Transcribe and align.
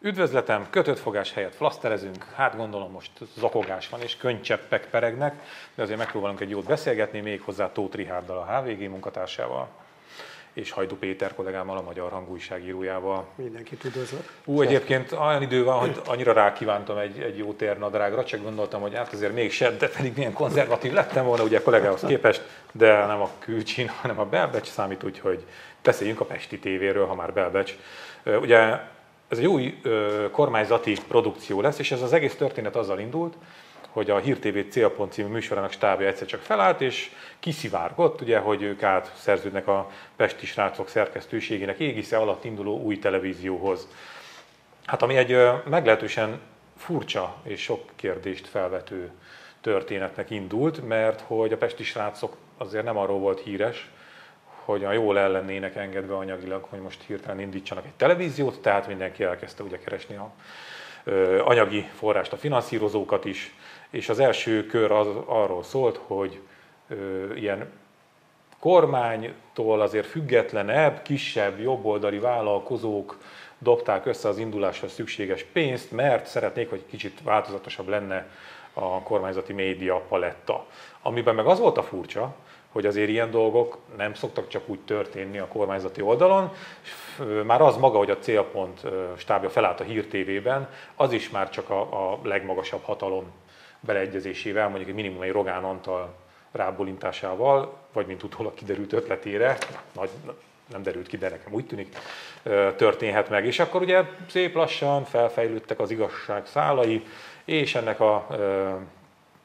Üdvözletem, 0.00 0.66
kötött 0.70 0.98
fogás 0.98 1.32
helyett 1.32 1.54
flaszterezünk, 1.54 2.24
hát 2.34 2.56
gondolom 2.56 2.90
most 2.90 3.10
zakogás 3.36 3.88
van 3.88 4.00
és 4.00 4.16
könycseppek 4.16 4.86
peregnek, 4.90 5.42
de 5.74 5.82
azért 5.82 5.98
megpróbálunk 5.98 6.40
egy 6.40 6.50
jót 6.50 6.64
beszélgetni, 6.64 7.20
még 7.20 7.40
hozzá 7.40 7.72
Tóth 7.72 7.96
Rihárdal, 7.96 8.36
a 8.36 8.60
HVG 8.60 8.88
munkatársával 8.88 9.68
és 10.52 10.70
Hajdu 10.70 10.96
Péter 10.96 11.34
kollégámmal, 11.34 11.76
a 11.76 11.82
Magyar 11.82 12.10
Hangújságírójával. 12.10 13.26
Mindenkit 13.34 13.84
üdvözlök. 13.84 14.32
Ú, 14.44 14.60
egyébként 14.60 15.12
olyan 15.12 15.42
idő 15.42 15.64
van, 15.64 15.78
hogy 15.78 16.00
annyira 16.06 16.32
rákívántam 16.32 16.98
egy, 16.98 17.18
egy 17.20 17.38
jó 17.38 17.52
térnadrágra, 17.52 18.24
csak 18.24 18.42
gondoltam, 18.42 18.80
hogy 18.80 18.94
hát 18.94 19.12
azért 19.12 19.34
még 19.34 19.58
de 19.78 19.88
pedig 19.88 20.12
milyen 20.16 20.32
konzervatív 20.32 20.92
lettem 20.92 21.24
volna 21.24 21.42
ugye 21.42 21.58
a 21.58 21.62
kollégához 21.62 22.02
képest, 22.06 22.42
de 22.72 23.06
nem 23.06 23.20
a 23.20 23.30
külcsin, 23.38 23.88
hanem 23.88 24.18
a 24.18 24.24
Belbecs 24.24 24.66
számít, 24.66 25.04
úgyhogy 25.04 25.44
beszéljünk 25.82 26.20
a 26.20 26.24
Pesti 26.24 26.58
tévéről, 26.58 27.06
ha 27.06 27.14
már 27.14 27.32
Belbecs. 27.32 27.76
Ugye 28.24 28.78
ez 29.28 29.38
egy 29.38 29.46
új 29.46 29.80
kormányzati 30.30 30.96
produkció 31.08 31.60
lesz, 31.60 31.78
és 31.78 31.92
ez 31.92 32.02
az 32.02 32.12
egész 32.12 32.34
történet 32.34 32.76
azzal 32.76 32.98
indult, 32.98 33.34
hogy 33.88 34.10
a 34.10 34.18
Hír 34.18 34.38
TV 34.38 34.70
Célpont 34.70 35.12
című 35.12 35.28
műsorának 35.28 35.72
stábja 35.72 36.06
egyszer 36.06 36.26
csak 36.26 36.40
felállt, 36.40 36.80
és 36.80 37.10
kiszivárgott, 37.38 38.20
ugye, 38.20 38.38
hogy 38.38 38.62
ők 38.62 38.82
átszerződnek 38.82 39.66
a 39.66 39.90
Pesti 40.16 40.46
srácok 40.46 40.88
szerkesztőségének 40.88 41.78
égisze 41.78 42.16
alatt 42.16 42.44
induló 42.44 42.80
új 42.80 42.98
televízióhoz. 42.98 43.88
Hát 44.86 45.02
ami 45.02 45.16
egy 45.16 45.36
meglehetősen 45.68 46.40
furcsa 46.76 47.36
és 47.42 47.62
sok 47.62 47.80
kérdést 47.96 48.48
felvető 48.48 49.10
történetnek 49.60 50.30
indult, 50.30 50.88
mert 50.88 51.20
hogy 51.20 51.52
a 51.52 51.56
Pesti 51.56 51.84
srácok 51.84 52.36
azért 52.56 52.84
nem 52.84 52.96
arról 52.96 53.18
volt 53.18 53.40
híres, 53.40 53.90
hogy 54.68 54.84
a 54.84 54.92
jól 54.92 55.18
el 55.18 55.30
lennének 55.30 55.76
engedve 55.76 56.14
anyagilag, 56.14 56.66
hogy 56.70 56.80
most 56.80 57.02
hirtelen 57.06 57.40
indítsanak 57.40 57.84
egy 57.84 57.94
televíziót, 57.96 58.60
tehát 58.60 58.86
mindenki 58.86 59.22
elkezdte 59.24 59.62
ugye 59.62 59.78
keresni 59.78 60.16
a 60.16 60.30
anyagi 61.44 61.88
forrást, 61.94 62.32
a 62.32 62.36
finanszírozókat 62.36 63.24
is, 63.24 63.54
és 63.90 64.08
az 64.08 64.18
első 64.18 64.66
kör 64.66 64.90
az 64.90 65.06
arról 65.26 65.62
szólt, 65.62 66.00
hogy 66.06 66.40
ö, 66.88 67.34
ilyen 67.34 67.72
kormánytól 68.58 69.80
azért 69.80 70.06
függetlenebb, 70.06 71.02
kisebb, 71.02 71.60
jobboldali 71.60 72.18
vállalkozók 72.18 73.18
dobták 73.58 74.06
össze 74.06 74.28
az 74.28 74.38
indulásra 74.38 74.88
szükséges 74.88 75.42
pénzt, 75.42 75.92
mert 75.92 76.26
szeretnék, 76.26 76.70
hogy 76.70 76.84
kicsit 76.86 77.22
változatosabb 77.22 77.88
lenne 77.88 78.26
a 78.72 79.02
kormányzati 79.02 79.52
média 79.52 80.04
paletta. 80.08 80.66
Amiben 81.02 81.34
meg 81.34 81.46
az 81.46 81.58
volt 81.58 81.78
a 81.78 81.82
furcsa, 81.82 82.34
hogy 82.78 82.86
azért 82.86 83.08
ilyen 83.08 83.30
dolgok 83.30 83.78
nem 83.96 84.14
szoktak 84.14 84.48
csak 84.48 84.68
úgy 84.68 84.80
történni 84.80 85.38
a 85.38 85.48
kormányzati 85.48 86.00
oldalon. 86.00 86.52
Már 87.44 87.60
az 87.60 87.76
maga, 87.76 87.98
hogy 87.98 88.10
a 88.10 88.18
célpont 88.18 88.80
stábja 89.16 89.50
felállt 89.50 89.80
a 89.80 89.84
Hír 89.84 90.06
TV-ben, 90.06 90.68
az 90.94 91.12
is 91.12 91.30
már 91.30 91.50
csak 91.50 91.70
a, 91.70 91.80
a 91.80 92.18
legmagasabb 92.22 92.82
hatalom 92.82 93.24
beleegyezésével, 93.80 94.68
mondjuk 94.68 94.88
egy 94.88 94.94
minimum 94.94 95.22
egy 95.22 95.32
Rogán 95.32 95.64
Antal 95.64 96.14
rábólintásával, 96.52 97.76
vagy 97.92 98.06
mint 98.06 98.22
utólag 98.22 98.54
kiderült 98.54 98.92
ötletére, 98.92 99.58
nagy, 99.92 100.10
nem 100.72 100.82
derült 100.82 101.06
ki, 101.06 101.16
de 101.16 101.28
nekem 101.28 101.52
úgy 101.52 101.66
tűnik, 101.66 101.96
történhet 102.76 103.28
meg. 103.28 103.46
És 103.46 103.58
akkor 103.58 103.82
ugye 103.82 104.02
szép 104.28 104.54
lassan 104.54 105.04
felfejlődtek 105.04 105.80
az 105.80 105.90
igazság 105.90 106.46
szálai, 106.46 107.06
és 107.44 107.74
ennek 107.74 108.00
a 108.00 108.26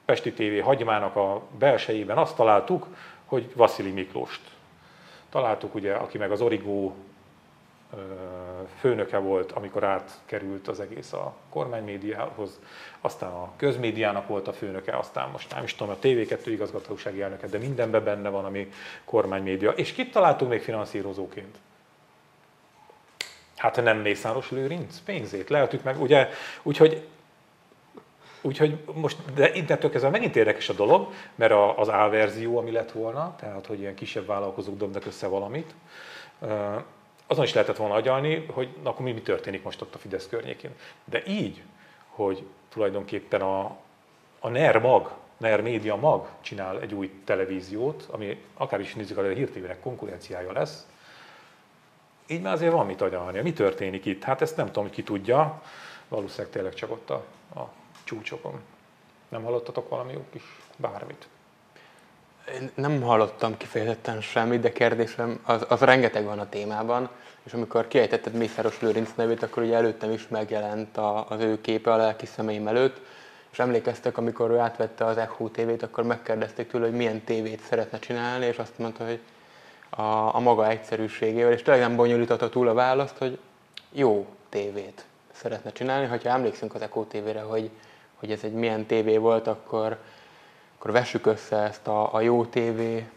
Pesti 0.05 0.31
TV 0.31 0.63
hagymának 0.63 1.15
a 1.15 1.41
belsejében 1.59 2.17
azt 2.17 2.35
találtuk, 2.35 2.87
hogy 3.25 3.51
Vasili 3.55 3.91
Miklóst 3.91 4.41
találtuk, 5.29 5.75
ugye, 5.75 5.93
aki 5.93 6.17
meg 6.17 6.31
az 6.31 6.41
Origó 6.41 6.95
főnöke 8.79 9.17
volt, 9.17 9.51
amikor 9.51 9.83
átkerült 9.83 10.67
az 10.67 10.79
egész 10.79 11.13
a 11.13 11.35
kormánymédiához, 11.49 12.59
aztán 13.01 13.31
a 13.31 13.51
közmédiának 13.55 14.27
volt 14.27 14.47
a 14.47 14.53
főnöke, 14.53 14.97
aztán 14.97 15.29
most 15.29 15.53
nem 15.53 15.63
is 15.63 15.75
tudom, 15.75 15.93
a 15.93 15.97
TV2 16.01 16.41
igazgatósági 16.45 17.21
elnöke, 17.21 17.47
de 17.47 17.57
mindenben 17.57 18.03
benne 18.03 18.29
van, 18.29 18.45
ami 18.45 18.71
kormánymédia. 19.05 19.71
És 19.71 19.91
kit 19.91 20.11
találtunk 20.11 20.51
még 20.51 20.61
finanszírozóként? 20.61 21.57
Hát 23.55 23.83
nem 23.83 23.97
Mészáros 23.97 24.51
Lőrinc 24.51 24.99
pénzét 25.05 25.49
lehetük 25.49 25.83
meg, 25.83 26.01
ugye, 26.01 26.29
úgyhogy 26.63 27.07
Úgyhogy 28.45 28.77
most, 28.93 29.33
de 29.33 29.53
innentől 29.53 29.91
kezdve 29.91 30.09
megint 30.09 30.35
érdekes 30.35 30.69
a 30.69 30.73
dolog, 30.73 31.07
mert 31.35 31.51
a, 31.51 31.79
az 31.79 31.87
A 31.87 32.09
verzió, 32.09 32.57
ami 32.57 32.71
lett 32.71 32.91
volna, 32.91 33.35
tehát 33.39 33.65
hogy 33.65 33.79
ilyen 33.79 33.95
kisebb 33.95 34.25
vállalkozók 34.25 34.77
dobnak 34.77 35.05
össze 35.05 35.27
valamit, 35.27 35.73
azon 37.27 37.43
is 37.43 37.53
lehetett 37.53 37.77
volna 37.77 37.93
agyalni, 37.93 38.45
hogy 38.51 38.69
na, 38.83 38.89
akkor 38.89 39.05
mi, 39.05 39.11
mi 39.11 39.21
történik 39.21 39.63
most 39.63 39.81
ott 39.81 39.95
a 39.95 39.97
Fidesz 39.97 40.27
környékén. 40.27 40.71
De 41.05 41.23
így, 41.27 41.61
hogy 42.09 42.43
tulajdonképpen 42.69 43.41
a, 43.41 43.75
a 44.39 44.49
NER 44.49 44.81
mag, 44.81 45.11
NER 45.37 45.61
média 45.61 45.95
mag 45.95 46.27
csinál 46.41 46.81
egy 46.81 46.93
új 46.93 47.11
televíziót, 47.25 48.07
ami 48.11 48.41
akár 48.53 48.79
is 48.79 48.93
nézzük, 48.93 49.17
a 49.17 49.27
hírtévének 49.27 49.79
konkurenciája 49.79 50.51
lesz, 50.51 50.87
így 52.27 52.41
már 52.41 52.53
azért 52.53 52.71
van 52.71 52.85
mit 52.85 53.01
agyalni. 53.01 53.41
Mi 53.41 53.53
történik 53.53 54.05
itt? 54.05 54.23
Hát 54.23 54.41
ezt 54.41 54.57
nem 54.57 54.65
tudom, 54.71 54.89
ki 54.89 55.03
tudja, 55.03 55.61
valószínűleg 56.07 56.51
tényleg 56.51 56.73
csak 56.73 56.91
ott 56.91 57.09
a, 57.09 57.23
a 57.55 57.69
csúcsokon. 58.03 58.61
Nem 59.29 59.43
hallottatok 59.43 59.89
valami 59.89 60.13
jó 60.13 60.25
kis 60.31 60.43
bármit? 60.75 61.27
Én 62.53 62.71
nem 62.73 63.01
hallottam 63.01 63.57
kifejezetten 63.57 64.21
semmit, 64.21 64.61
de 64.61 64.71
kérdésem, 64.71 65.39
az, 65.43 65.65
az 65.67 65.79
rengeteg 65.79 66.23
van 66.23 66.39
a 66.39 66.49
témában, 66.49 67.09
és 67.43 67.53
amikor 67.53 67.87
kiejtetted 67.87 68.33
Mészáros 68.33 68.81
Lőrinc 68.81 69.09
nevét, 69.15 69.43
akkor 69.43 69.63
ugye 69.63 69.75
előttem 69.75 70.11
is 70.11 70.27
megjelent 70.27 70.97
a, 70.97 71.29
az 71.29 71.39
ő 71.39 71.61
képe 71.61 71.93
a 71.93 71.95
lelki 71.95 72.25
szemeim 72.25 72.67
előtt, 72.67 73.01
és 73.51 73.59
emlékeztek, 73.59 74.17
amikor 74.17 74.51
ő 74.51 74.57
átvette 74.57 75.05
az 75.05 75.17
Echo 75.17 75.49
TV-t, 75.49 75.83
akkor 75.83 76.03
megkérdezték 76.03 76.67
tőle, 76.67 76.85
hogy 76.85 76.95
milyen 76.95 77.23
tévét 77.23 77.61
szeretne 77.61 77.99
csinálni, 77.99 78.45
és 78.45 78.57
azt 78.57 78.77
mondta, 78.77 79.05
hogy 79.05 79.19
a, 79.89 80.35
a 80.35 80.39
maga 80.39 80.69
egyszerűségével, 80.69 81.51
és 81.51 81.61
tényleg 81.61 81.83
nem 81.83 81.95
bonyolította 81.95 82.49
túl 82.49 82.67
a 82.67 82.73
választ, 82.73 83.17
hogy 83.17 83.39
jó 83.91 84.27
tévét 84.49 85.05
szeretne 85.31 85.71
csinálni. 85.71 86.05
Ha 86.05 86.29
emlékszünk 86.29 86.75
az 86.75 86.81
Echo 86.81 87.03
TV-re, 87.03 87.41
hogy 87.41 87.69
hogy 88.23 88.31
ez 88.31 88.43
egy 88.43 88.53
milyen 88.53 88.85
tévé 88.85 89.17
volt, 89.17 89.47
akkor, 89.47 89.97
akkor 90.77 90.91
vessük 90.91 91.25
össze 91.25 91.57
ezt 91.57 91.87
a, 91.87 92.13
a 92.13 92.21
jó 92.21 92.45
tévé 92.45 93.07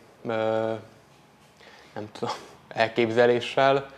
nem 1.95 2.09
tudom, 2.13 2.35
elképzeléssel. 2.69 3.91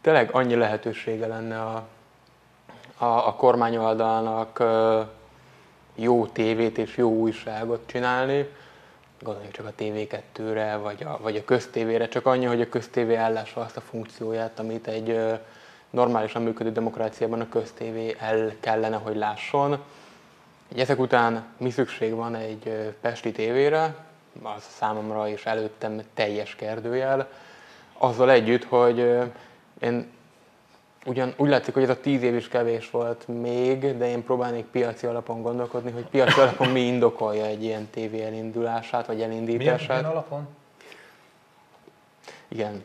Tényleg 0.00 0.30
annyi 0.32 0.54
lehetősége 0.54 1.26
lenne 1.26 1.62
a, 1.62 1.86
a, 2.98 3.04
a 3.04 3.34
kormányoldalnak 3.34 4.62
jó 5.94 6.26
tévét 6.26 6.78
és 6.78 6.96
jó 6.96 7.10
újságot 7.10 7.82
csinálni. 7.86 8.48
Gondoljunk 9.22 9.54
csak 9.54 9.66
a 9.66 9.72
TV2-re, 9.78 10.76
vagy 10.76 11.02
a, 11.02 11.18
vagy 11.20 11.36
a 11.36 11.44
köztévére, 11.44 12.08
csak 12.08 12.26
annyi, 12.26 12.44
hogy 12.44 12.60
a 12.60 12.68
köztévé 12.68 13.14
ellássa 13.14 13.60
azt 13.60 13.76
a 13.76 13.80
funkcióját, 13.80 14.58
amit 14.58 14.86
egy 14.86 15.20
normálisan 15.90 16.42
működő 16.42 16.72
demokráciában 16.72 17.40
a 17.40 17.48
köztévé 17.48 18.16
el 18.18 18.52
kellene, 18.60 18.96
hogy 18.96 19.16
lásson 19.16 19.82
ezek 20.76 20.98
után 20.98 21.44
mi 21.56 21.70
szükség 21.70 22.14
van 22.14 22.34
egy 22.34 22.94
Pesti 23.00 23.32
tévére, 23.32 23.94
az 24.42 24.62
számomra 24.68 25.28
és 25.28 25.46
előttem 25.46 26.02
teljes 26.14 26.54
kérdőjel, 26.54 27.28
azzal 27.98 28.30
együtt, 28.30 28.64
hogy 28.64 28.98
én 29.80 30.10
ugyan 31.04 31.34
úgy 31.36 31.48
látszik, 31.48 31.74
hogy 31.74 31.82
ez 31.82 31.88
a 31.88 32.00
tíz 32.00 32.22
év 32.22 32.34
is 32.34 32.48
kevés 32.48 32.90
volt 32.90 33.28
még, 33.28 33.96
de 33.96 34.08
én 34.08 34.24
próbálnék 34.24 34.64
piaci 34.64 35.06
alapon 35.06 35.42
gondolkodni, 35.42 35.90
hogy 35.90 36.06
piaci 36.06 36.40
alapon 36.40 36.68
mi 36.68 36.80
indokolja 36.80 37.44
egy 37.44 37.62
ilyen 37.62 37.88
tévé 37.90 38.22
elindulását, 38.22 39.06
vagy 39.06 39.22
elindítását. 39.22 39.86
Milyen, 39.86 40.00
milyen 40.00 40.16
alapon? 40.16 40.48
Igen, 42.48 42.82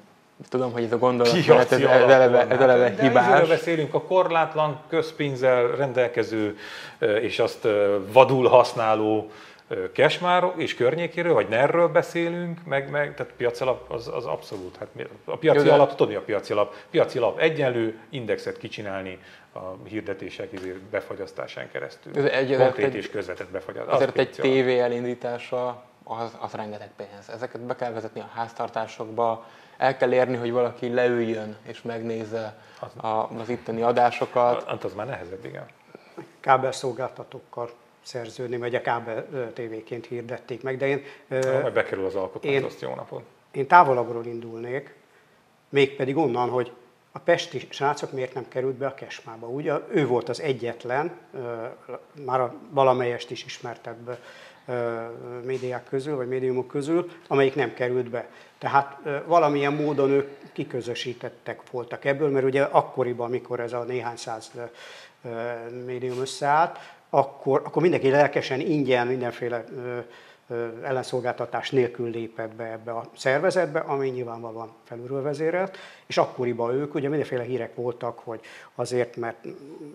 Tudom, 0.49 0.71
hogy 0.71 0.83
ez 0.83 0.91
a 0.91 0.97
gondolat, 0.97 1.33
ez, 1.33 1.71
ez 1.71 1.81
eleve, 1.81 2.47
ez 2.47 2.59
eleve 2.59 2.89
de 2.89 3.01
hibás. 3.01 3.41
De 3.41 3.47
beszélünk 3.47 3.93
a 3.93 4.01
korlátlan 4.01 4.79
közpénzzel 4.89 5.67
rendelkező 5.67 6.57
és 6.99 7.39
azt 7.39 7.67
vadul 8.11 8.47
használó 8.47 9.31
Kesmár 9.91 10.51
és 10.55 10.75
környékéről, 10.75 11.33
vagy 11.33 11.47
NER-ről 11.49 11.87
beszélünk, 11.87 12.59
meg, 12.65 12.89
meg 12.89 13.15
tehát 13.15 13.33
piaci 13.37 13.63
alap 13.63 13.91
az, 13.91 14.07
az 14.07 14.25
abszolút. 14.25 14.77
Hát 14.77 14.87
a 15.25 15.37
piaci 15.37 15.65
Jó, 15.65 15.73
alap, 15.73 15.89
tudod 15.89 16.07
mi 16.07 16.15
a 16.15 16.21
piaci 16.21 16.51
alap? 16.51 16.75
Piaci 16.89 17.17
alap 17.17 17.39
egyenlő 17.39 17.99
indexet 18.09 18.57
kicsinálni 18.57 19.19
a 19.53 19.87
hirdetések 19.87 20.51
izé 20.51 20.75
befagyasztásán 20.91 21.71
keresztül. 21.71 22.17
Ez 22.17 22.23
egy, 22.23 22.55
Konkrét 22.57 22.85
egy, 22.85 22.95
és 22.95 23.09
közvetett 23.09 23.49
befagyasztás. 23.49 23.95
Azért 23.95 24.17
egy 24.17 24.29
tévé 24.29 24.79
elindítása 24.79 25.83
az, 26.07 26.37
az 26.39 26.51
rengeteg 26.51 26.89
pénz. 26.95 27.29
Ezeket 27.29 27.61
be 27.61 27.75
kell 27.75 27.91
vezetni 27.91 28.19
a 28.19 28.29
háztartásokba, 28.33 29.45
el 29.77 29.97
kell 29.97 30.13
érni, 30.13 30.35
hogy 30.37 30.51
valaki 30.51 30.93
leüljön 30.93 31.57
és 31.63 31.81
megnézze 31.81 32.57
a, 32.95 33.07
az 33.07 33.49
itteni 33.49 33.81
adásokat. 33.81 34.63
Hát 34.63 34.83
az 34.83 34.93
már 34.93 35.05
nehezebb, 35.05 35.45
igen. 35.45 35.65
Kábelszolgáltatókkal 36.39 37.69
szerződni, 38.01 38.57
vagy 38.57 38.75
a 38.75 38.81
kábel 38.81 39.25
tévéként 39.53 40.05
hirdették 40.05 40.63
meg, 40.63 40.77
de 40.77 40.87
én... 40.87 41.03
Ha, 41.29 41.61
majd 41.61 41.73
bekerül 41.73 42.05
az 42.05 42.15
alkotmány, 42.15 42.63
azt 42.63 42.81
jó 42.81 42.95
napot. 42.95 43.23
Én 43.51 43.67
távolabbról 43.67 44.25
indulnék, 44.25 44.95
mégpedig 45.69 46.17
onnan, 46.17 46.49
hogy 46.49 46.71
a 47.11 47.19
pesti 47.19 47.67
srácok 47.69 48.11
miért 48.11 48.33
nem 48.33 48.47
került 48.47 48.75
be 48.75 48.87
a 48.87 48.93
Kesmába. 48.93 49.47
Ugye 49.47 49.73
ő 49.89 50.07
volt 50.07 50.29
az 50.29 50.41
egyetlen, 50.41 51.17
már 52.25 52.39
a 52.39 52.53
valamelyest 52.69 53.31
is 53.31 53.45
ismertebb 53.45 54.17
médiák 55.43 55.83
közül, 55.89 56.15
vagy 56.15 56.27
médiumok 56.27 56.67
közül, 56.67 57.11
amelyik 57.27 57.55
nem 57.55 57.73
került 57.73 58.09
be. 58.09 58.27
Tehát 58.57 58.97
valamilyen 59.25 59.73
módon 59.73 60.09
ők 60.09 60.29
kiközösítettek 60.53 61.71
voltak 61.71 62.05
ebből, 62.05 62.29
mert 62.29 62.45
ugye 62.45 62.61
akkoriban, 62.61 63.27
amikor 63.27 63.59
ez 63.59 63.73
a 63.73 63.83
néhány 63.83 64.15
száz 64.15 64.51
médium 65.85 66.19
összeállt, 66.19 66.79
akkor, 67.09 67.61
akkor 67.65 67.81
mindenki 67.81 68.09
lelkesen, 68.09 68.59
ingyen, 68.59 69.07
mindenféle 69.07 69.65
ellenszolgáltatás 70.83 71.71
nélkül 71.71 72.09
lépett 72.09 72.55
be 72.55 72.71
ebbe 72.71 72.91
a 72.91 73.09
szervezetbe, 73.15 73.79
ami 73.79 74.09
nyilvánvalóan 74.09 74.73
felülről 74.83 75.21
vezérelt, 75.21 75.77
és 76.05 76.17
akkoriban 76.17 76.73
ők, 76.73 76.95
ugye 76.95 77.09
mindenféle 77.09 77.43
hírek 77.43 77.75
voltak, 77.75 78.19
hogy 78.19 78.39
azért, 78.75 79.15
mert 79.15 79.45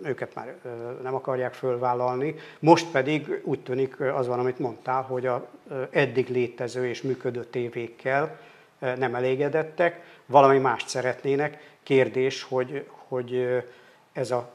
őket 0.03 0.35
már 0.35 0.55
nem 1.03 1.15
akarják 1.15 1.53
fölvállalni, 1.53 2.35
most 2.59 2.91
pedig 2.91 3.41
úgy 3.43 3.59
tűnik 3.59 3.99
az 3.99 4.27
van, 4.27 4.39
amit 4.39 4.59
mondtál, 4.59 5.01
hogy 5.01 5.25
a 5.25 5.47
eddig 5.89 6.29
létező 6.29 6.87
és 6.87 7.01
működő 7.01 7.45
tévékkel 7.45 8.39
nem 8.79 9.15
elégedettek, 9.15 10.01
valami 10.25 10.57
mást 10.57 10.87
szeretnének. 10.87 11.75
Kérdés, 11.83 12.43
hogy, 12.43 12.85
hogy 13.07 13.63
ez 14.13 14.31
a 14.31 14.53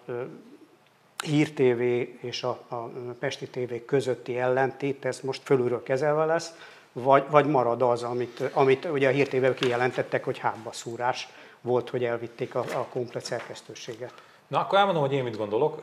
Hír 1.24 1.52
TV 1.52 1.80
és 2.24 2.42
a, 2.42 2.60
a 2.68 2.90
Pesti 3.18 3.48
TV 3.48 3.74
közötti 3.86 4.38
ellentét, 4.38 5.04
ez 5.04 5.20
most 5.20 5.42
fölülről 5.44 5.82
kezelve 5.82 6.24
lesz, 6.24 6.54
vagy, 6.92 7.24
vagy 7.30 7.46
marad 7.46 7.82
az, 7.82 8.02
amit, 8.02 8.40
amit 8.52 8.84
ugye 8.84 9.08
a 9.08 9.12
Hír 9.12 9.28
TV 9.28 9.58
kijelentettek, 9.58 10.24
hogy 10.24 10.42
szúrás 10.70 11.28
volt, 11.60 11.90
hogy 11.90 12.04
elvitték 12.04 12.54
a, 12.54 12.58
a 12.58 12.86
komplet 12.90 13.24
szerkesztőséget. 13.24 14.12
Na, 14.46 14.60
akkor 14.60 14.78
elmondom, 14.78 15.02
hogy 15.02 15.12
én 15.12 15.22
mit 15.22 15.36
gondolok, 15.36 15.80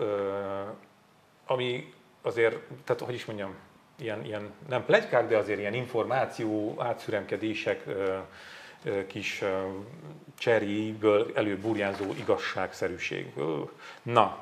ami 1.46 1.94
azért, 2.22 2.58
tehát 2.84 3.02
hogy 3.02 3.14
is 3.14 3.26
mondjam, 3.26 3.56
ilyen, 4.00 4.26
ilyen 4.26 4.52
nem 4.70 4.86
plegykák, 4.86 5.28
de 5.28 5.38
azért 5.38 5.60
ilyen 5.60 5.74
információ, 5.74 6.76
átszüremkedések, 6.78 7.84
kis 9.08 9.44
cseréiből 10.38 11.32
előburjánzó 11.36 12.06
igazságszerűség. 12.18 13.34
Na, 14.02 14.38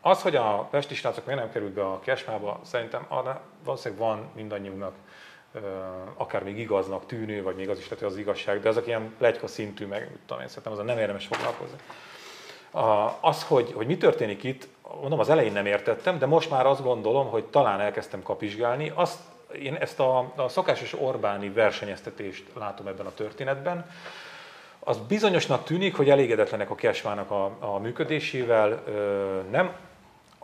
az, 0.00 0.22
hogy 0.22 0.36
a 0.36 0.68
pesti 0.70 0.94
srácok 0.94 1.26
miért 1.26 1.40
nem 1.40 1.52
került 1.52 1.72
be 1.72 1.86
a 1.86 2.00
kesmába, 2.00 2.60
szerintem 2.64 3.06
valószínűleg 3.64 4.04
van 4.04 4.30
mindannyiunknak 4.34 4.94
akár 6.14 6.42
még 6.42 6.58
igaznak 6.58 7.06
tűnő, 7.06 7.42
vagy 7.42 7.56
még 7.56 7.68
az 7.68 7.78
is 7.78 7.84
lehet, 7.84 7.98
hogy 7.98 8.12
az 8.12 8.18
igazság, 8.18 8.60
de 8.60 8.68
azok 8.68 8.86
ilyen 8.86 9.14
plegyka 9.18 9.46
szintű, 9.46 9.86
meg 9.86 10.10
tudom 10.26 10.42
én, 10.42 10.48
szerintem 10.48 10.72
azon 10.72 10.84
nem 10.84 10.98
érdemes 10.98 11.26
foglalkozni. 11.26 11.78
Az, 13.20 13.44
hogy, 13.44 13.72
hogy 13.72 13.86
mi 13.86 13.96
történik 13.96 14.42
itt, 14.42 14.68
mondom, 15.00 15.18
az 15.18 15.28
elején 15.28 15.52
nem 15.52 15.66
értettem, 15.66 16.18
de 16.18 16.26
most 16.26 16.50
már 16.50 16.66
azt 16.66 16.82
gondolom, 16.82 17.28
hogy 17.28 17.44
talán 17.44 17.80
elkezdtem 17.80 18.22
kapizsgálni. 18.22 18.92
Azt 18.94 19.20
én 19.62 19.74
ezt 19.74 20.00
a, 20.00 20.32
a 20.36 20.48
szokásos 20.48 20.92
Orbáni 21.00 21.48
versenyeztetést 21.48 22.44
látom 22.54 22.86
ebben 22.86 23.06
a 23.06 23.14
történetben. 23.14 23.90
Az 24.80 24.98
bizonyosnak 25.08 25.64
tűnik, 25.64 25.96
hogy 25.96 26.10
elégedetlenek 26.10 26.70
a 26.70 26.74
Kesvának 26.74 27.30
a, 27.30 27.56
a 27.60 27.78
működésével, 27.78 28.82
nem 29.50 29.72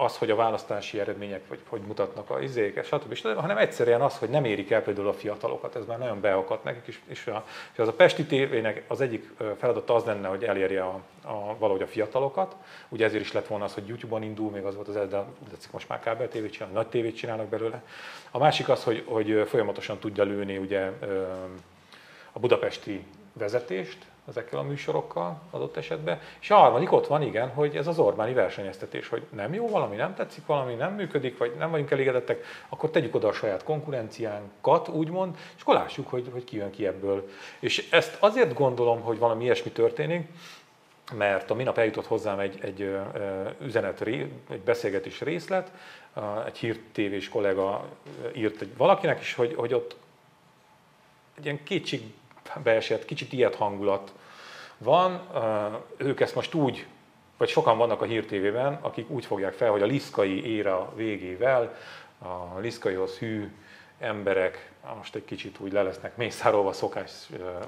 az, 0.02 0.16
hogy 0.16 0.30
a 0.30 0.36
választási 0.36 1.00
eredmények 1.00 1.48
vagy 1.48 1.58
hogy 1.68 1.80
mutatnak 1.80 2.30
a 2.30 2.40
izék, 2.40 2.84
stb. 2.84 3.14
stb. 3.14 3.36
hanem 3.36 3.56
egyszerűen 3.56 4.00
az, 4.00 4.18
hogy 4.18 4.28
nem 4.28 4.44
érik 4.44 4.70
el 4.70 4.82
például 4.82 5.08
a 5.08 5.12
fiatalokat, 5.12 5.76
ez 5.76 5.86
már 5.86 5.98
nagyon 5.98 6.20
beakadt 6.20 6.64
nekik 6.64 6.86
is, 6.86 7.00
és, 7.06 7.26
a, 7.26 7.44
és 7.72 7.78
az 7.78 7.88
a 7.88 7.92
Pesti 7.92 8.24
tévének 8.24 8.84
az 8.88 9.00
egyik 9.00 9.30
feladata 9.58 9.94
az 9.94 10.04
lenne, 10.04 10.28
hogy 10.28 10.44
elérje 10.44 10.82
a, 10.82 11.00
a, 11.22 11.56
valahogy 11.58 11.82
a 11.82 11.86
fiatalokat, 11.86 12.56
ugye 12.88 13.04
ezért 13.04 13.22
is 13.22 13.32
lett 13.32 13.46
volna 13.46 13.64
az, 13.64 13.74
hogy 13.74 13.86
YouTube-on 13.86 14.22
indul, 14.22 14.50
még 14.50 14.64
az 14.64 14.74
volt 14.74 14.88
az 14.88 15.08
de 15.08 15.24
most 15.70 15.88
már 15.88 16.00
kábel 16.00 16.28
tévét 16.28 16.52
csinálnak, 16.52 16.76
nagy 16.76 16.86
tévét 16.88 17.16
csinálnak 17.16 17.46
belőle. 17.46 17.82
A 18.30 18.38
másik 18.38 18.68
az, 18.68 18.84
hogy, 18.84 19.04
hogy 19.06 19.44
folyamatosan 19.48 19.98
tudja 19.98 20.24
lőni 20.24 20.56
ugye 20.56 20.90
a 22.32 22.38
budapesti 22.38 23.04
vezetést, 23.32 23.98
ezekkel 24.28 24.58
a 24.58 24.62
műsorokkal 24.62 25.40
adott 25.50 25.76
esetben. 25.76 26.20
És 26.40 26.50
a 26.50 26.56
harmadik 26.56 26.92
ott 26.92 27.06
van, 27.06 27.22
igen, 27.22 27.48
hogy 27.48 27.76
ez 27.76 27.86
az 27.86 27.98
Orbáni 27.98 28.32
versenyeztetés, 28.32 29.08
hogy 29.08 29.22
nem 29.30 29.54
jó 29.54 29.68
valami, 29.68 29.96
nem 29.96 30.14
tetszik 30.14 30.46
valami, 30.46 30.74
nem 30.74 30.94
működik, 30.94 31.38
vagy 31.38 31.54
nem 31.58 31.70
vagyunk 31.70 31.90
elégedettek, 31.90 32.44
akkor 32.68 32.90
tegyük 32.90 33.14
oda 33.14 33.28
a 33.28 33.32
saját 33.32 33.64
konkurenciánkat, 33.64 34.88
úgymond, 34.88 35.36
és 35.56 35.62
akkor 35.62 35.74
lássuk, 35.74 36.08
hogy, 36.08 36.28
hogy 36.32 36.44
ki 36.44 36.56
jön 36.56 36.70
ki 36.70 36.86
ebből. 36.86 37.28
És 37.60 37.88
ezt 37.90 38.16
azért 38.20 38.54
gondolom, 38.54 39.00
hogy 39.00 39.18
valami 39.18 39.44
ilyesmi 39.44 39.70
történik, 39.70 40.28
mert 41.14 41.50
a 41.50 41.54
minap 41.54 41.78
eljutott 41.78 42.06
hozzám 42.06 42.38
egy, 42.38 42.58
egy 42.62 42.96
üzenet, 43.60 44.00
egy 44.00 44.60
beszélgetés 44.64 45.20
részlet, 45.20 45.72
egy 46.46 46.58
hírtévés 46.58 47.28
kollega 47.28 47.84
írt 48.34 48.60
egy 48.60 48.76
valakinek 48.76 49.20
is, 49.20 49.34
hogy, 49.34 49.54
hogy 49.54 49.74
ott 49.74 49.96
egy 51.36 51.44
ilyen 51.44 51.62
kétség 51.62 52.02
beesett, 52.62 53.04
kicsit 53.04 53.32
ilyet 53.32 53.54
hangulat 53.54 54.12
van. 54.78 55.28
Ők 55.96 56.20
ezt 56.20 56.34
most 56.34 56.54
úgy, 56.54 56.86
vagy 57.36 57.48
sokan 57.48 57.78
vannak 57.78 58.02
a 58.02 58.04
hírtévében, 58.04 58.78
akik 58.80 59.10
úgy 59.10 59.24
fogják 59.24 59.52
fel, 59.52 59.70
hogy 59.70 59.82
a 59.82 59.86
liszkai 59.86 60.54
éra 60.54 60.92
végével, 60.94 61.74
a 62.18 62.58
liszkaihoz 62.58 63.18
hű 63.18 63.52
emberek 63.98 64.70
most 64.96 65.14
egy 65.14 65.24
kicsit 65.24 65.58
úgy 65.60 65.72
le 65.72 65.82
lesznek 65.82 66.16
mészárolva 66.16 66.72
szokás, 66.72 67.10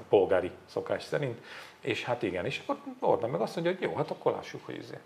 polgári 0.09 0.51
szokás 0.65 1.03
szerint, 1.03 1.39
és 1.79 2.03
hát 2.03 2.23
igen, 2.23 2.45
és 2.45 2.61
akkor 2.65 2.77
Orbán 2.99 3.29
meg 3.29 3.41
azt 3.41 3.55
mondja, 3.55 3.73
hogy 3.73 3.81
jó, 3.81 3.95
hát 3.95 4.11
akkor 4.11 4.31
lássuk, 4.31 4.65
hogy 4.65 4.75
izé. 4.75 4.97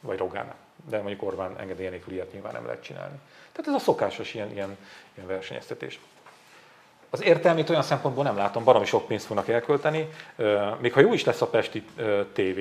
Vagy 0.00 0.18
Rogán. 0.18 0.54
De 0.88 0.96
mondjuk 0.96 1.22
Orbán 1.22 1.58
engedélye 1.58 1.90
nélkül 1.90 2.12
ilyet 2.12 2.32
nyilván 2.32 2.52
nem 2.52 2.64
lehet 2.64 2.82
csinálni. 2.82 3.18
Tehát 3.52 3.68
ez 3.68 3.74
a 3.74 3.78
szokásos 3.84 4.34
ilyen, 4.34 4.50
ilyen, 4.50 4.76
ilyen 5.14 5.28
versenyeztetés. 5.28 6.00
Az 7.10 7.22
értelmét 7.22 7.70
olyan 7.70 7.82
szempontból 7.82 8.24
nem 8.24 8.36
látom, 8.36 8.64
baromi 8.64 8.84
sok 8.84 9.06
pénzt 9.06 9.26
fognak 9.26 9.48
elkölteni, 9.48 10.08
még 10.80 10.92
ha 10.92 11.00
jó 11.00 11.12
is 11.12 11.24
lesz 11.24 11.42
a 11.42 11.46
Pesti 11.48 11.84
TV, 12.32 12.60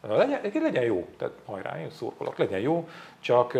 legyen, 0.00 0.40
legyen 0.54 0.84
jó, 0.84 1.08
tehát 1.18 1.34
hajrá, 1.44 1.80
én 1.80 1.90
szurkolok, 1.90 2.36
legyen 2.36 2.60
jó, 2.60 2.88
csak 3.20 3.52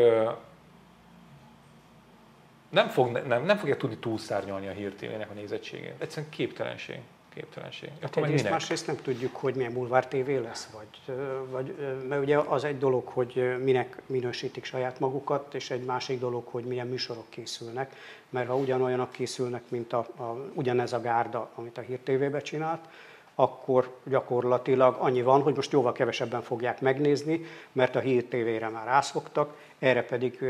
nem, 2.69 2.89
fog, 2.89 3.23
nem, 3.27 3.45
nem 3.45 3.57
fogja 3.57 3.77
tudni 3.77 3.97
túlszárnyalni 3.97 4.67
a 4.69 4.73
hírtévének 4.73 5.31
a 5.31 5.35
nézettségét. 5.35 5.95
Egyszerűen 5.99 6.31
képtelenség 6.31 7.01
képtelenség. 7.37 7.91
Hát 8.01 8.17
egyrészt, 8.17 8.51
másrészt 8.51 8.87
nem 8.87 8.97
tudjuk, 8.97 9.37
hogy 9.37 9.55
milyen 9.55 9.73
bulvár 9.73 10.09
tévé 10.09 10.37
lesz, 10.37 10.69
vagy, 10.73 11.17
vagy, 11.51 11.75
mert 12.09 12.23
ugye 12.23 12.39
az 12.39 12.65
egy 12.65 12.79
dolog, 12.79 13.07
hogy 13.07 13.57
minek 13.65 14.03
minősítik 14.07 14.65
saját 14.65 15.01
magukat, 15.01 15.55
és 15.55 15.71
egy 15.71 15.85
másik 15.85 16.21
dolog, 16.21 16.47
hogy 16.47 16.65
milyen 16.65 16.87
műsorok 16.87 17.25
készülnek, 17.29 17.95
mert 18.31 18.49
ha 18.49 18.57
ugyanolyanok 18.57 19.11
készülnek, 19.11 19.63
mint 19.69 19.93
a, 19.93 19.99
a, 19.99 20.51
ugyanez 20.55 20.93
a 20.93 21.01
gárda, 21.01 21.51
amit 21.55 21.79
a 21.79 21.81
Hír 21.81 21.99
TV-be 21.99 22.41
csinált, 22.41 22.89
akkor 23.35 23.97
gyakorlatilag 24.05 24.97
annyi 24.99 25.23
van, 25.23 25.43
hogy 25.43 25.55
most 25.55 25.73
jóval 25.73 25.93
kevesebben 25.93 26.43
fogják 26.43 26.81
megnézni, 26.81 27.45
mert 27.73 27.97
a 27.97 28.01
Hír 28.01 28.25
TV-re 28.25 28.69
már 28.69 28.87
rászoktak, 28.87 29.57
erre 29.79 30.05
pedig 30.05 30.45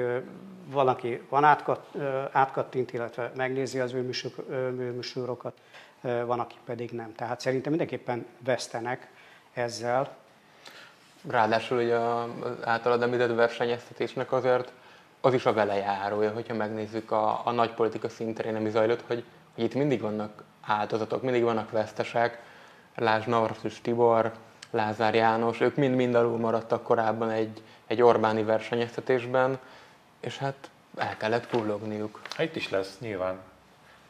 valaki 0.70 1.20
van 1.28 1.44
átkat, 1.44 1.90
átkattint, 2.32 2.92
illetve 2.92 3.32
megnézi 3.36 3.78
az 3.78 3.92
ő 3.92 4.14
műsorokat, 4.94 5.54
van, 6.26 6.40
aki 6.40 6.56
pedig 6.64 6.90
nem. 6.90 7.14
Tehát 7.14 7.40
szerintem 7.40 7.72
mindenképpen 7.72 8.26
vesztenek 8.38 9.08
ezzel. 9.52 10.16
Ráadásul 11.28 11.78
ugye 11.78 11.96
az 11.96 12.28
általad 12.64 13.02
említett 13.02 13.34
versenyeztetésnek 13.34 14.32
azért 14.32 14.72
az 15.20 15.34
is 15.34 15.46
a 15.46 15.52
velejárója, 15.52 16.32
hogyha 16.32 16.54
megnézzük 16.54 17.10
a, 17.10 17.46
a 17.46 17.50
nagy 17.50 17.70
politika 17.70 18.08
szinterén, 18.08 18.56
ami 18.56 18.70
zajlott, 18.70 19.02
hogy, 19.06 19.24
hogy 19.54 19.64
itt 19.64 19.74
mindig 19.74 20.00
vannak 20.00 20.42
áldozatok, 20.60 21.22
mindig 21.22 21.42
vannak 21.42 21.70
vesztesek, 21.70 22.42
Lásd 22.94 23.28
Navracsis 23.28 23.80
Tibor, 23.80 24.32
Lázár 24.70 25.14
János, 25.14 25.60
ők 25.60 25.76
mind-mind 25.76 26.14
alul 26.14 26.38
maradtak 26.38 26.82
korábban 26.82 27.30
egy, 27.30 27.62
egy 27.86 28.02
Orbáni 28.02 28.42
versenyeztetésben, 28.42 29.58
és 30.20 30.38
hát 30.38 30.70
el 30.96 31.16
kellett 31.16 31.48
kullogniuk. 31.48 32.20
Hát 32.36 32.46
itt 32.46 32.56
is 32.56 32.70
lesz, 32.70 32.98
nyilván. 32.98 33.38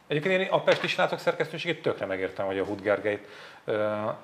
Egyébként 0.07 0.41
én 0.41 0.47
a 0.49 0.61
Pesti 0.61 0.87
srácok 0.87 1.19
szerkesztőségét 1.19 1.81
tökre 1.81 2.05
megértem, 2.05 2.45
hogy 2.45 2.59
a 2.59 2.63
Hudgergeit. 2.63 3.27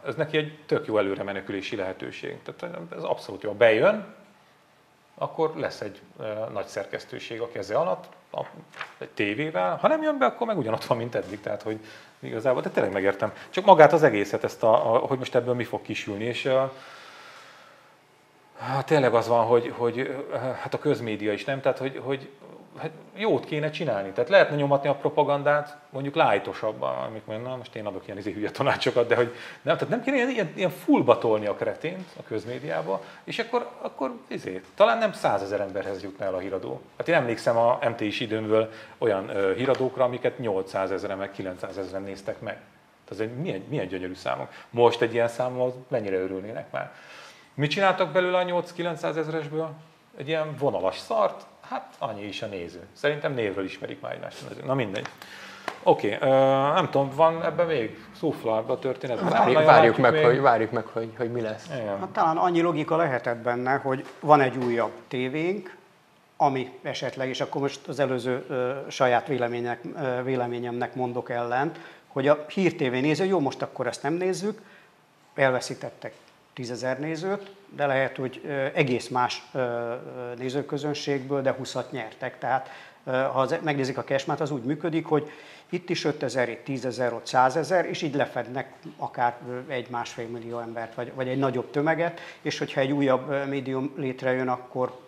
Ez 0.05 0.15
neki 0.15 0.37
egy 0.37 0.57
tök 0.65 0.87
jó 0.87 0.97
előre 0.97 1.23
menekülési 1.23 1.75
lehetőség. 1.75 2.37
Tehát 2.43 2.77
ez 2.97 3.03
abszolút 3.03 3.43
jó. 3.43 3.51
Bejön, 3.51 4.05
akkor 5.15 5.53
lesz 5.55 5.81
egy 5.81 6.01
nagy 6.53 6.65
szerkesztőség 6.65 7.41
a 7.41 7.49
keze 7.51 7.75
alatt, 7.75 8.05
a, 8.31 8.41
egy 8.97 9.09
tévével. 9.09 9.75
Ha 9.75 9.87
nem 9.87 10.01
jön 10.01 10.17
be, 10.17 10.25
akkor 10.25 10.47
meg 10.47 10.57
ugyanott 10.57 10.85
van, 10.85 10.97
mint 10.97 11.15
eddig. 11.15 11.41
Tehát, 11.41 11.61
hogy 11.61 11.79
igazából, 12.19 12.61
de 12.61 12.69
tényleg 12.69 12.93
megértem. 12.93 13.33
Csak 13.49 13.65
magát 13.65 13.93
az 13.93 14.03
egészet, 14.03 14.43
ezt 14.43 14.63
a, 14.63 14.93
a 14.93 14.97
hogy 14.97 15.17
most 15.17 15.35
ebből 15.35 15.53
mi 15.53 15.63
fog 15.63 15.81
kisülni. 15.81 16.23
És 16.23 16.45
a, 16.45 16.73
hát 18.57 18.85
tényleg 18.85 19.13
az 19.13 19.27
van, 19.27 19.45
hogy, 19.45 19.73
hogy 19.77 20.25
hát 20.61 20.73
a 20.73 20.79
közmédia 20.79 21.33
is 21.33 21.45
nem, 21.45 21.61
tehát 21.61 21.77
hogy, 21.77 22.01
hogy 22.03 22.29
hát 22.77 22.91
jót 23.15 23.45
kéne 23.45 23.69
csinálni. 23.69 24.09
Tehát 24.09 24.29
lehetne 24.29 24.55
nyomatni 24.55 24.89
a 24.89 24.95
propagandát 24.95 25.77
mondjuk 25.89 26.15
lájtosabban, 26.15 26.97
amik 26.97 27.25
mondjuk, 27.25 27.49
na 27.49 27.55
most 27.55 27.75
én 27.75 27.85
adok 27.85 28.05
ilyen 28.05 28.17
izé 28.17 28.31
hülye 28.31 28.51
tanácsokat, 28.51 29.07
de 29.07 29.15
hogy 29.15 29.35
nem, 29.61 29.77
tehát 29.77 29.89
nem 29.89 30.03
kéne 30.03 30.31
ilyen, 30.31 30.51
ilyen, 30.55 30.69
fullba 30.69 31.17
tolni 31.17 31.45
a 31.45 31.53
kretént 31.53 32.09
a 32.19 32.23
közmédiába, 32.23 33.01
és 33.23 33.39
akkor, 33.39 33.69
akkor 33.81 34.19
izé, 34.27 34.61
talán 34.75 34.97
nem 34.97 35.13
százezer 35.13 35.59
emberhez 35.59 36.03
jutna 36.03 36.25
el 36.25 36.33
a 36.33 36.39
híradó. 36.39 36.81
Hát 36.97 37.07
én 37.07 37.15
emlékszem 37.15 37.57
a 37.57 37.79
MT-is 37.89 38.19
időmből 38.19 38.69
olyan 38.97 39.23
uh, 39.29 39.55
híradókra, 39.55 40.03
amiket 40.03 40.39
800 40.39 40.91
ezeren 40.91 41.17
meg 41.17 41.31
900 41.31 41.77
ezeren 41.77 42.03
néztek 42.03 42.39
meg. 42.39 42.59
Tehát 43.05 43.11
ez 43.11 43.19
egy 43.19 43.41
milyen, 43.41 43.63
milyen 43.69 43.87
gyönyörű 43.87 44.15
számok. 44.15 44.47
Most 44.69 45.01
egy 45.01 45.13
ilyen 45.13 45.27
számmal 45.27 45.85
mennyire 45.87 46.17
örülnének 46.17 46.71
már. 46.71 46.91
Mit 47.53 47.69
csináltak 47.69 48.11
belőle 48.11 48.37
a 48.37 48.45
8-900 48.45 49.03
ezeresből? 49.03 49.69
Egy 50.17 50.27
ilyen 50.27 50.55
vonalas 50.59 50.97
szart, 50.99 51.45
hát 51.69 51.95
annyi 51.99 52.23
is 52.23 52.41
a 52.41 52.45
néző. 52.45 52.81
Szerintem 52.93 53.33
névről 53.33 53.65
ismerik 53.65 54.01
már 54.01 54.11
egymást. 54.11 54.65
Na 54.65 54.73
mindegy. 54.73 55.07
Oké, 55.83 56.15
okay, 56.15 56.29
uh, 56.29 56.73
nem 56.73 56.89
tudom, 56.89 57.09
van 57.15 57.43
ebben 57.43 57.67
még 57.67 58.05
szófla 58.19 58.57
ebben 58.57 58.75
a 58.75 58.79
történetben? 58.79 59.29
Várjuk, 59.29 59.63
várjuk, 59.63 59.97
meg, 59.97 60.13
még... 60.13 60.23
hogy, 60.23 60.41
várjuk 60.41 60.71
meg, 60.71 60.85
hogy, 60.85 61.09
hogy 61.17 61.31
mi 61.31 61.41
lesz. 61.41 61.65
Igen. 61.65 61.99
Hát, 61.99 62.09
talán 62.09 62.37
annyi 62.37 62.61
logika 62.61 62.95
lehetett 62.95 63.37
benne, 63.37 63.75
hogy 63.75 64.05
van 64.19 64.41
egy 64.41 64.57
újabb 64.57 64.91
tévénk, 65.07 65.75
ami 66.37 66.79
esetleg, 66.81 67.29
és 67.29 67.41
akkor 67.41 67.61
most 67.61 67.87
az 67.87 67.99
előző 67.99 68.45
uh, 68.49 68.89
saját 68.89 69.27
vélemények, 69.27 69.79
uh, 69.83 70.23
véleményemnek 70.23 70.95
mondok 70.95 71.29
ellen, 71.29 71.71
hogy 72.07 72.27
a 72.27 72.45
hírtévé 72.47 72.99
néző, 72.99 73.25
jó, 73.25 73.39
most 73.39 73.61
akkor 73.61 73.87
ezt 73.87 74.03
nem 74.03 74.13
nézzük, 74.13 74.61
elveszítettek 75.35 76.13
tízezer 76.53 76.99
nézőt, 76.99 77.51
de 77.75 77.85
lehet, 77.85 78.17
hogy 78.17 78.41
egész 78.73 79.07
más 79.07 79.43
nézőközönségből, 80.37 81.41
de 81.41 81.51
20 81.51 81.75
nyertek. 81.91 82.39
Tehát 82.39 82.69
ha 83.05 83.47
megnézik 83.61 83.97
a 83.97 84.03
kesmát, 84.03 84.41
az 84.41 84.51
úgy 84.51 84.63
működik, 84.63 85.05
hogy 85.05 85.31
itt 85.69 85.89
is 85.89 86.05
5000, 86.05 86.49
itt 86.49 86.63
10 86.63 86.85
ezer, 86.85 87.13
ott 87.13 87.25
100 87.25 87.55
ezer, 87.55 87.85
és 87.85 88.01
így 88.01 88.15
lefednek 88.15 88.73
akár 88.97 89.37
egy-másfél 89.67 90.27
millió 90.27 90.59
embert, 90.59 90.95
vagy, 90.95 91.11
vagy 91.15 91.27
egy 91.27 91.37
nagyobb 91.37 91.69
tömeget, 91.71 92.19
és 92.41 92.57
hogyha 92.57 92.81
egy 92.81 92.91
újabb 92.91 93.47
médium 93.47 93.93
létrejön, 93.97 94.47
akkor 94.47 95.01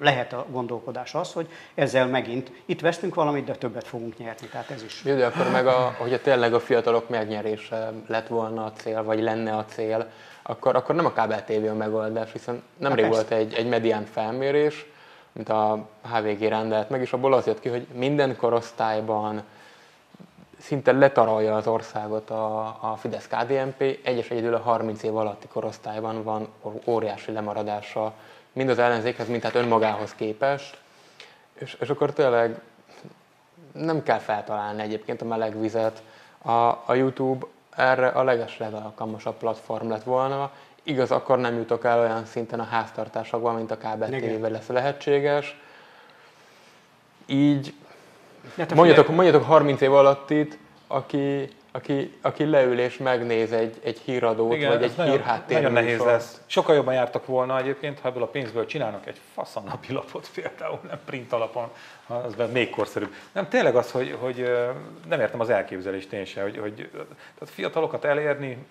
lehet 0.00 0.32
a 0.32 0.46
gondolkodás 0.50 1.14
az, 1.14 1.32
hogy 1.32 1.48
ezzel 1.74 2.06
megint 2.06 2.52
itt 2.64 2.80
vesztünk 2.80 3.14
valamit, 3.14 3.44
de 3.44 3.54
többet 3.54 3.86
fogunk 3.86 4.18
nyerni, 4.18 4.46
tehát 4.46 4.70
ez 4.70 4.82
is. 4.82 5.02
Jó, 5.04 5.16
de 5.16 5.26
akkor 5.26 5.50
meg, 5.50 5.66
a, 5.66 5.94
hogyha 5.98 6.20
tényleg 6.20 6.54
a 6.54 6.60
fiatalok 6.60 7.08
megnyerése 7.08 7.92
lett 8.06 8.26
volna 8.26 8.64
a 8.64 8.72
cél, 8.72 9.02
vagy 9.02 9.22
lenne 9.22 9.56
a 9.56 9.64
cél, 9.64 10.10
akkor, 10.42 10.76
akkor 10.76 10.94
nem 10.94 11.06
a 11.06 11.12
kábel 11.12 11.44
TV 11.44 11.68
a 11.68 11.74
megoldás, 11.74 12.32
hiszen 12.32 12.62
nemrég 12.76 13.04
hát 13.04 13.14
volt 13.14 13.30
egy, 13.30 13.54
egy 13.54 13.68
medián 13.68 14.04
felmérés, 14.04 14.86
mint 15.32 15.48
a 15.48 15.86
HVG 16.12 16.40
rendelt 16.40 16.90
meg, 16.90 17.00
és 17.00 17.12
abból 17.12 17.32
az 17.32 17.46
jött 17.46 17.60
ki, 17.60 17.68
hogy 17.68 17.86
minden 17.92 18.36
korosztályban 18.36 19.42
szinte 20.58 20.92
letarolja 20.92 21.56
az 21.56 21.66
országot 21.66 22.30
a, 22.30 22.66
a 22.80 22.96
fidesz 22.96 23.26
KDNP, 23.26 23.98
egyes 24.02 24.30
egyedül 24.30 24.54
a 24.54 24.58
30 24.58 25.02
év 25.02 25.16
alatti 25.16 25.46
korosztályban 25.46 26.22
van 26.22 26.48
óriási 26.84 27.32
lemaradása 27.32 28.12
mind 28.52 28.68
az 28.68 28.78
ellenzékhez, 28.78 29.28
mind 29.28 29.42
hát 29.42 29.54
önmagához 29.54 30.14
képest, 30.14 30.78
és, 31.54 31.76
és 31.80 31.88
akkor 31.88 32.12
tényleg 32.12 32.60
nem 33.72 34.02
kell 34.02 34.18
feltalálni 34.18 34.82
egyébként 34.82 35.22
a 35.22 35.24
meleg 35.24 35.60
vizet. 35.60 36.02
A, 36.42 36.50
a 36.84 36.94
YouTube 36.94 37.46
erre 37.76 38.08
a 38.08 38.22
legeslegalkalmasabb 38.22 39.36
platform 39.36 39.88
lett 39.88 40.02
volna. 40.02 40.50
Igaz, 40.82 41.10
akkor 41.10 41.38
nem 41.38 41.56
jutok 41.56 41.84
el 41.84 41.98
olyan 41.98 42.24
szinten 42.24 42.60
a 42.60 42.64
háztartásokban, 42.64 43.54
mint 43.54 43.70
a 43.70 43.78
kábel 43.78 44.08
tv 44.08 44.50
lesz 44.50 44.66
lehetséges. 44.66 45.60
Így 47.26 47.74
mondjatok, 48.74 49.08
mondjatok 49.08 49.44
30 49.44 49.80
év 49.80 49.92
alatt 49.92 50.30
itt, 50.30 50.58
aki 50.86 51.48
aki, 51.72 52.18
aki 52.20 52.44
leül 52.44 52.78
és 52.78 52.96
megnéz 52.96 53.52
egy, 53.52 53.80
egy 53.82 53.98
híradót, 53.98 54.54
Igen, 54.54 54.68
vagy 54.68 54.82
egy 54.82 55.02
hírháttér. 55.02 55.56
Nagyon 55.56 55.72
nehéz 55.72 56.04
lesz. 56.04 56.40
Sokkal 56.46 56.74
jobban 56.74 56.94
jártak 56.94 57.26
volna 57.26 57.58
egyébként, 57.58 57.98
ha 58.00 58.08
ebből 58.08 58.22
a 58.22 58.26
pénzből 58.26 58.66
csinálnak 58.66 59.06
egy 59.06 59.20
faszan 59.34 59.64
napilapot 59.64 60.30
például, 60.34 60.78
nem 60.88 60.98
print 61.04 61.32
alapon, 61.32 61.68
az 62.06 62.34
még 62.52 62.70
korszerűbb. 62.70 63.14
Nem, 63.32 63.48
tényleg 63.48 63.76
az, 63.76 63.90
hogy, 63.90 64.16
hogy 64.20 64.50
nem 65.08 65.20
értem 65.20 65.40
az 65.40 65.50
elképzelést 65.50 66.12
én 66.12 66.24
sem, 66.24 66.42
hogy, 66.42 66.58
hogy 66.58 66.74
tehát 67.38 67.54
fiatalokat 67.54 68.04
elérni, 68.04 68.66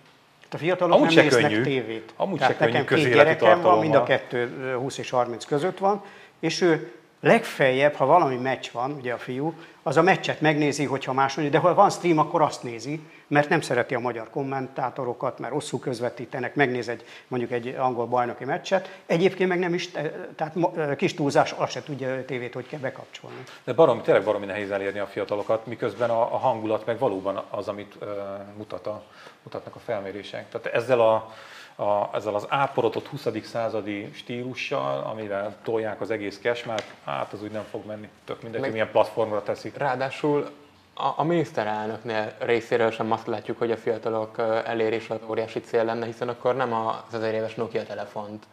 a 0.52 0.56
fiatalok 0.56 0.94
Amúgy 0.96 1.14
nem 1.14 1.24
néznek 1.24 1.50
könnyű. 1.50 1.62
tévét. 1.62 2.12
Amúgy 2.16 2.38
Tehát 2.38 2.56
se 2.56 2.64
nekem 2.64 2.84
két 2.84 3.12
gyerekem 3.12 3.60
van, 3.60 3.78
mind 3.78 3.94
a 3.94 4.02
kettő 4.02 4.74
20 4.78 4.98
és 4.98 5.10
30 5.10 5.44
között 5.44 5.78
van, 5.78 6.02
és 6.40 6.60
ő 6.60 6.99
legfeljebb, 7.20 7.94
ha 7.94 8.06
valami 8.06 8.36
meccs 8.36 8.70
van, 8.72 8.92
ugye 8.92 9.12
a 9.12 9.18
fiú, 9.18 9.54
az 9.82 9.96
a 9.96 10.02
meccset 10.02 10.40
megnézi, 10.40 10.84
hogyha 10.84 11.12
más 11.12 11.34
mondja, 11.34 11.60
de 11.60 11.66
ha 11.66 11.74
van 11.74 11.90
stream, 11.90 12.18
akkor 12.18 12.42
azt 12.42 12.62
nézi, 12.62 13.00
mert 13.26 13.48
nem 13.48 13.60
szereti 13.60 13.94
a 13.94 13.98
magyar 13.98 14.30
kommentátorokat, 14.30 15.38
mert 15.38 15.52
rosszul 15.52 15.78
közvetítenek, 15.78 16.54
megnéz 16.54 16.88
egy, 16.88 17.04
mondjuk 17.28 17.50
egy 17.50 17.74
angol 17.78 18.06
bajnoki 18.06 18.44
meccset. 18.44 19.00
Egyébként 19.06 19.48
meg 19.48 19.58
nem 19.58 19.74
is, 19.74 19.90
tehát 20.36 20.56
kis 20.96 21.14
túlzás, 21.14 21.52
azt 21.52 21.72
se 21.72 21.82
tudja 21.82 22.14
a 22.14 22.24
tévét, 22.24 22.54
hogy 22.54 22.66
kell 22.66 22.80
bekapcsolni. 22.80 23.42
De 23.64 23.72
barom, 23.72 24.02
tényleg 24.02 24.24
baromi 24.24 24.46
nehéz 24.46 24.70
elérni 24.70 24.98
a 24.98 25.06
fiatalokat, 25.06 25.66
miközben 25.66 26.10
a, 26.10 26.20
a 26.20 26.36
hangulat 26.36 26.86
meg 26.86 26.98
valóban 26.98 27.42
az, 27.50 27.68
amit 27.68 27.94
uh, 28.00 28.08
mutat 28.56 28.86
a, 28.86 29.02
mutatnak 29.42 29.74
a 29.74 29.78
felmérések. 29.78 30.48
Tehát 30.48 30.66
ezzel 30.66 31.00
a 31.00 31.34
a, 31.80 32.10
ezzel 32.12 32.34
az 32.34 32.46
áporodott 32.48 33.06
20. 33.06 33.26
századi 33.42 34.10
stílussal, 34.14 35.02
amivel 35.02 35.54
tolják 35.62 36.00
az 36.00 36.10
egész 36.10 36.38
kesmát, 36.38 36.84
hát 37.04 37.32
az 37.32 37.42
úgy 37.42 37.50
nem 37.50 37.64
fog 37.70 37.86
menni. 37.86 38.08
Tök 38.24 38.42
mindegy, 38.42 38.60
hogy 38.60 38.72
milyen 38.72 38.90
platformra 38.90 39.42
teszik. 39.42 39.76
Ráadásul 39.76 40.50
a, 40.94 41.12
a 41.16 41.24
miniszterelnöknél 41.24 42.32
részéről 42.38 42.90
sem 42.90 43.12
azt 43.12 43.26
látjuk, 43.26 43.58
hogy 43.58 43.70
a 43.70 43.76
fiatalok 43.76 44.38
elérés 44.64 45.10
az 45.10 45.18
óriási 45.28 45.60
cél 45.60 45.84
lenne, 45.84 46.06
hiszen 46.06 46.28
akkor 46.28 46.56
nem 46.56 46.72
az 46.72 47.14
ezer 47.14 47.34
éves 47.34 47.54
Nokia 47.54 47.84
telefont 47.84 48.46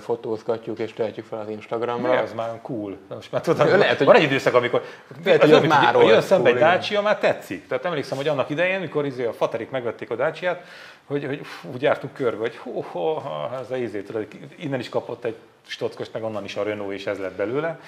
fotózgatjuk 0.00 0.78
és 0.78 0.92
töltjük 0.92 1.26
fel 1.26 1.38
az 1.38 1.48
Instagramra. 1.48 2.10
Mi 2.10 2.16
az 2.16 2.32
már 2.32 2.58
cool. 2.62 2.96
Most 3.08 3.32
már 3.32 3.40
tudom, 3.40 3.78
lehet, 3.78 3.96
hogy 3.96 4.06
van 4.06 4.16
egy 4.16 4.22
időszak, 4.22 4.54
amikor 4.54 4.82
lehet, 5.24 5.40
hogy 5.40 5.52
az, 5.52 5.64
már 5.64 5.94
jön 5.94 6.20
szembe 6.20 6.50
cool, 6.50 6.62
egy 6.62 6.76
Dacia, 6.76 7.02
már 7.02 7.18
tetszik. 7.18 7.66
Tehát 7.66 7.84
emlékszem, 7.84 8.16
hogy 8.16 8.28
annak 8.28 8.50
idején, 8.50 8.80
mikor 8.80 9.06
izé 9.06 9.24
a 9.24 9.32
Faterik 9.32 9.70
megvették 9.70 10.10
a 10.10 10.14
Dacia-t, 10.16 10.60
hogy, 11.08 11.24
hogy 11.24 11.40
fú, 11.42 11.68
úgy 11.72 11.82
jártunk 11.82 12.12
körbe, 12.12 12.38
hogy 12.38 12.56
hó, 12.56 12.84
hó, 12.90 13.22
ez 13.60 13.70
a 13.70 13.76
izé, 13.76 14.02
tudod, 14.02 14.26
innen 14.56 14.80
is 14.80 14.88
kapott 14.88 15.24
egy 15.24 15.36
stockost, 15.66 16.12
meg 16.12 16.24
onnan 16.24 16.44
is 16.44 16.56
a 16.56 16.62
Renault, 16.62 16.92
és 16.92 17.06
ez 17.06 17.18
lett 17.18 17.36
belőle 17.36 17.80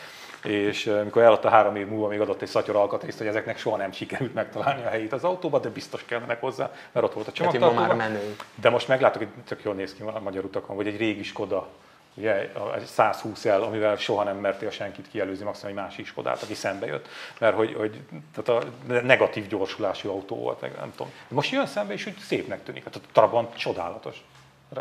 és 0.44 0.86
amikor 0.86 1.22
eladta 1.22 1.48
három 1.48 1.76
év 1.76 1.86
múlva, 1.86 2.08
még 2.08 2.20
adott 2.20 2.42
egy 2.42 2.48
szatyor 2.48 2.76
alkatrészt, 2.76 3.18
hogy 3.18 3.26
ezeknek 3.26 3.58
soha 3.58 3.76
nem 3.76 3.92
sikerült 3.92 4.34
megtalálni 4.34 4.84
a 4.84 4.88
helyét 4.88 5.12
az 5.12 5.24
autóba, 5.24 5.58
de 5.58 5.68
biztos 5.68 6.04
kellenek 6.04 6.40
hozzá, 6.40 6.72
mert 6.92 7.06
ott 7.06 7.12
volt 7.12 7.28
a 7.28 7.32
csomagtartóban. 7.32 7.88
Hát 7.88 7.96
már 7.96 8.08
menő. 8.08 8.36
De 8.54 8.70
most 8.70 8.88
meglátok, 8.88 9.22
hogy 9.22 9.42
tök 9.44 9.62
jól 9.62 9.74
néz 9.74 9.94
ki 9.94 10.02
a 10.02 10.20
magyar 10.20 10.44
utakon, 10.44 10.76
vagy 10.76 10.86
egy 10.86 10.96
régi 10.96 11.22
Skoda, 11.22 11.68
ugye, 12.14 12.50
egy 12.74 12.84
120 12.84 13.44
el, 13.44 13.62
amivel 13.62 13.96
soha 13.96 14.22
nem 14.22 14.36
mertél 14.36 14.70
senkit 14.70 15.08
kielőzni, 15.08 15.44
maximum 15.44 15.76
egy 15.76 15.82
másik 15.82 16.06
Skodát, 16.06 16.42
aki 16.42 16.54
szembe 16.54 16.86
jött, 16.86 17.08
mert 17.38 17.56
hogy, 17.56 17.74
hogy 17.74 18.00
tehát 18.34 18.62
a 18.62 18.68
negatív 19.02 19.46
gyorsulású 19.46 20.08
autó 20.08 20.36
volt, 20.36 20.60
meg 20.60 20.72
nem 20.76 20.92
tudom. 20.96 21.12
Most 21.28 21.50
jön 21.50 21.66
szembe, 21.66 21.92
és 21.92 22.06
úgy 22.06 22.16
szépnek 22.18 22.62
tűnik. 22.62 22.84
Hát 22.84 22.96
a 22.96 23.00
Trabant 23.12 23.56
csodálatos. 23.56 24.24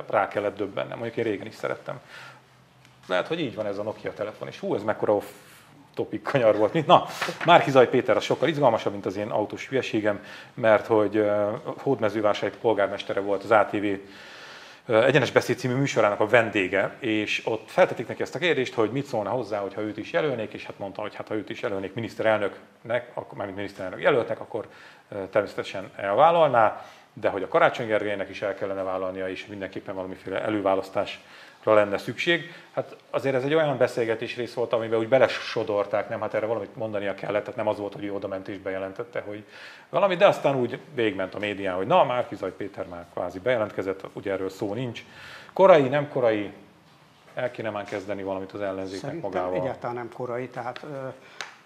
Rá 0.09 0.27
kellett 0.27 0.57
döbbennem, 0.57 0.97
mondjuk 0.97 1.17
én 1.17 1.23
régen 1.23 1.47
is 1.47 1.55
szerettem. 1.55 1.99
Lehet, 3.07 3.27
hogy 3.27 3.39
így 3.39 3.55
van 3.55 3.65
ez 3.65 3.77
a 3.77 3.83
Nokia 3.83 4.13
telefon, 4.13 4.47
és 4.47 4.59
hú, 4.59 4.75
ez 4.75 4.83
mekkora 4.83 5.17
topik 5.93 6.21
kanyar 6.21 6.55
volt. 6.55 6.73
Mint, 6.73 6.87
na, 6.87 7.05
Márkizaj 7.45 7.89
Péter 7.89 8.15
az 8.15 8.23
sokkal 8.23 8.47
izgalmasabb, 8.47 8.91
mint 8.91 9.05
az 9.05 9.15
én 9.15 9.29
autós 9.29 9.67
hülyeségem, 9.67 10.23
mert 10.53 10.85
hogy 10.85 11.17
uh, 11.17 11.49
Hódmezővásárhely 11.77 12.59
polgármestere 12.59 13.19
volt 13.19 13.43
az 13.43 13.51
ATV 13.51 13.85
Egyenes 14.89 15.31
Beszéd 15.31 15.57
című 15.57 15.73
műsorának 15.73 16.19
a 16.19 16.27
vendége, 16.27 16.95
és 16.99 17.41
ott 17.45 17.69
feltették 17.69 18.07
neki 18.07 18.21
ezt 18.21 18.35
a 18.35 18.39
kérdést, 18.39 18.73
hogy 18.73 18.91
mit 18.91 19.05
szólna 19.05 19.29
hozzá, 19.29 19.59
hogyha 19.59 19.81
őt 19.81 19.97
is 19.97 20.11
jelölnék, 20.11 20.53
és 20.53 20.65
hát 20.65 20.79
mondta, 20.79 21.01
hogy 21.01 21.15
hát 21.15 21.27
ha 21.27 21.33
őt 21.33 21.49
is 21.49 21.61
jelölnék 21.61 21.93
miniszterelnöknek, 21.93 23.11
akkor, 23.13 23.37
mármint 23.37 23.57
miniszterelnök 23.57 24.01
jelöltnek, 24.01 24.39
akkor 24.39 24.67
természetesen 25.31 25.91
elvállalná, 25.95 26.85
de 27.13 27.29
hogy 27.29 27.43
a 27.43 27.47
Karácsony 27.47 27.87
Gergelynek 27.87 28.29
is 28.29 28.41
el 28.41 28.55
kellene 28.55 28.83
vállalnia, 28.83 29.29
és 29.29 29.45
mindenképpen 29.45 29.95
valamiféle 29.95 30.41
előválasztás 30.41 31.19
lenne 31.63 31.97
szükség. 31.97 32.53
Hát 32.71 32.95
azért 33.09 33.35
ez 33.35 33.43
egy 33.43 33.53
olyan 33.53 33.77
beszélgetés 33.77 34.35
rész 34.35 34.53
volt, 34.53 34.73
amiben 34.73 34.99
úgy 34.99 35.07
belesodorták, 35.07 36.09
nem, 36.09 36.21
hát 36.21 36.33
erre 36.33 36.45
valamit 36.45 36.75
mondania 36.75 37.15
kellett, 37.15 37.41
tehát 37.41 37.55
nem 37.55 37.67
az 37.67 37.77
volt, 37.77 37.93
hogy 37.93 38.03
ő 38.03 38.13
oda 38.13 38.27
ment 38.27 38.47
és 38.47 38.57
bejelentette, 38.57 39.21
hogy 39.21 39.43
valami, 39.89 40.15
de 40.15 40.27
aztán 40.27 40.55
úgy 40.55 40.79
végment 40.93 41.35
a 41.35 41.39
médián, 41.39 41.75
hogy 41.75 41.87
na, 41.87 42.03
már 42.03 42.27
Kizaj 42.27 42.51
Péter 42.51 42.87
már 42.87 43.05
kvázi 43.13 43.39
bejelentkezett, 43.39 44.01
ugye 44.13 44.31
erről 44.31 44.49
szó 44.49 44.73
nincs. 44.73 45.03
Korai, 45.53 45.87
nem 45.87 46.09
korai, 46.09 46.51
el 47.33 47.51
kéne 47.51 47.69
már 47.69 47.83
kezdeni 47.83 48.23
valamit 48.23 48.51
az 48.51 48.61
ellenzéknek 48.61 49.11
Szerintem 49.11 49.29
magával. 49.29 49.61
egyáltalán 49.61 49.95
nem 49.95 50.09
korai, 50.13 50.47
tehát, 50.47 50.79
ö, 50.83 51.07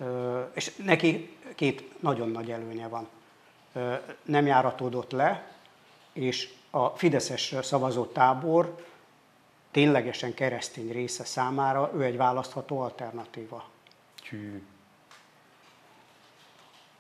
ö, 0.06 0.42
és 0.54 0.76
neki 0.76 1.38
két 1.56 2.02
nagyon 2.02 2.30
nagy 2.30 2.52
előnye 2.52 2.88
van. 2.88 3.08
Ö, 3.74 3.94
nem 4.24 4.46
járatódott 4.46 5.12
le, 5.12 5.44
és 6.14 6.50
a 6.70 6.88
Fideszes 6.88 7.56
szavazó 7.62 8.06
tábor 8.06 8.76
ténylegesen 9.74 10.34
keresztény 10.34 10.92
része 10.92 11.24
számára 11.24 11.92
ő 11.96 12.04
egy 12.04 12.18
választható 12.18 12.80
alternatíva. 12.80 13.70
Csű. 14.16 14.64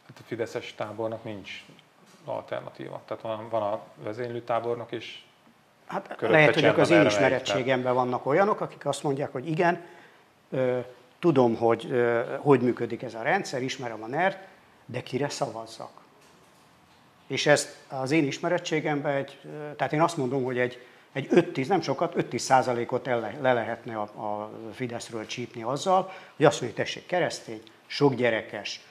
Tehát 0.02 0.22
a 0.22 0.24
Fideszes 0.26 0.74
tábornak 0.74 1.24
nincs 1.24 1.66
alternatíva. 2.26 3.02
Tehát 3.06 3.24
van, 3.24 3.50
van 3.50 3.62
a 3.62 3.82
vezénylő 3.96 4.42
tábornok, 4.42 4.92
és 4.92 5.24
Hát 5.86 6.16
lehet, 6.20 6.54
hogy 6.54 6.66
az 6.66 6.90
én 6.90 7.06
ismerettségemben 7.06 7.94
vannak 7.94 8.26
olyanok, 8.26 8.62
akik 8.62 8.86
azt 8.86 9.04
mondják, 9.04 9.32
hogy 9.32 9.50
igen, 9.50 9.86
tudom, 11.20 11.56
hogy 11.56 11.94
hogy 12.40 12.62
működik 12.62 13.02
ez 13.02 13.14
a 13.14 13.22
rendszer, 13.22 13.62
ismerem 13.62 14.04
a 14.04 14.08
NERT, 14.08 14.38
de 14.86 15.04
kire 15.04 15.30
szavazzak. 15.30 15.92
És 17.28 17.46
ezt 17.46 17.78
az 17.88 18.12
én 18.12 18.26
ismerettségemben, 18.26 19.16
egy, 19.16 19.40
tehát 19.76 19.94
én 19.94 20.02
azt 20.02 20.18
mondom, 20.18 20.44
hogy 20.44 20.60
egy, 20.60 20.86
egy 21.14 21.28
5-10, 21.32 21.68
nem 21.68 21.82
sokat, 21.82 22.14
5-10 22.18 22.38
százalékot 22.38 23.06
le, 23.06 23.38
le 23.42 23.54
lehetne 23.54 23.96
a, 23.96 24.02
a 24.02 24.52
Fideszről 24.74 25.26
csípni 25.26 25.64
azzal, 25.64 26.12
hogy 26.36 26.46
azt 26.46 26.62
mondja, 26.62 26.84
tessék, 26.84 27.06
keresztény, 27.06 27.62
sok 27.86 28.14
gyerekes, 28.14 28.82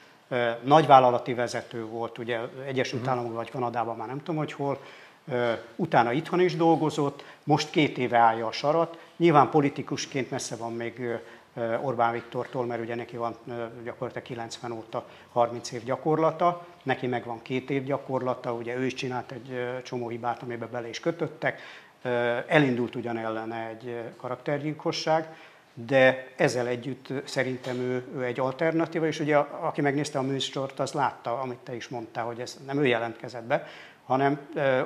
nagyvállalati 0.63 1.33
vezető 1.33 1.85
volt, 1.85 2.17
ugye 2.17 2.39
Egyesült 2.65 3.01
uh-huh. 3.01 3.09
Államokban 3.09 3.43
vagy 3.43 3.51
Kanadában, 3.51 3.97
már 3.97 4.07
nem 4.07 4.17
tudom, 4.17 4.35
hogy 4.35 4.53
hol, 4.53 4.79
utána 5.75 6.11
itthon 6.11 6.39
is 6.39 6.55
dolgozott, 6.55 7.23
most 7.43 7.69
két 7.69 7.97
éve 7.97 8.17
állja 8.17 8.47
a 8.47 8.51
sarat, 8.51 8.97
nyilván 9.17 9.49
politikusként 9.49 10.31
messze 10.31 10.55
van 10.55 10.73
még 10.73 11.19
Orbán 11.81 12.11
Viktortól, 12.11 12.65
mert 12.65 12.81
ugye 12.81 12.95
neki 12.95 13.17
van 13.17 13.35
gyakorlatilag 13.83 14.27
90 14.27 14.71
óta 14.71 15.05
30 15.31 15.71
év 15.71 15.83
gyakorlata, 15.83 16.65
neki 16.83 17.07
meg 17.07 17.25
van 17.25 17.41
két 17.41 17.69
év 17.69 17.83
gyakorlata, 17.83 18.53
ugye 18.53 18.75
ő 18.75 18.85
is 18.85 18.93
csinált 18.93 19.31
egy 19.31 19.81
csomó 19.83 20.09
hibát, 20.09 20.41
amiben 20.43 20.69
bele 20.71 20.89
is 20.89 20.99
kötöttek, 20.99 21.61
elindult 22.47 22.95
ugyan 22.95 23.17
ellene 23.17 23.67
egy 23.67 24.01
karaktergyilkosság, 24.17 25.27
de 25.73 26.27
ezzel 26.35 26.67
együtt 26.67 27.07
szerintem 27.25 27.75
ő, 27.75 28.03
ő 28.15 28.23
egy 28.23 28.39
alternatíva, 28.39 29.05
és 29.05 29.19
ugye 29.19 29.37
aki 29.37 29.81
megnézte 29.81 30.19
a 30.19 30.21
műsort, 30.21 30.79
az 30.79 30.91
látta, 30.91 31.39
amit 31.39 31.57
te 31.57 31.75
is 31.75 31.87
mondtál, 31.87 32.25
hogy 32.25 32.39
ez 32.39 32.59
nem 32.65 32.79
ő 32.79 32.85
jelentkezett 32.85 33.43
be, 33.43 33.67
hanem 34.05 34.39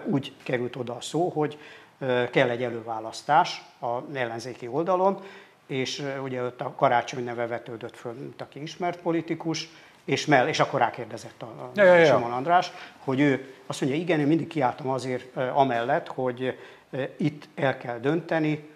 úgy 0.05 0.33
került 0.43 0.75
oda 0.75 0.95
a 0.95 1.01
szó, 1.01 1.29
hogy 1.29 1.57
kell 2.31 2.49
egy 2.49 2.63
előválasztás 2.63 3.61
a 3.81 4.17
ellenzéki 4.17 4.67
oldalon, 4.67 5.23
és 5.67 6.03
ugye 6.23 6.43
ott 6.43 6.61
a 6.61 6.73
karácsony 6.75 7.23
neve 7.23 7.47
vetődött 7.47 7.97
föl, 7.97 8.13
mint 8.13 8.41
aki 8.41 8.61
ismert 8.61 9.01
politikus, 9.01 9.69
és, 10.05 10.25
mell, 10.25 10.47
és 10.47 10.59
akkor 10.59 10.79
rákérdezett 10.79 11.41
a, 11.41 11.45
a 11.45 11.71
ja, 11.73 11.83
ja, 11.83 11.93
ja. 11.93 12.05
Simon 12.05 12.31
András, 12.31 12.71
hogy 12.97 13.19
ő 13.19 13.53
azt 13.65 13.81
mondja, 13.81 13.99
igen, 13.99 14.19
én 14.19 14.27
mindig 14.27 14.47
kiálltam 14.47 14.89
azért 14.89 15.35
amellett, 15.35 16.07
hogy 16.07 16.57
itt 17.17 17.47
el 17.55 17.77
kell 17.77 17.99
dönteni, 17.99 18.69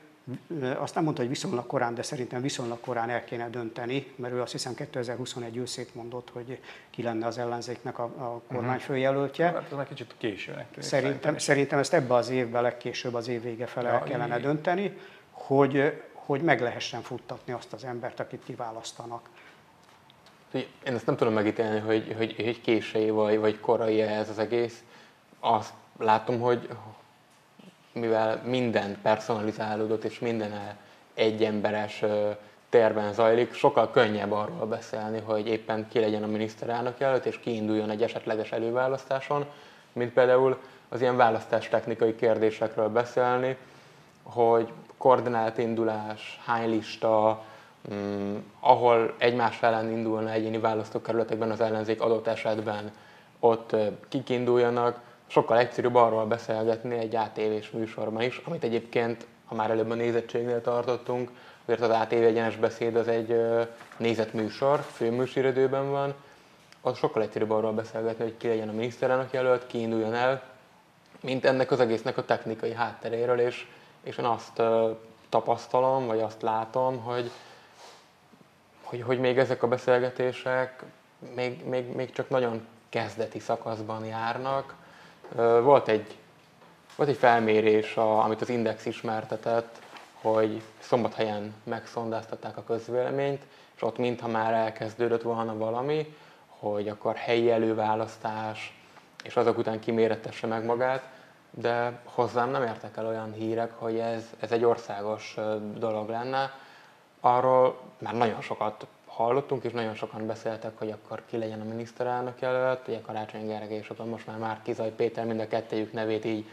azt 0.78 0.96
nem 0.96 1.04
mondta, 1.04 1.22
hogy 1.22 1.32
viszonylag 1.32 1.68
korán, 1.68 1.96
de 1.96 2.02
szerintem 2.02 2.42
viszonylag 2.42 2.80
korán 2.80 3.10
el 3.10 3.24
kéne 3.24 3.50
dönteni, 3.50 4.08
mert 4.16 4.34
ő 4.34 4.42
azt 4.42 4.52
hiszem 4.52 4.76
2021 4.76 5.58
őszét 5.58 5.96
mondott, 5.96 6.30
hogy 6.30 6.60
ki 6.90 7.02
lenne 7.04 7.26
az 7.26 7.38
ellenzéknek 7.38 8.00
a, 8.00 8.04
a 8.04 8.42
mhm. 8.54 8.76
főjelöltje. 8.76 9.46
Hát 9.46 9.72
ez 9.72 9.78
egy 9.78 9.88
kicsit 9.88 10.16
későnek 10.18 10.72
tűnik. 10.72 10.90
Szerintem, 10.90 11.38
szerintem 11.38 11.80
ezt 11.80 11.94
ebbe 11.94 12.14
az 12.14 12.30
évben 12.30 12.62
legkésőbb 12.62 13.14
az 13.14 13.28
év 13.28 13.42
vége 13.42 13.66
fele 13.66 13.92
ja, 13.92 14.04
kellene 14.04 14.38
így. 14.38 14.44
dönteni, 14.44 14.98
hogy, 15.32 16.02
hogy 16.14 16.42
meg 16.42 16.62
lehessen 16.62 17.02
futtatni 17.02 17.54
azt 17.54 17.74
az 17.74 17.84
embert, 17.84 18.20
akit 18.20 18.44
kiválasztanak. 18.44 19.30
Én 20.52 20.66
ezt 20.84 21.06
nem 21.06 21.16
tudom 21.16 21.34
megítélni, 21.34 21.80
hogy, 21.80 22.14
hogy, 22.18 22.36
hogy 22.36 22.62
késői 22.62 23.10
vagy, 23.10 23.40
vagy 23.40 23.60
korai 23.60 24.02
ez 24.02 24.30
az 24.30 24.40
egész. 24.40 24.84
Azt 25.40 25.74
látom, 25.98 26.40
hogy, 26.40 26.70
mivel 27.92 28.42
minden 28.46 28.98
personalizálódott 29.02 30.04
és 30.04 30.20
minden 30.20 30.76
egyemberes 31.14 32.04
terven 32.70 33.14
zajlik, 33.14 33.54
sokkal 33.54 33.92
könnyebb 33.92 34.32
arról 34.32 34.66
beszélni, 34.66 35.20
hogy 35.20 35.48
éppen 35.48 35.88
ki 35.90 36.00
legyen 36.00 36.24
a 36.24 36.28
miniszterelnök 36.28 37.00
jelölt, 37.00 37.26
és 37.26 37.40
kiinduljon 37.40 37.90
egy 37.90 38.04
esetleges 38.04 38.52
előválasztáson, 38.52 39.46
mint 39.94 40.14
például 40.14 40.58
az 40.90 41.02
ilyen 41.02 41.18
választástechnikai 41.18 42.16
kérdésekről 42.16 42.90
beszélni, 42.90 43.58
hogy 44.24 44.72
koordinált 44.98 45.58
indulás, 45.58 46.40
hány 46.46 46.70
lista, 46.70 47.44
mm, 47.94 48.36
ahol 48.60 49.14
egymás 49.18 49.62
ellen 49.62 49.92
indulna 49.92 50.32
egyéni 50.32 50.60
választókerületekben 50.60 51.52
az 51.52 51.62
ellenzék 51.62 52.02
adott 52.02 52.28
esetben, 52.28 52.92
ott 53.40 53.76
kik 54.10 54.30
induljanak, 54.30 55.00
sokkal 55.32 55.58
egyszerűbb 55.58 55.96
arról 55.96 56.26
beszélgetni 56.26 56.98
egy 56.98 57.16
ATV-s 57.16 57.70
műsorban 57.70 58.22
is, 58.22 58.42
amit 58.46 58.64
egyébként, 58.64 59.26
ha 59.46 59.56
már 59.56 59.70
előbb 59.70 59.90
a 59.90 59.94
nézettségnél 59.94 60.62
tartottunk, 60.62 61.32
azért 61.66 61.82
az 61.82 61.90
ATV 61.90 62.14
egyenes 62.14 62.56
beszéd 62.56 62.96
az 62.96 63.08
egy 63.08 63.42
nézett 63.98 64.34
műsor, 64.34 64.80
főműsoridőben 64.80 65.92
van, 65.92 66.14
az 66.82 66.98
sokkal 66.98 67.22
egyszerűbb 67.22 67.52
arról 67.52 67.72
beszélgetni, 67.72 68.24
hogy 68.24 68.38
ki 68.38 68.48
legyen 68.48 68.70
a 68.70 68.72
miniszterelnök 68.72 69.34
jelölt, 69.34 69.68
ki 69.68 69.80
induljon 69.82 70.14
el, 70.14 70.44
mint 71.22 71.46
ennek 71.46 71.72
az 71.72 71.80
egésznek 71.80 72.18
a 72.18 72.26
technikai 72.26 72.74
hátteréről, 72.74 73.40
és, 73.40 73.68
és 74.04 74.18
én 74.18 74.26
azt 74.26 74.62
tapasztalom, 75.30 76.08
vagy 76.08 76.20
azt 76.20 76.42
látom, 76.42 76.98
hogy, 76.98 77.32
hogy, 78.82 79.02
hogy 79.02 79.20
még 79.20 79.38
ezek 79.38 79.64
a 79.64 79.68
beszélgetések 79.68 80.84
még, 81.36 81.66
még, 81.66 81.96
még 81.96 82.12
csak 82.12 82.30
nagyon 82.30 82.68
kezdeti 82.90 83.40
szakaszban 83.40 84.06
járnak, 84.06 84.80
volt 85.64 85.88
egy, 85.88 86.18
volt 86.96 87.10
egy 87.10 87.18
felmérés, 87.18 87.98
a, 87.98 88.24
amit 88.24 88.42
az 88.42 88.50
Index 88.50 88.86
ismertetett, 88.86 89.80
hogy 90.22 90.62
szombathelyen 90.80 91.54
megszondáztatták 91.64 92.58
a 92.58 92.64
közvéleményt, 92.64 93.42
és 93.76 93.82
ott 93.82 93.98
mintha 93.98 94.28
már 94.28 94.54
elkezdődött 94.54 95.22
volna 95.22 95.58
valami, 95.58 96.16
hogy 96.48 96.88
akkor 96.88 97.16
helyi 97.16 97.52
előválasztás, 97.52 98.78
és 99.24 99.36
azok 99.36 99.58
után 99.58 99.80
kiméretesse 99.80 100.48
meg 100.48 100.66
magát, 100.66 101.04
de 101.50 102.00
hozzám 102.04 102.50
nem 102.50 102.64
értek 102.64 102.98
el 102.98 103.08
olyan 103.08 103.34
hírek, 103.34 103.72
hogy 103.76 104.00
ez, 104.00 104.24
ez 104.40 104.52
egy 104.52 104.64
országos 104.64 105.38
dolog 105.78 106.10
lenne. 106.10 106.52
Arról 107.20 107.80
már 107.98 108.14
nagyon 108.14 108.42
sokat 108.42 108.88
hallottunk, 109.22 109.64
és 109.64 109.72
nagyon 109.72 109.94
sokan 109.94 110.28
beszéltek, 110.28 110.72
hogy 110.78 110.90
akkor 110.90 111.22
ki 111.26 111.38
legyen 111.38 111.62
a 111.62 111.64
miniszterelnök 111.64 112.42
jelölt, 112.42 112.88
ugye 112.88 113.02
Karácsony 113.02 113.48
Gergely 113.48 113.78
és 113.78 113.90
akkor 113.90 114.06
most 114.06 114.28
már 114.28 114.38
már 114.38 114.60
Kizaj 114.64 114.92
Péter 114.96 115.26
mind 115.26 115.40
a 115.40 115.48
kettejük 115.48 115.94
nevét 115.94 116.26
így 116.26 116.46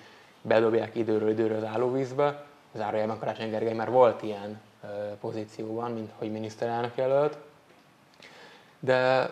bedobják 0.42 0.94
időről 0.94 1.30
időről 1.30 1.56
az 1.56 1.64
állóvízbe. 1.64 2.44
Zárójelben 2.74 3.18
Karácsony 3.18 3.50
Gergely 3.50 3.74
már 3.74 3.90
volt 3.90 4.22
ilyen 4.22 4.60
pozícióban, 5.20 5.92
mint 5.92 6.10
hogy 6.18 6.32
miniszterelnök 6.32 6.96
jelölt. 6.96 7.36
De, 8.80 9.30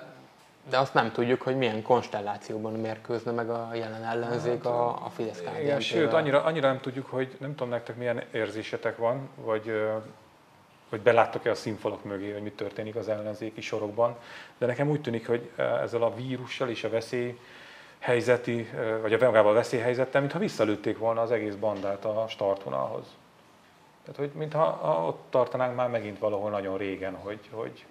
de 0.70 0.78
azt 0.78 0.94
nem 0.94 1.12
tudjuk, 1.12 1.42
hogy 1.42 1.56
milyen 1.56 1.82
konstellációban 1.82 2.72
mérkőzne 2.72 3.30
meg 3.30 3.50
a 3.50 3.70
jelen 3.74 4.04
ellenzék 4.04 4.64
a, 4.64 4.88
a 4.88 5.10
fidesz 5.14 5.42
Igen, 5.60 5.80
sőt, 5.80 6.12
annyira, 6.12 6.42
annyira 6.42 6.68
nem 6.68 6.80
tudjuk, 6.80 7.06
hogy 7.06 7.36
nem 7.40 7.50
tudom 7.50 7.68
nektek 7.68 7.96
milyen 7.96 8.22
érzésetek 8.32 8.96
van, 8.96 9.28
vagy 9.34 9.72
hogy 10.88 11.00
beláttok-e 11.00 11.50
a 11.50 11.54
színfalak 11.54 12.04
mögé, 12.04 12.32
hogy 12.32 12.42
mi 12.42 12.50
történik 12.50 12.96
az 12.96 13.08
ellenzéki 13.08 13.60
sorokban. 13.60 14.16
De 14.58 14.66
nekem 14.66 14.90
úgy 14.90 15.00
tűnik, 15.00 15.26
hogy 15.26 15.50
eh, 15.56 15.82
ezzel 15.82 16.02
a 16.02 16.14
vírussal 16.14 16.68
és 16.68 16.84
a 16.84 16.88
veszély 16.88 17.38
helyzeti, 17.98 18.68
eh, 18.74 19.00
vagy 19.00 19.12
a 19.12 19.24
magával 19.24 19.50
a 19.50 19.54
veszélyhelyzettel, 19.54 20.20
mintha 20.20 20.38
visszalőtték 20.38 20.98
volna 20.98 21.20
az 21.20 21.30
egész 21.30 21.54
bandát 21.54 22.04
a 22.04 22.26
startvonalhoz. 22.28 23.06
Tehát, 24.06 24.20
hogy 24.20 24.30
mintha 24.38 25.04
ott 25.06 25.22
tartanánk 25.30 25.76
már 25.76 25.88
megint 25.88 26.18
valahol 26.18 26.50
nagyon 26.50 26.76
régen, 26.76 27.14
hogy, 27.14 27.40
hogy, 27.50 27.84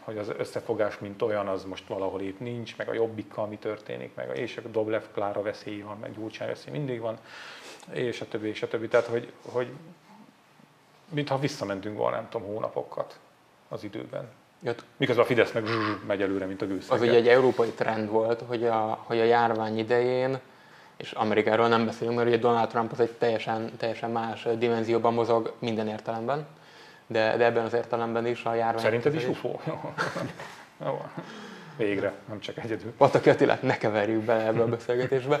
hogy 0.00 0.18
az 0.18 0.32
összefogás, 0.36 0.98
mint 0.98 1.22
olyan, 1.22 1.48
az 1.48 1.64
most 1.64 1.86
valahol 1.86 2.20
épp 2.20 2.38
nincs, 2.38 2.76
meg 2.76 2.88
a 2.88 2.94
jobbikkal 2.94 3.46
mi 3.46 3.56
történik, 3.56 4.14
meg 4.14 4.28
a, 4.28 4.32
és 4.32 4.56
a 4.56 4.68
Doblev 4.68 5.02
Klára 5.12 5.42
veszély 5.42 5.80
van, 5.80 5.98
meg 5.98 6.14
Gyurcsány 6.14 6.48
veszély 6.48 6.72
mindig 6.72 7.00
van, 7.00 7.18
és 7.92 8.20
a 8.20 8.28
többi, 8.28 8.48
és 8.48 8.62
a 8.62 8.68
többi. 8.68 8.88
Tehát, 8.88 9.06
hogy, 9.06 9.32
hogy 9.42 9.68
mintha 11.10 11.38
visszamentünk 11.38 11.96
volna, 11.96 12.16
nem 12.16 12.28
tudom, 12.30 12.46
hónapokat 12.46 13.18
az 13.68 13.84
időben. 13.84 14.28
Jött. 14.62 14.84
Miközben 14.96 15.24
a 15.24 15.28
Fidesz 15.28 15.52
meg 15.52 15.64
megy 16.06 16.22
előre, 16.22 16.46
mint 16.46 16.62
a 16.62 16.66
gőzszege. 16.66 16.94
Az 16.94 17.08
ugye 17.08 17.16
egy 17.16 17.28
európai 17.28 17.68
trend 17.68 18.08
volt, 18.08 18.42
hogy 18.46 18.64
a, 18.64 18.98
hogy 19.02 19.20
a 19.20 19.24
járvány 19.24 19.78
idején, 19.78 20.38
és 20.96 21.12
Amerikáról 21.12 21.68
nem 21.68 21.84
beszélünk, 21.84 22.16
mert 22.16 22.28
ugye 22.28 22.38
Donald 22.38 22.68
Trump 22.68 22.92
az 22.92 23.00
egy 23.00 23.12
teljesen, 23.12 23.76
teljesen 23.76 24.10
más 24.10 24.46
dimenzióban 24.58 25.14
mozog 25.14 25.54
minden 25.58 25.88
értelemben, 25.88 26.46
de, 27.06 27.36
de 27.36 27.44
ebben 27.44 27.64
az 27.64 27.72
értelemben 27.72 28.26
is 28.26 28.44
a 28.44 28.54
járvány... 28.54 28.82
Szerinted 28.82 29.14
is 29.14 29.26
UFO? 29.26 29.48
Jó. 30.84 31.02
Végre, 31.76 32.12
nem 32.28 32.40
csak 32.40 32.56
egyedül. 32.56 32.92
Pataki 32.96 33.30
Attilát 33.30 33.62
ne 33.62 33.78
keverjük 33.78 34.22
bele 34.22 34.46
ebbe 34.46 34.62
a 34.62 34.66
beszélgetésbe, 34.66 35.40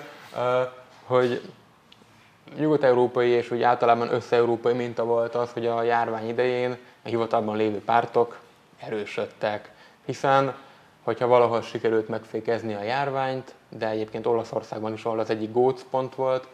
hogy 1.04 1.40
nyugat-európai 2.58 3.28
és 3.28 3.50
úgy 3.50 3.62
általában 3.62 4.12
össze-európai 4.12 4.72
minta 4.72 5.04
volt 5.04 5.34
az, 5.34 5.52
hogy 5.52 5.66
a 5.66 5.82
járvány 5.82 6.28
idején 6.28 6.76
a 7.04 7.08
hivatalban 7.08 7.56
lévő 7.56 7.82
pártok 7.84 8.38
erősödtek, 8.78 9.70
hiszen 10.04 10.54
hogyha 11.02 11.26
valahol 11.26 11.62
sikerült 11.62 12.08
megfékezni 12.08 12.74
a 12.74 12.82
járványt, 12.82 13.54
de 13.68 13.88
egyébként 13.88 14.26
Olaszországban 14.26 14.92
is, 14.92 15.04
ahol 15.04 15.18
az 15.18 15.30
egyik 15.30 15.52
gócpont 15.52 16.14
volt, 16.14 16.48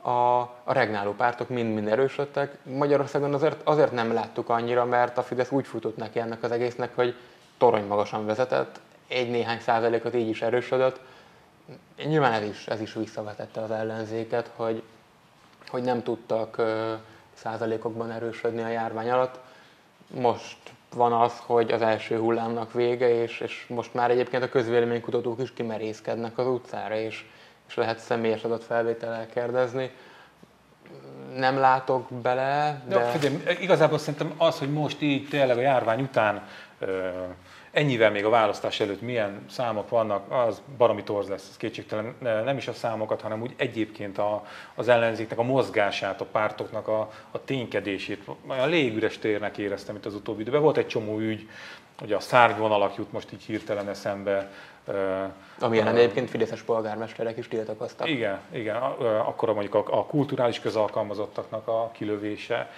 a, 0.00 0.40
a 0.64 0.72
regnáló 0.72 1.12
pártok 1.12 1.48
mind-mind 1.48 1.88
erősödtek. 1.88 2.56
Magyarországon 2.62 3.34
azért, 3.34 3.68
azért 3.68 3.92
nem 3.92 4.12
láttuk 4.12 4.48
annyira, 4.48 4.84
mert 4.84 5.18
a 5.18 5.22
Fidesz 5.22 5.50
úgy 5.50 5.66
futott 5.66 5.96
neki 5.96 6.18
ennek 6.18 6.42
az 6.42 6.50
egésznek, 6.50 6.94
hogy 6.94 7.14
torony 7.58 7.86
magasan 7.86 8.26
vezetett, 8.26 8.80
egy 9.08 9.30
néhány 9.30 9.60
százalékot 9.60 10.14
így 10.14 10.28
is 10.28 10.42
erősödött. 10.42 11.00
Nyilván 12.04 12.32
ez 12.32 12.48
is, 12.48 12.66
ez 12.66 12.80
is 12.80 12.92
visszavetette 12.92 13.60
az 13.60 13.70
ellenzéket, 13.70 14.50
hogy, 14.56 14.82
hogy 15.74 15.82
nem 15.82 16.02
tudtak 16.02 16.62
százalékokban 17.32 18.10
erősödni 18.10 18.62
a 18.62 18.68
járvány 18.68 19.10
alatt. 19.10 19.38
Most 20.10 20.56
van 20.94 21.12
az, 21.12 21.32
hogy 21.46 21.72
az 21.72 21.82
első 21.82 22.18
hullámnak 22.18 22.72
vége, 22.72 23.22
és, 23.22 23.40
és 23.40 23.66
most 23.68 23.94
már 23.94 24.10
egyébként 24.10 24.42
a 24.42 24.48
közvéleménykutatók 24.48 25.42
is 25.42 25.52
kimerészkednek 25.52 26.38
az 26.38 26.46
utcára, 26.46 26.96
és, 26.96 27.24
és 27.68 27.74
lehet 27.74 27.98
személyes 27.98 28.44
adatfelvétellel 28.44 29.26
kérdezni. 29.26 29.90
Nem 31.36 31.58
látok 31.58 32.12
bele, 32.12 32.82
de... 32.88 32.94
de 32.94 33.04
figyelj, 33.04 33.36
igazából 33.60 33.98
szerintem 33.98 34.32
az, 34.36 34.58
hogy 34.58 34.72
most 34.72 35.02
így 35.02 35.28
tényleg 35.28 35.58
a 35.58 35.60
járvány 35.60 36.00
után 36.00 36.48
ennyivel 37.74 38.10
még 38.10 38.24
a 38.24 38.28
választás 38.28 38.80
előtt 38.80 39.00
milyen 39.00 39.44
számok 39.50 39.88
vannak, 39.88 40.32
az 40.32 40.62
baromi 40.76 41.02
torz 41.02 41.28
lesz, 41.28 41.48
ez 41.50 41.56
kétségtelen 41.56 42.14
nem 42.20 42.56
is 42.56 42.68
a 42.68 42.72
számokat, 42.72 43.20
hanem 43.20 43.42
úgy 43.42 43.54
egyébként 43.56 44.18
a, 44.18 44.46
az 44.74 44.88
ellenzéknek 44.88 45.38
a 45.38 45.42
mozgását, 45.42 46.20
a 46.20 46.24
pártoknak 46.24 46.88
a, 46.88 47.10
a 47.30 47.44
ténykedését. 47.44 48.22
A 48.46 48.64
légüres 48.64 49.18
térnek 49.18 49.58
éreztem 49.58 49.96
itt 49.96 50.06
az 50.06 50.14
utóbbi 50.14 50.40
időben. 50.40 50.62
Volt 50.62 50.76
egy 50.76 50.86
csomó 50.86 51.18
ügy, 51.18 51.48
hogy 51.98 52.12
a 52.12 52.20
szárnyvonalak 52.20 52.96
jut 52.96 53.12
most 53.12 53.32
így 53.32 53.42
hirtelen 53.42 53.88
eszembe. 53.88 54.50
Amilyen 55.58 55.86
uh, 55.86 55.94
egyébként 55.94 56.30
fideszes 56.30 56.62
polgármesterek 56.62 57.36
is 57.38 57.48
tiltakoztak. 57.48 58.08
Igen, 58.08 58.40
igen. 58.52 58.76
Akkor 59.26 59.52
mondjuk 59.52 59.74
a, 59.74 59.84
a 59.98 60.04
kulturális 60.04 60.60
közalkalmazottaknak 60.60 61.68
a 61.68 61.90
kilövése, 61.92 62.70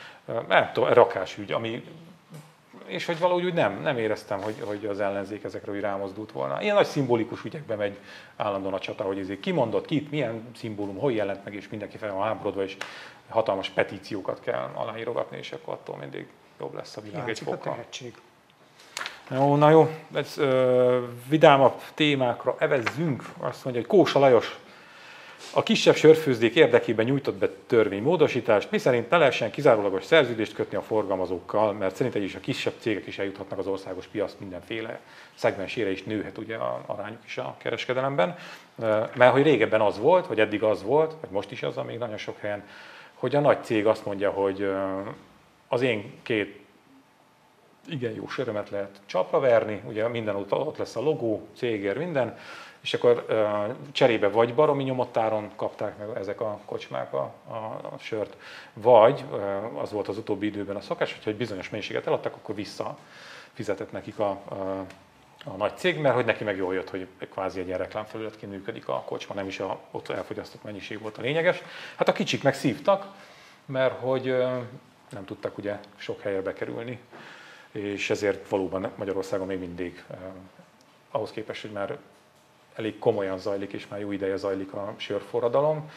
nem 0.48 0.70
tudom, 0.72 0.92
rakásügy, 0.92 1.52
ami 1.52 1.84
és 2.86 3.06
hogy 3.06 3.18
valahogy 3.18 3.44
úgy 3.44 3.54
nem, 3.54 3.80
nem 3.82 3.98
éreztem, 3.98 4.40
hogy, 4.40 4.54
hogy 4.64 4.86
az 4.86 5.00
ellenzék 5.00 5.44
ezekre 5.44 5.72
úgy 5.72 5.80
rámozdult 5.80 6.32
volna. 6.32 6.62
Ilyen 6.62 6.74
nagy 6.74 6.86
szimbolikus 6.86 7.44
ügyekbe 7.44 7.74
megy 7.74 7.98
állandóan 8.36 8.74
a 8.74 8.78
csata, 8.78 9.04
hogy 9.04 9.18
ezért 9.18 9.40
kimondott, 9.40 9.86
kit, 9.86 10.10
milyen 10.10 10.48
szimbólum, 10.56 10.98
hogy 10.98 11.14
jelent 11.14 11.44
meg, 11.44 11.54
és 11.54 11.68
mindenki 11.68 11.96
fel 11.96 12.12
van 12.12 12.24
háborodva, 12.24 12.62
és 12.62 12.76
hatalmas 13.28 13.68
petíciókat 13.68 14.40
kell 14.40 14.70
aláírogatni, 14.74 15.36
és 15.36 15.52
akkor 15.52 15.74
attól 15.74 15.96
mindig 15.96 16.26
jobb 16.60 16.74
lesz 16.74 16.96
a 16.96 17.00
világ 17.00 17.28
egy 17.28 17.38
fokkal. 17.38 17.84
Jó, 19.30 19.56
na 19.56 19.70
jó, 19.70 19.90
ez 20.14 20.38
ö, 20.38 21.04
vidámabb 21.28 21.80
témákra 21.94 22.54
evezzünk. 22.58 23.24
Azt 23.38 23.64
mondja, 23.64 23.82
hogy 23.82 23.90
Kósa 23.90 24.18
Lajos 24.18 24.58
a 25.52 25.62
kisebb 25.62 25.94
sörfőzdék 25.94 26.54
érdekében 26.54 27.04
nyújtott 27.04 27.34
be 27.34 27.48
törvénymódosítást, 27.66 28.70
miszerint 28.70 29.10
ne 29.10 29.16
lehessen 29.16 29.50
kizárólagos 29.50 30.04
szerződést 30.04 30.54
kötni 30.54 30.76
a 30.76 30.82
forgalmazókkal, 30.82 31.72
mert 31.72 31.96
szerint 31.96 32.14
is 32.14 32.34
a 32.34 32.40
kisebb 32.40 32.72
cégek 32.78 33.06
is 33.06 33.18
eljuthatnak 33.18 33.58
az 33.58 33.66
országos 33.66 34.06
piac 34.06 34.34
mindenféle 34.38 35.00
szegmensére 35.34 35.90
is 35.90 36.02
nőhet 36.02 36.38
ugye 36.38 36.56
a 36.56 36.82
arányuk 36.86 37.24
is 37.24 37.38
a 37.38 37.56
kereskedelemben. 37.58 38.36
Mert 39.14 39.32
hogy 39.32 39.42
régebben 39.42 39.80
az 39.80 39.98
volt, 39.98 40.26
vagy 40.26 40.40
eddig 40.40 40.62
az 40.62 40.82
volt, 40.82 41.14
vagy 41.20 41.30
most 41.30 41.50
is 41.50 41.62
az, 41.62 41.76
amíg 41.76 41.98
nagyon 41.98 42.18
sok 42.18 42.38
helyen, 42.38 42.64
hogy 43.14 43.34
a 43.34 43.40
nagy 43.40 43.64
cég 43.64 43.86
azt 43.86 44.04
mondja, 44.04 44.30
hogy 44.30 44.68
az 45.68 45.82
én 45.82 46.12
két 46.22 46.64
igen 47.88 48.14
jó 48.14 48.28
sörömet 48.28 48.70
lehet 48.70 49.00
csapra 49.06 49.40
verni, 49.40 49.82
ugye 49.88 50.08
minden 50.08 50.36
ott 50.48 50.76
lesz 50.76 50.96
a 50.96 51.00
logó, 51.00 51.46
cégér, 51.56 51.96
minden, 51.96 52.38
és 52.86 52.94
akkor 52.94 53.26
cserébe 53.92 54.28
vagy 54.28 54.54
baromi 54.54 54.82
nyomottáron 54.82 55.50
kapták 55.56 55.98
meg 55.98 56.08
ezek 56.16 56.40
a 56.40 56.58
kocsmák 56.64 57.12
a, 57.12 57.32
a, 57.48 57.54
a 57.54 57.94
sört, 57.98 58.36
vagy 58.72 59.24
az 59.74 59.92
volt 59.92 60.08
az 60.08 60.18
utóbbi 60.18 60.46
időben 60.46 60.76
a 60.76 60.80
szokás, 60.80 61.12
hogyha 61.12 61.30
egy 61.30 61.36
bizonyos 61.36 61.70
mennyiséget 61.70 62.06
eladtak, 62.06 62.34
akkor 62.34 62.54
vissza 62.54 62.98
fizetett 63.52 63.92
nekik 63.92 64.18
a, 64.18 64.28
a, 64.30 64.84
a 65.44 65.50
nagy 65.56 65.76
cég, 65.76 65.98
mert 65.98 66.14
hogy 66.14 66.24
neki 66.24 66.44
meg 66.44 66.56
jól 66.56 66.74
jött, 66.74 66.90
hogy 66.90 67.06
kvázi 67.30 67.60
egy 67.60 67.66
ilyen 67.66 67.78
reklámfelületként 67.78 68.52
működik 68.52 68.88
a 68.88 69.02
kocsma, 69.06 69.34
nem 69.34 69.46
is 69.46 69.60
a 69.60 69.80
ott 69.90 70.08
elfogyasztott 70.08 70.62
mennyiség 70.62 71.00
volt 71.00 71.18
a 71.18 71.22
lényeges. 71.22 71.62
Hát 71.96 72.08
a 72.08 72.12
kicsik 72.12 72.42
meg 72.42 72.54
szívtak, 72.54 73.06
mert 73.64 74.00
hogy 74.00 74.36
nem 75.10 75.24
tudtak 75.24 75.58
ugye 75.58 75.78
sok 75.96 76.20
helyre 76.20 76.42
bekerülni, 76.42 76.98
és 77.72 78.10
ezért 78.10 78.48
valóban 78.48 78.90
Magyarországon 78.96 79.46
még 79.46 79.58
mindig 79.58 80.04
ahhoz 81.10 81.30
képest, 81.30 81.62
hogy 81.62 81.70
már 81.72 81.98
elég 82.76 82.98
komolyan 82.98 83.38
zajlik, 83.38 83.72
és 83.72 83.88
már 83.88 84.00
jó 84.00 84.12
ideje 84.12 84.36
zajlik 84.36 84.72
a 84.72 84.94
sörforradalom, 84.96 85.90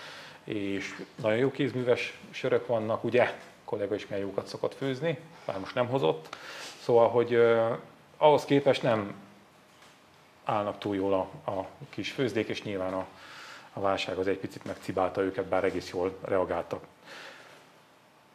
és 0.44 0.96
nagyon 1.22 1.38
jó 1.38 1.52
kézműves 1.52 2.20
sörök 2.30 2.68
vannak, 2.68 3.04
ugye, 3.04 3.24
a 3.24 3.34
kollega 3.66 3.96
is 3.96 4.08
milyen 4.08 4.26
jókat 4.26 4.48
szokott 4.48 4.76
főzni, 4.76 5.18
már 5.46 5.60
most 5.60 5.76
nem 5.76 5.88
hozott, 5.88 6.38
szóval, 6.82 7.10
hogy 7.10 7.36
uh, 7.36 7.78
ahhoz 8.18 8.46
képest 8.46 8.84
nem 8.84 9.14
állnak 10.44 10.78
túl 10.78 10.96
jól 10.96 11.14
a, 11.14 11.52
a 11.52 11.68
kis 11.90 12.12
főzdék, 12.12 12.48
és 12.48 12.64
nyilván 12.64 12.94
a, 12.94 13.06
a 13.74 13.80
válság 13.80 14.18
az 14.18 14.28
egy 14.28 14.38
picit 14.38 14.66
megcibálta 14.66 15.22
őket, 15.22 15.46
bár 15.46 15.64
egész 15.64 15.90
jól 15.90 16.16
reagáltak 16.22 16.84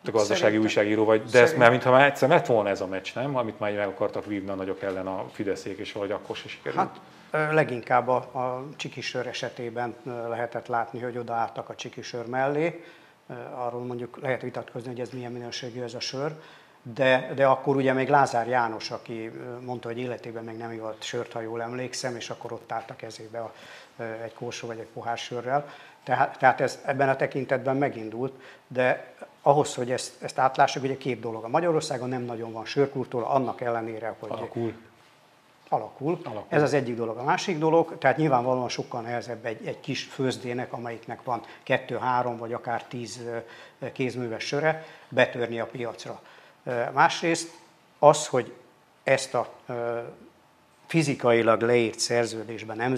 a 0.06 0.10
gazdasági 0.10 0.40
Szerintem. 0.40 0.62
újságíró 0.62 1.04
vagy, 1.04 1.22
de 1.22 1.28
Szerintem. 1.28 1.50
ezt 1.50 1.56
már 1.56 1.70
mintha 1.70 1.90
már 1.90 2.06
egyszer 2.06 2.28
lett 2.28 2.46
volna 2.46 2.68
ez 2.68 2.80
a 2.80 2.86
meccs, 2.86 3.14
nem? 3.14 3.36
Amit 3.36 3.58
már 3.58 3.72
meg 3.72 3.88
akartak 3.88 4.26
vívni 4.26 4.50
a 4.50 4.54
nagyok 4.54 4.82
ellen 4.82 5.06
a 5.06 5.24
Fideszék, 5.32 5.78
és 5.78 5.92
valahogy 5.92 6.14
akkor 6.14 6.36
se 6.36 6.48
sikerült. 6.48 6.80
Hát 6.80 7.00
Leginkább 7.34 8.08
a, 8.08 8.16
a 8.16 8.66
csikisör 8.76 9.26
esetében 9.26 9.94
lehetett 10.28 10.66
látni, 10.66 11.00
hogy 11.00 11.18
odaálltak 11.18 11.68
a 11.68 11.74
csikisör 11.74 12.26
mellé. 12.26 12.84
Arról 13.54 13.84
mondjuk 13.84 14.18
lehet 14.20 14.42
vitatkozni, 14.42 14.88
hogy 14.88 15.00
ez 15.00 15.10
milyen 15.10 15.32
minőségű 15.32 15.82
ez 15.82 15.94
a 15.94 16.00
sör. 16.00 16.32
De, 16.82 17.32
de 17.34 17.46
akkor 17.46 17.76
ugye 17.76 17.92
még 17.92 18.08
Lázár 18.08 18.48
János, 18.48 18.90
aki 18.90 19.30
mondta, 19.64 19.88
hogy 19.88 19.98
életében 19.98 20.44
még 20.44 20.56
nem 20.56 20.72
ivott 20.72 21.02
sört, 21.02 21.32
ha 21.32 21.40
jól 21.40 21.62
emlékszem, 21.62 22.16
és 22.16 22.30
akkor 22.30 22.52
ott 22.52 22.72
állt 22.72 22.90
a 22.90 22.96
kezébe 22.96 23.38
a, 23.38 23.52
egy 24.24 24.34
kósó 24.34 24.66
vagy 24.66 24.78
egy 24.78 24.88
pohár 24.92 25.18
sörrel. 25.18 25.68
Tehát, 26.04 26.38
tehát 26.38 26.60
ez 26.60 26.82
ebben 26.84 27.08
a 27.08 27.16
tekintetben 27.16 27.76
megindult, 27.76 28.32
de 28.66 29.14
ahhoz, 29.42 29.74
hogy 29.74 29.90
ezt, 29.90 30.22
ezt 30.22 30.38
átlássuk, 30.38 30.82
ugye 30.82 30.96
két 30.96 31.20
dolog. 31.20 31.44
A 31.44 31.48
Magyarországon 31.48 32.08
nem 32.08 32.22
nagyon 32.22 32.52
van 32.52 32.64
sörkultúra, 32.64 33.28
annak 33.28 33.60
ellenére, 33.60 34.14
hogy 34.18 34.30
Alakul 34.30 34.74
alakul. 35.74 36.18
alakul. 36.24 36.46
Ez 36.48 36.62
az 36.62 36.72
egyik 36.72 36.96
dolog. 36.96 37.16
A 37.16 37.22
másik 37.22 37.58
dolog, 37.58 37.98
tehát 37.98 38.16
nyilvánvalóan 38.16 38.68
sokkal 38.68 39.00
nehezebb 39.00 39.44
egy, 39.44 39.66
egy 39.66 39.80
kis 39.80 40.02
főzdének, 40.02 40.72
amelyiknek 40.72 41.22
van 41.22 41.42
kettő, 41.62 41.96
három 41.96 42.36
vagy 42.36 42.52
akár 42.52 42.84
tíz 42.84 43.20
kézműves 43.92 44.44
söre, 44.44 44.86
betörni 45.08 45.60
a 45.60 45.66
piacra. 45.66 46.20
Másrészt 46.92 47.50
az, 47.98 48.26
hogy 48.26 48.52
ezt 49.02 49.34
a 49.34 49.52
fizikailag 50.86 51.60
leírt 51.60 51.98
szerződésben 51.98 52.76
nem 52.76 52.94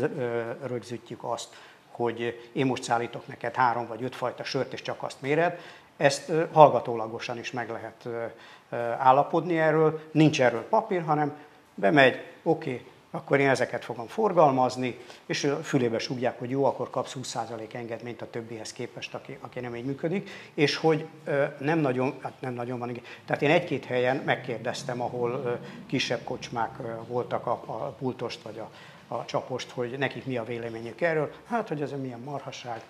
rögzítjük 0.67 1.25
azt, 1.25 1.49
hogy 1.91 2.49
én 2.53 2.67
most 2.67 2.83
szállítok 2.83 3.27
neked 3.27 3.55
három 3.55 3.87
vagy 3.87 4.03
öt 4.03 4.17
fajta 4.17 4.45
sört, 4.45 4.73
és 4.73 4.83
csak 4.83 5.03
azt 5.03 5.21
méred, 5.21 5.59
ezt 5.97 6.33
hallgatólagosan 6.53 7.39
is 7.39 7.51
meg 7.51 7.71
lehet 7.71 8.09
állapodni 8.99 9.59
erről, 9.59 10.01
nincs 10.11 10.41
erről 10.41 10.69
papír, 10.69 11.03
hanem 11.03 11.37
bemegy, 11.77 12.21
oké, 12.43 12.73
okay, 12.73 12.85
akkor 13.11 13.41
én 13.41 13.49
ezeket 13.49 13.85
fogom 13.85 14.07
forgalmazni, 14.07 14.99
és 15.27 15.53
fülébe 15.63 15.99
súgják, 15.99 16.39
hogy 16.39 16.51
jó, 16.51 16.65
akkor 16.65 16.91
kapsz 16.91 17.17
20% 17.23 17.75
engedményt 17.75 18.23
a 18.23 18.31
többihez 18.31 18.73
képest, 18.73 19.15
aki, 19.15 19.37
aki 19.41 19.61
nem 19.61 19.77
így 19.77 19.85
működik, 19.85 20.31
és 20.55 20.77
hogy 20.77 21.07
nem 21.59 21.79
nagyon, 21.79 22.15
hát 22.23 22.33
nem 22.41 22.55
nagyon 22.55 22.79
van, 22.79 23.01
tehát 23.25 23.43
én 23.43 23.51
egy-két 23.51 23.85
helyen 23.85 24.17
megkérdeztem, 24.17 25.01
ahol 25.01 25.61
kisebb 25.87 26.25
kocsmák 26.25 26.77
voltak 27.07 27.47
a, 27.47 27.63
a 27.67 27.95
pultost 27.99 28.43
vagy 28.43 28.59
a, 28.59 28.71
a 29.15 29.25
csapost, 29.25 29.71
hogy 29.71 29.99
nekik 29.99 30.27
mi 30.27 30.37
a 30.37 30.45
véleményük 30.45 31.01
erről, 31.01 31.33
hát 31.47 31.69
hogy 31.69 31.83
ez 31.83 31.93
milyen 32.01 32.21
marhaság, 32.21 32.81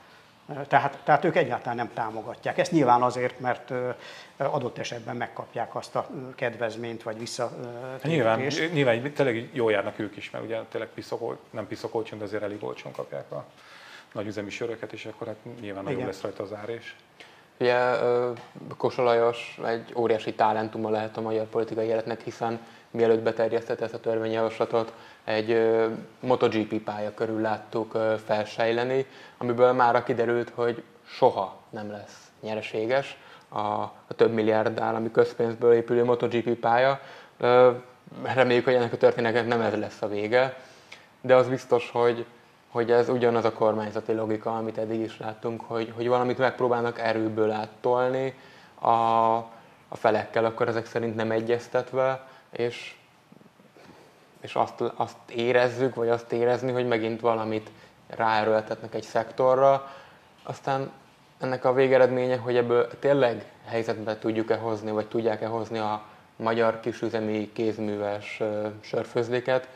tehát, 0.68 0.98
tehát 1.04 1.24
ők 1.24 1.36
egyáltalán 1.36 1.76
nem 1.76 1.90
támogatják. 1.94 2.58
Ezt 2.58 2.72
nyilván 2.72 3.02
azért, 3.02 3.40
mert 3.40 3.72
adott 4.36 4.78
esetben 4.78 5.16
megkapják 5.16 5.74
azt 5.74 5.96
a 5.96 6.08
kedvezményt, 6.34 7.02
vagy 7.02 7.18
vissza. 7.18 7.50
Nyilván, 8.02 8.46
nyilván 8.72 9.12
tényleg 9.12 9.48
jól 9.52 9.70
járnak 9.70 9.98
ők 9.98 10.16
is, 10.16 10.30
mert 10.30 10.44
ugye 10.44 10.58
tényleg 10.70 10.90
piszok, 10.90 11.38
nem 11.50 11.66
piszok 11.66 11.94
olcsón, 11.94 12.18
de 12.18 12.24
azért 12.24 12.42
elég 12.42 12.64
olcsón 12.64 12.92
kapják 12.92 13.32
a 13.32 13.44
nagyüzemi 14.12 14.50
söröket, 14.50 14.92
és 14.92 15.06
akkor 15.06 15.26
hát 15.26 15.36
nyilván 15.60 15.84
nagyon 15.84 16.06
lesz 16.06 16.20
rajta 16.20 16.42
az 16.42 16.52
ár 16.52 16.68
is. 16.68 16.96
Ugye 17.58 17.76
Kosolajos 18.76 19.58
egy 19.66 19.92
óriási 19.96 20.34
talentummal 20.34 20.90
lehet 20.90 21.16
a 21.16 21.20
magyar 21.20 21.46
politikai 21.46 21.86
életnek, 21.86 22.20
hiszen 22.20 22.60
mielőtt 22.90 23.22
beterjesztette 23.22 23.84
ezt 23.84 23.94
a 23.94 24.00
törvényjavaslatot, 24.00 24.92
egy 25.26 25.78
MotoGP 26.20 26.82
pálya 26.82 27.14
körül 27.14 27.40
láttuk 27.40 27.98
felsejleni, 28.24 29.06
amiből 29.38 29.72
már 29.72 30.02
kiderült, 30.02 30.52
hogy 30.54 30.82
soha 31.06 31.56
nem 31.70 31.90
lesz 31.90 32.30
nyereséges 32.40 33.18
a, 33.48 33.58
a 33.58 34.14
több 34.16 34.32
milliárd 34.32 34.78
állami 34.78 35.10
közpénzből 35.10 35.72
épülő 35.72 36.04
MotoGP 36.04 36.54
pálya. 36.54 37.00
Reméljük, 38.22 38.64
hogy 38.64 38.74
ennek 38.74 38.92
a 38.92 38.96
történetnek 38.96 39.46
nem 39.46 39.60
ez 39.60 39.74
lesz 39.74 40.02
a 40.02 40.08
vége, 40.08 40.56
de 41.20 41.34
az 41.34 41.48
biztos, 41.48 41.90
hogy, 41.90 42.26
hogy 42.70 42.90
ez 42.90 43.08
ugyanaz 43.08 43.44
a 43.44 43.52
kormányzati 43.52 44.12
logika, 44.12 44.56
amit 44.56 44.78
eddig 44.78 45.00
is 45.00 45.18
láttunk, 45.18 45.60
hogy, 45.60 45.92
hogy 45.96 46.08
valamit 46.08 46.38
megpróbálnak 46.38 46.98
erőből 46.98 47.50
áttolni 47.50 48.34
a, 48.80 48.88
a 49.88 49.96
felekkel, 49.96 50.44
akkor 50.44 50.68
ezek 50.68 50.86
szerint 50.86 51.16
nem 51.16 51.30
egyeztetve, 51.30 52.26
és 52.50 52.94
és 54.46 54.54
azt, 54.54 54.80
azt 54.94 55.16
érezzük, 55.34 55.94
vagy 55.94 56.08
azt 56.08 56.32
érezni, 56.32 56.72
hogy 56.72 56.86
megint 56.86 57.20
valamit 57.20 57.70
ráerőltetnek 58.06 58.94
egy 58.94 59.02
szektorra, 59.02 59.92
aztán 60.42 60.90
ennek 61.38 61.64
a 61.64 61.72
végeredménye, 61.72 62.36
hogy 62.36 62.56
ebből 62.56 62.88
tényleg 62.98 63.44
helyzetbe 63.64 64.18
tudjuk-e 64.18 64.56
hozni, 64.56 64.90
vagy 64.90 65.06
tudják-e 65.06 65.46
hozni 65.46 65.78
a 65.78 66.02
magyar 66.36 66.80
kisüzemi 66.80 67.50
kézműves 67.52 68.42
sörfőzdéket, 68.80 69.68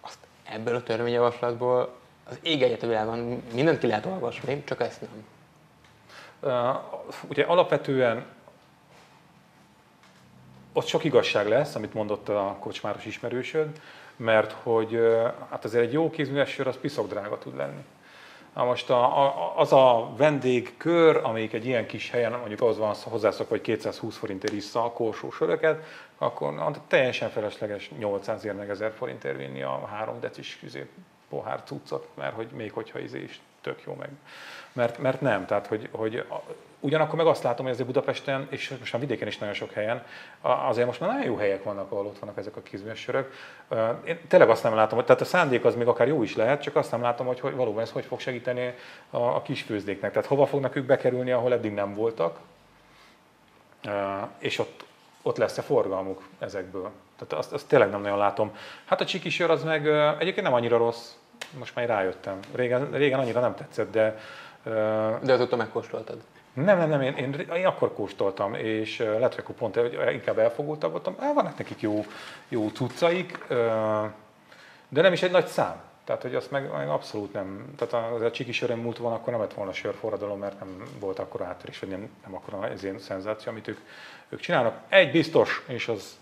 azt 0.00 0.18
ebből 0.44 0.74
a 0.74 0.82
törvényjavaslatból 0.82 1.94
az 2.28 2.38
ég 2.42 2.62
egyet 2.62 2.82
a 2.82 2.86
világon 2.86 3.42
mindent 3.54 3.78
ki 3.78 3.86
lehet 3.86 4.06
olvasni, 4.06 4.64
csak 4.64 4.80
ezt 4.80 5.00
nem. 5.00 5.24
Uh, 6.40 6.76
ugye 7.28 7.44
alapvetően 7.44 8.24
ott 10.72 10.86
sok 10.86 11.04
igazság 11.04 11.48
lesz, 11.48 11.74
amit 11.74 11.94
mondott 11.94 12.28
a 12.28 12.56
kocsmáros 12.60 13.04
ismerősöd, 13.04 13.80
mert 14.18 14.52
hogy 14.52 15.00
hát 15.50 15.64
azért 15.64 15.84
egy 15.84 15.92
jó 15.92 16.10
kézműves 16.10 16.50
sör 16.50 16.66
az 16.66 16.78
piszok 16.80 17.08
drága 17.08 17.38
tud 17.38 17.56
lenni. 17.56 17.84
Na 18.54 18.64
most 18.64 18.90
a, 18.90 19.24
a, 19.24 19.52
az 19.56 19.72
a 19.72 20.12
vendégkör, 20.16 21.16
amelyik 21.16 21.52
egy 21.52 21.66
ilyen 21.66 21.86
kis 21.86 22.10
helyen, 22.10 22.32
mondjuk 22.32 22.62
az 22.62 22.78
van 22.78 22.94
hozzászok, 23.04 23.48
hogy 23.48 23.60
220 23.60 24.16
forintért 24.16 24.52
iszza 24.52 24.84
a 24.84 24.92
korsó 24.92 25.30
söröket, 25.30 25.84
akkor 26.18 26.78
teljesen 26.86 27.30
felesleges 27.30 27.90
800 27.98 28.44
ér 28.44 28.54
meg 28.54 28.70
1000 28.70 28.92
forintért 28.92 29.36
vinni 29.36 29.62
a 29.62 29.86
három 29.86 30.20
decis 30.20 30.58
közé 30.60 30.88
pohár 31.28 31.62
cuccot, 31.64 32.08
mert 32.14 32.34
hogy 32.34 32.48
még 32.52 32.72
hogyha 32.72 32.98
izé 32.98 33.22
is 33.22 33.40
tök 33.60 33.82
jó 33.86 33.94
meg. 33.94 34.10
Mert, 34.72 34.98
mert 34.98 35.20
nem, 35.20 35.46
tehát 35.46 35.66
hogy, 35.66 35.88
hogy 35.92 36.24
ugyanakkor 36.80 37.16
meg 37.16 37.26
azt 37.26 37.42
látom, 37.42 37.64
hogy 37.64 37.74
azért 37.74 37.88
Budapesten, 37.88 38.46
és 38.50 38.74
most 38.78 38.92
már 38.92 39.00
vidéken 39.00 39.28
is 39.28 39.38
nagyon 39.38 39.54
sok 39.54 39.72
helyen, 39.72 40.04
azért 40.40 40.86
most 40.86 41.00
már 41.00 41.10
nagyon 41.10 41.26
jó 41.26 41.36
helyek 41.36 41.64
vannak, 41.64 41.92
ahol 41.92 42.06
ott 42.06 42.18
vannak 42.18 42.38
ezek 42.38 42.56
a 42.56 42.62
kézműves 42.62 42.98
sörök. 42.98 43.32
Én 44.04 44.18
tényleg 44.28 44.50
azt 44.50 44.62
nem 44.62 44.74
látom, 44.74 44.98
hogy 44.98 45.06
tehát 45.06 45.20
a 45.20 45.24
szándék 45.24 45.64
az 45.64 45.74
még 45.74 45.86
akár 45.86 46.06
jó 46.06 46.22
is 46.22 46.36
lehet, 46.36 46.62
csak 46.62 46.76
azt 46.76 46.90
nem 46.90 47.02
látom, 47.02 47.26
hogy, 47.26 47.40
hogy 47.40 47.54
valóban 47.54 47.82
ez 47.82 47.90
hogy 47.90 48.04
fog 48.04 48.20
segíteni 48.20 48.74
a, 49.10 49.16
a 49.18 49.42
kisfőzdéknek. 49.42 50.12
Tehát 50.12 50.28
hova 50.28 50.46
fognak 50.46 50.76
ők 50.76 50.84
bekerülni, 50.84 51.30
ahol 51.30 51.52
eddig 51.52 51.72
nem 51.72 51.94
voltak, 51.94 52.38
és 54.38 54.58
ott, 54.58 54.84
ott 55.22 55.36
lesz-e 55.36 55.62
forgalmuk 55.62 56.22
ezekből. 56.38 56.90
Tehát 57.18 57.44
azt, 57.44 57.52
azt 57.52 57.68
tényleg 57.68 57.90
nem 57.90 58.00
nagyon 58.00 58.18
látom. 58.18 58.56
Hát 58.84 59.00
a 59.00 59.04
csiki 59.04 59.30
sör 59.30 59.50
az 59.50 59.64
meg 59.64 59.86
egyébként 60.18 60.46
nem 60.46 60.54
annyira 60.54 60.76
rossz, 60.76 61.12
most 61.58 61.74
már 61.74 61.86
rájöttem. 61.86 62.38
Régen, 62.54 62.90
régen 62.90 63.18
annyira 63.18 63.40
nem 63.40 63.54
tetszett, 63.54 63.90
de... 63.90 64.18
De 65.22 65.32
azóta 65.32 65.56
megkóstoltad? 65.56 66.16
Nem, 66.64 66.78
nem, 66.78 66.88
nem, 66.88 67.00
én, 67.00 67.14
én, 67.14 67.32
én 67.56 67.66
akkor 67.66 67.92
kóstoltam, 67.92 68.54
és 68.54 68.98
lehet, 68.98 69.34
hogy 69.34 69.44
akkor 69.44 69.54
pont 69.54 69.76
inkább 70.12 70.38
elfogultabb 70.38 70.90
voltam. 70.90 71.16
Vannak 71.34 71.58
nekik 71.58 71.80
jó, 71.80 72.04
jó 72.48 72.68
cuccaik, 72.68 73.44
de 74.88 75.02
nem 75.02 75.12
is 75.12 75.22
egy 75.22 75.30
nagy 75.30 75.46
szám. 75.46 75.80
Tehát, 76.04 76.22
hogy 76.22 76.34
azt 76.34 76.50
meg, 76.50 76.70
abszolút 76.70 77.32
nem, 77.32 77.74
tehát 77.76 78.12
az 78.14 78.22
a 78.22 78.30
csiki 78.30 78.52
sörön 78.52 78.78
múlt 78.78 78.98
van, 78.98 79.12
akkor 79.12 79.32
nem 79.32 79.40
lett 79.40 79.54
volna 79.54 79.72
sörforradalom, 79.72 80.38
mert 80.38 80.58
nem 80.58 80.82
volt 81.00 81.18
akkor 81.18 81.42
átörés, 81.42 81.78
vagy 81.78 81.88
nem, 81.88 82.08
nem 82.22 82.34
akkor 82.34 82.64
ez 82.64 82.82
ilyen 82.82 82.98
szenzáció, 82.98 83.52
amit 83.52 83.68
ők, 83.68 83.78
ők 84.28 84.40
csinálnak. 84.40 84.80
Egy 84.88 85.10
biztos, 85.10 85.62
és 85.66 85.88
az 85.88 86.18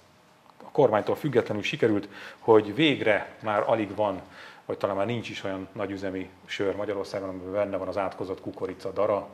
a 0.64 0.70
kormánytól 0.72 1.16
függetlenül 1.16 1.62
sikerült, 1.62 2.08
hogy 2.38 2.74
végre 2.74 3.28
már 3.42 3.62
alig 3.66 3.94
van 3.94 4.20
vagy 4.66 4.78
talán 4.78 4.96
már 4.96 5.06
nincs 5.06 5.28
is 5.28 5.44
olyan 5.44 5.68
nagyüzemi 5.72 6.30
sör 6.44 6.76
Magyarországon, 6.76 7.28
amiben 7.28 7.52
benne 7.52 7.76
van 7.76 7.88
az 7.88 7.96
átkozott 7.96 8.40
kukorica 8.40 8.90
dara. 8.90 9.28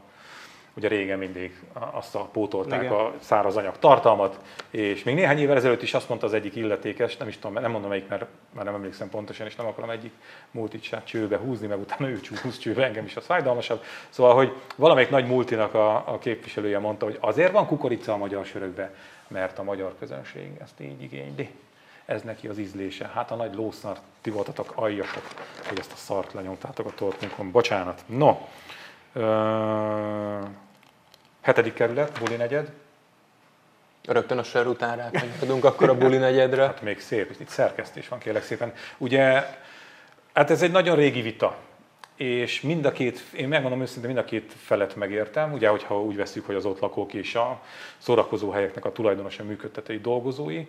Ugye 0.76 0.88
régen 0.88 1.18
mindig 1.18 1.60
azt 1.90 2.14
a 2.14 2.28
pótolták 2.32 2.82
Igen. 2.82 2.92
a 2.92 3.12
száraz 3.20 3.56
anyag 3.56 3.78
tartalmat, 3.78 4.38
és 4.70 5.02
még 5.02 5.14
néhány 5.14 5.38
évvel 5.38 5.56
ezelőtt 5.56 5.82
is 5.82 5.94
azt 5.94 6.08
mondta 6.08 6.26
az 6.26 6.32
egyik 6.32 6.56
illetékes, 6.56 7.16
nem 7.16 7.28
is 7.28 7.38
tudom, 7.38 7.62
nem 7.62 7.70
mondom 7.70 7.90
melyik, 7.90 8.08
mert 8.08 8.26
már 8.52 8.64
nem 8.64 8.74
emlékszem 8.74 9.08
pontosan, 9.08 9.46
és 9.46 9.56
nem 9.56 9.66
akarom 9.66 9.90
egyik 9.90 10.12
multit 10.50 10.82
se 10.82 11.02
csőbe 11.04 11.36
húzni, 11.36 11.66
meg 11.66 11.80
utána 11.80 12.08
ő 12.08 12.20
húz 12.42 12.58
csőbe, 12.58 12.84
engem 12.84 13.04
is 13.04 13.16
az 13.16 13.24
fájdalmasabb. 13.24 13.82
Szóval, 14.08 14.34
hogy 14.34 14.52
valamelyik 14.76 15.10
nagy 15.10 15.26
multinak 15.26 15.74
a, 15.74 15.94
a 15.94 16.18
képviselője 16.18 16.78
mondta, 16.78 17.04
hogy 17.04 17.18
azért 17.20 17.52
van 17.52 17.66
kukorica 17.66 18.12
a 18.12 18.16
magyar 18.16 18.44
sörökbe, 18.44 18.94
mert 19.28 19.58
a 19.58 19.62
magyar 19.62 19.94
közönség 19.98 20.50
ezt 20.60 20.80
így 20.80 21.02
igényli 21.02 21.50
ez 22.04 22.22
neki 22.22 22.48
az 22.48 22.58
ízlése. 22.58 23.10
Hát 23.14 23.30
a 23.30 23.34
nagy 23.34 23.54
lószart, 23.54 24.00
ti 24.20 24.30
voltatok 24.30 24.72
aljasok, 24.74 25.22
hogy 25.68 25.78
ezt 25.78 25.92
a 25.92 25.96
szart 25.96 26.32
lenyomtátok 26.32 26.86
a 26.86 26.92
torkunkon. 26.94 27.50
Bocsánat. 27.50 28.02
No, 28.06 28.36
hetedik 31.40 31.74
kerület, 31.74 32.18
Buli 32.18 32.36
negyed. 32.36 32.72
Rögtön 34.06 34.38
a 34.38 34.42
sör 34.42 34.66
után 34.66 34.96
rákanyarodunk 34.96 35.64
akkor 35.64 35.88
a 35.88 35.98
Buli 35.98 36.16
negyedre. 36.16 36.66
Hát 36.66 36.82
még 36.82 37.00
szép, 37.00 37.34
itt 37.40 37.48
szerkesztés 37.48 38.08
van 38.08 38.18
kérlek 38.18 38.42
szépen. 38.42 38.72
Ugye, 38.98 39.46
hát 40.32 40.50
ez 40.50 40.62
egy 40.62 40.70
nagyon 40.70 40.96
régi 40.96 41.20
vita, 41.20 41.56
és 42.16 42.60
mind 42.60 42.84
a 42.84 42.92
két, 42.92 43.18
én 43.32 43.48
megmondom 43.48 43.80
őszintén, 43.80 44.06
mind 44.06 44.24
a 44.24 44.24
két 44.24 44.52
felet 44.52 44.96
megértem, 44.96 45.52
ugye, 45.52 45.68
hogyha 45.68 46.02
úgy 46.02 46.16
veszük, 46.16 46.46
hogy 46.46 46.54
az 46.54 46.64
ott 46.64 46.80
lakók 46.80 47.14
és 47.14 47.34
a 47.34 47.60
szórakozó 47.98 48.50
helyeknek 48.50 48.84
a 48.84 48.92
tulajdonosa 48.92 49.44
működtetői 49.44 50.00
dolgozói, 50.00 50.66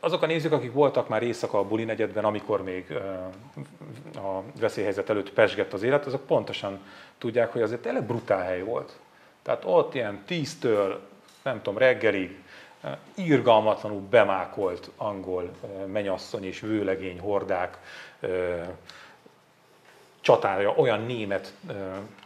azok 0.00 0.22
a 0.22 0.26
nézők, 0.26 0.52
akik 0.52 0.72
voltak 0.72 1.08
már 1.08 1.22
éjszaka 1.22 1.58
a 1.58 1.64
buli 1.64 1.84
negyedben, 1.84 2.24
amikor 2.24 2.62
még 2.62 2.92
a 4.14 4.42
veszélyhelyzet 4.60 5.10
előtt 5.10 5.32
pesgett 5.32 5.72
az 5.72 5.82
élet, 5.82 6.06
azok 6.06 6.26
pontosan 6.26 6.80
tudják, 7.18 7.52
hogy 7.52 7.62
azért 7.62 7.82
tényleg 7.82 8.06
brutál 8.06 8.42
hely 8.44 8.62
volt. 8.62 8.98
Tehát 9.42 9.62
ott 9.66 9.94
ilyen 9.94 10.22
tíztől, 10.26 11.00
nem 11.42 11.56
tudom, 11.62 11.78
reggelig 11.78 12.38
írgalmatlanul 13.14 14.00
bemákolt 14.10 14.90
angol 14.96 15.50
menyasszony 15.86 16.44
és 16.44 16.60
vőlegény 16.60 17.20
hordák 17.20 17.78
csatája, 20.20 20.74
olyan 20.76 21.00
német 21.00 21.54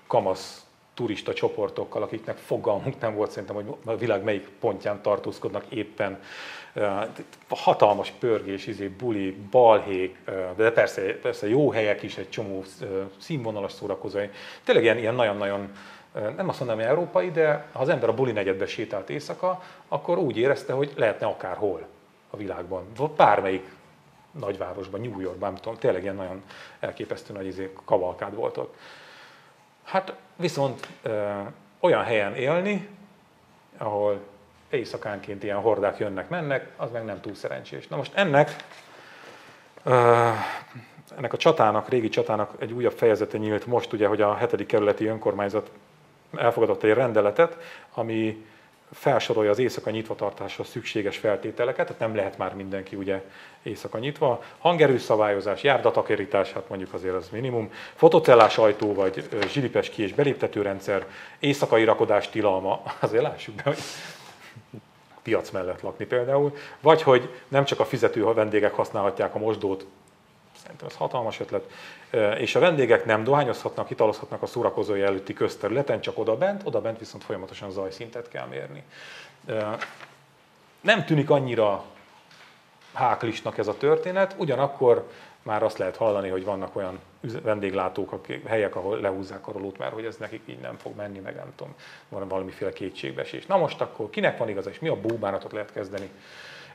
kamasz 0.07 0.67
turista 0.95 1.33
csoportokkal, 1.33 2.03
akiknek 2.03 2.37
fogalmunk 2.37 3.01
nem 3.01 3.15
volt 3.15 3.31
szerintem, 3.31 3.55
hogy 3.55 3.75
a 3.85 3.97
világ 3.97 4.23
melyik 4.23 4.49
pontján 4.61 5.03
tartózkodnak 5.03 5.65
éppen. 5.69 6.23
Hatalmas 7.49 8.11
pörgés, 8.11 8.67
izé, 8.67 8.89
buli, 8.89 9.37
balhék, 9.51 10.19
de 10.57 10.71
persze, 10.71 11.03
persze 11.03 11.49
jó 11.49 11.71
helyek 11.71 12.03
is, 12.03 12.17
egy 12.17 12.31
csomó 12.31 12.65
színvonalas 13.19 13.73
szórakozói. 13.73 14.27
Tényleg 14.65 14.85
ilyen, 14.85 14.99
ilyen 14.99 15.15
nagyon-nagyon 15.15 15.73
nem 16.37 16.49
azt 16.49 16.59
mondom, 16.59 16.77
hogy 16.77 16.87
európai, 16.87 17.31
de 17.31 17.67
ha 17.73 17.79
az 17.79 17.89
ember 17.89 18.09
a 18.09 18.15
buli 18.15 18.33
negyedbe 18.33 18.67
sétált 18.67 19.11
éjszaka, 19.11 19.63
akkor 19.89 20.19
úgy 20.19 20.37
érezte, 20.37 20.73
hogy 20.73 20.93
lehetne 20.97 21.27
akárhol 21.27 21.87
a 22.31 22.37
világban. 22.37 22.85
Bármelyik 23.17 23.73
nagyvárosban, 24.31 25.01
New 25.01 25.21
Yorkban, 25.21 25.53
nem 25.53 25.61
tudom, 25.61 25.79
tényleg 25.79 26.03
ilyen 26.03 26.15
nagyon 26.15 26.43
elképesztő 26.81 27.33
nagy 27.33 27.47
izé, 27.47 27.73
kavalkád 27.85 28.35
volt 28.35 28.57
ott. 28.57 28.77
Hát 29.85 30.15
viszont 30.37 30.89
ö, 31.03 31.41
olyan 31.81 32.03
helyen 32.03 32.35
élni, 32.35 32.89
ahol 33.77 34.21
éjszakánként 34.75 35.43
ilyen 35.43 35.61
hordák 35.61 35.99
jönnek-mennek, 35.99 36.69
az 36.77 36.91
meg 36.91 37.05
nem 37.05 37.21
túl 37.21 37.35
szerencsés. 37.35 37.87
Na 37.89 37.97
most 37.97 38.13
ennek, 38.15 38.57
ennek 41.17 41.33
a 41.33 41.37
csatának, 41.37 41.89
régi 41.89 42.09
csatának 42.09 42.53
egy 42.59 42.73
újabb 42.73 42.97
fejezete 42.97 43.39
nyílt 43.39 43.67
most, 43.67 43.93
ugye, 43.93 44.07
hogy 44.07 44.21
a 44.21 44.35
hetedik 44.35 44.67
kerületi 44.67 45.07
önkormányzat 45.07 45.71
elfogadott 46.37 46.83
egy 46.83 46.93
rendeletet, 46.93 47.57
ami 47.95 48.45
felsorolja 48.93 49.51
az 49.51 49.59
éjszaka 49.59 49.91
nyitvatartásra 49.91 50.65
szükséges 50.65 51.17
feltételeket, 51.19 51.87
tehát 51.87 52.01
nem 52.01 52.15
lehet 52.15 52.39
már 52.39 52.55
mindenki 52.55 52.97
ugye 52.97 53.23
éjszaka 53.63 53.99
nyitva. 53.99 54.43
Hangerőszabályozás, 54.59 55.63
járdatakérítás, 55.63 56.53
hát 56.53 56.69
mondjuk 56.69 56.95
azért 56.95 57.15
az 57.15 57.29
minimum, 57.29 57.73
fotocellás 57.95 58.59
ajtó 58.59 58.95
vagy 58.95 59.29
zsilipes 59.49 59.91
ki- 59.91 60.03
és 60.03 60.13
beléptetőrendszer, 60.13 61.07
éjszakai 61.39 61.85
rakodás 61.85 62.29
tilalma, 62.29 62.83
azért 63.01 63.23
lássuk 63.23 63.55
be, 63.55 63.63
hogy 63.65 63.79
piac 65.23 65.51
mellett 65.51 65.81
lakni 65.81 66.05
például, 66.05 66.57
vagy 66.81 67.03
hogy 67.03 67.43
nem 67.49 67.65
csak 67.65 67.81
a 67.81 67.85
fizető 67.85 68.25
vendégek 68.25 68.75
használhatják 68.75 69.35
a 69.35 69.39
mosdót, 69.39 69.87
szerintem 70.63 70.89
ez 70.89 70.97
hatalmas 70.97 71.41
ötlet, 71.41 71.71
és 72.39 72.55
a 72.55 72.61
vendégek 72.61 73.05
nem 73.05 73.25
dohányozhatnak, 73.25 73.91
italozhatnak 73.91 74.43
a 74.43 74.47
szórakozói 74.47 75.03
előtti 75.03 75.33
közterületen, 75.33 76.01
csak 76.01 76.19
oda 76.19 76.37
bent, 76.37 76.63
oda 76.65 76.81
bent 76.81 76.99
viszont 76.99 77.25
folyamatosan 77.25 77.71
zajszintet 77.71 78.29
kell 78.29 78.47
mérni. 78.47 78.83
Nem 80.81 81.05
tűnik 81.05 81.31
annyira 81.31 81.85
háklisnak 82.95 83.59
ez 83.59 83.69
a 83.69 83.77
történet, 83.77 84.35
ugyanakkor 84.39 85.09
már 85.43 85.63
azt 85.63 85.79
lehet 85.79 85.97
hallani, 85.97 86.29
hogy 86.29 86.45
vannak 86.45 86.77
olyan 86.77 86.99
vendéglátók, 87.43 88.13
akik, 88.13 88.47
helyek, 88.47 88.77
ahol 88.77 89.01
lehúzzák 89.01 89.49
a 89.49 89.53
rolót, 89.53 89.79
mert 89.79 89.93
hogy 89.93 90.05
ez 90.05 90.17
nekik 90.17 90.43
így 90.45 90.59
nem 90.59 90.77
fog 90.77 90.97
menni, 90.97 91.19
meg 91.19 91.35
nem 91.35 91.53
tudom, 91.57 91.75
van 92.09 92.29
valamiféle 92.29 92.73
kétségbeesés. 92.73 93.47
Na 93.47 93.57
most 93.57 93.81
akkor 93.81 94.11
kinek 94.11 94.39
van 94.39 94.49
igaza, 94.49 94.71
és 94.71 94.79
mi 94.79 94.89
a 94.89 95.01
búbánatot 95.01 95.53
lehet 95.53 95.73
kezdeni 95.73 96.11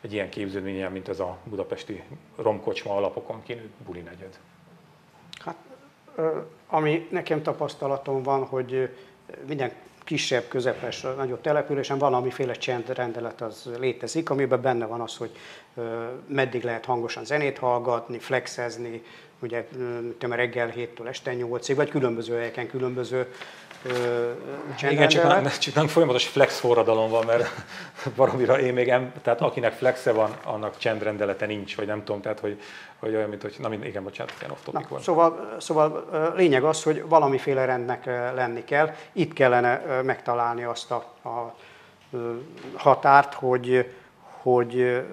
egy 0.01 0.13
ilyen 0.13 0.29
képződményen, 0.29 0.91
mint 0.91 1.09
ez 1.09 1.19
a 1.19 1.37
budapesti 1.43 2.03
romkocsma 2.35 2.95
alapokon 2.95 3.43
kinőtt 3.43 3.73
buli 3.85 3.99
negyed? 3.99 4.39
Hát, 5.39 5.55
ami 6.67 7.07
nekem 7.11 7.41
tapasztalatom 7.41 8.23
van, 8.23 8.45
hogy 8.45 8.95
minden 9.47 9.71
kisebb, 10.09 10.47
közepes, 10.47 11.01
nagyobb 11.01 11.41
településen 11.41 11.97
valamiféle 11.97 12.53
csendrendelet 12.53 13.41
az 13.41 13.69
létezik, 13.79 14.29
amiben 14.29 14.61
benne 14.61 14.85
van 14.85 15.01
az, 15.01 15.17
hogy 15.17 15.31
meddig 16.27 16.63
lehet 16.63 16.85
hangosan 16.85 17.25
zenét 17.25 17.57
hallgatni, 17.57 18.19
flexezni, 18.19 19.03
ugye 19.41 19.67
tudom, 20.17 20.35
reggel 20.35 20.73
7-től 20.75 21.07
este 21.07 21.33
8-ig, 21.37 21.73
vagy 21.75 21.89
különböző 21.89 22.35
helyeken 22.35 22.67
különböző 22.67 23.27
igen, 24.89 25.07
csak 25.07 25.23
nem, 25.23 25.47
csak 25.59 25.73
nem 25.73 25.87
folyamatos 25.87 26.27
flex 26.27 26.59
forradalom 26.59 27.09
van, 27.09 27.25
mert 27.25 27.49
baromira 28.15 28.59
én 28.59 28.73
még 28.73 28.89
em, 28.89 29.13
tehát 29.21 29.41
akinek 29.41 29.73
flexe 29.73 30.11
van, 30.11 30.31
annak 30.43 30.77
csendrendelete 30.77 31.45
nincs, 31.45 31.75
vagy 31.75 31.87
nem 31.87 32.03
tudom, 32.03 32.21
tehát 32.21 32.39
hogy, 32.39 32.61
hogy 32.99 33.15
olyan, 33.15 33.29
mint 33.29 33.41
hogy, 33.41 33.55
na 33.59 33.73
igen, 33.73 34.03
bocsánat, 34.03 34.33
ilyen 34.39 34.51
off 34.51 34.63
topic 34.63 34.87
van. 34.87 35.01
Szóval, 35.01 35.55
szóval 35.59 36.05
lényeg 36.35 36.63
az, 36.63 36.83
hogy 36.83 37.03
valamiféle 37.07 37.65
rendnek 37.65 38.05
lenni 38.35 38.63
kell. 38.63 38.93
Itt 39.11 39.33
kellene 39.33 40.01
megtalálni 40.01 40.63
azt 40.63 40.91
a, 40.91 40.95
a 41.23 41.55
határt, 42.75 43.33
hogy, 43.33 43.91
hogy 44.41 45.03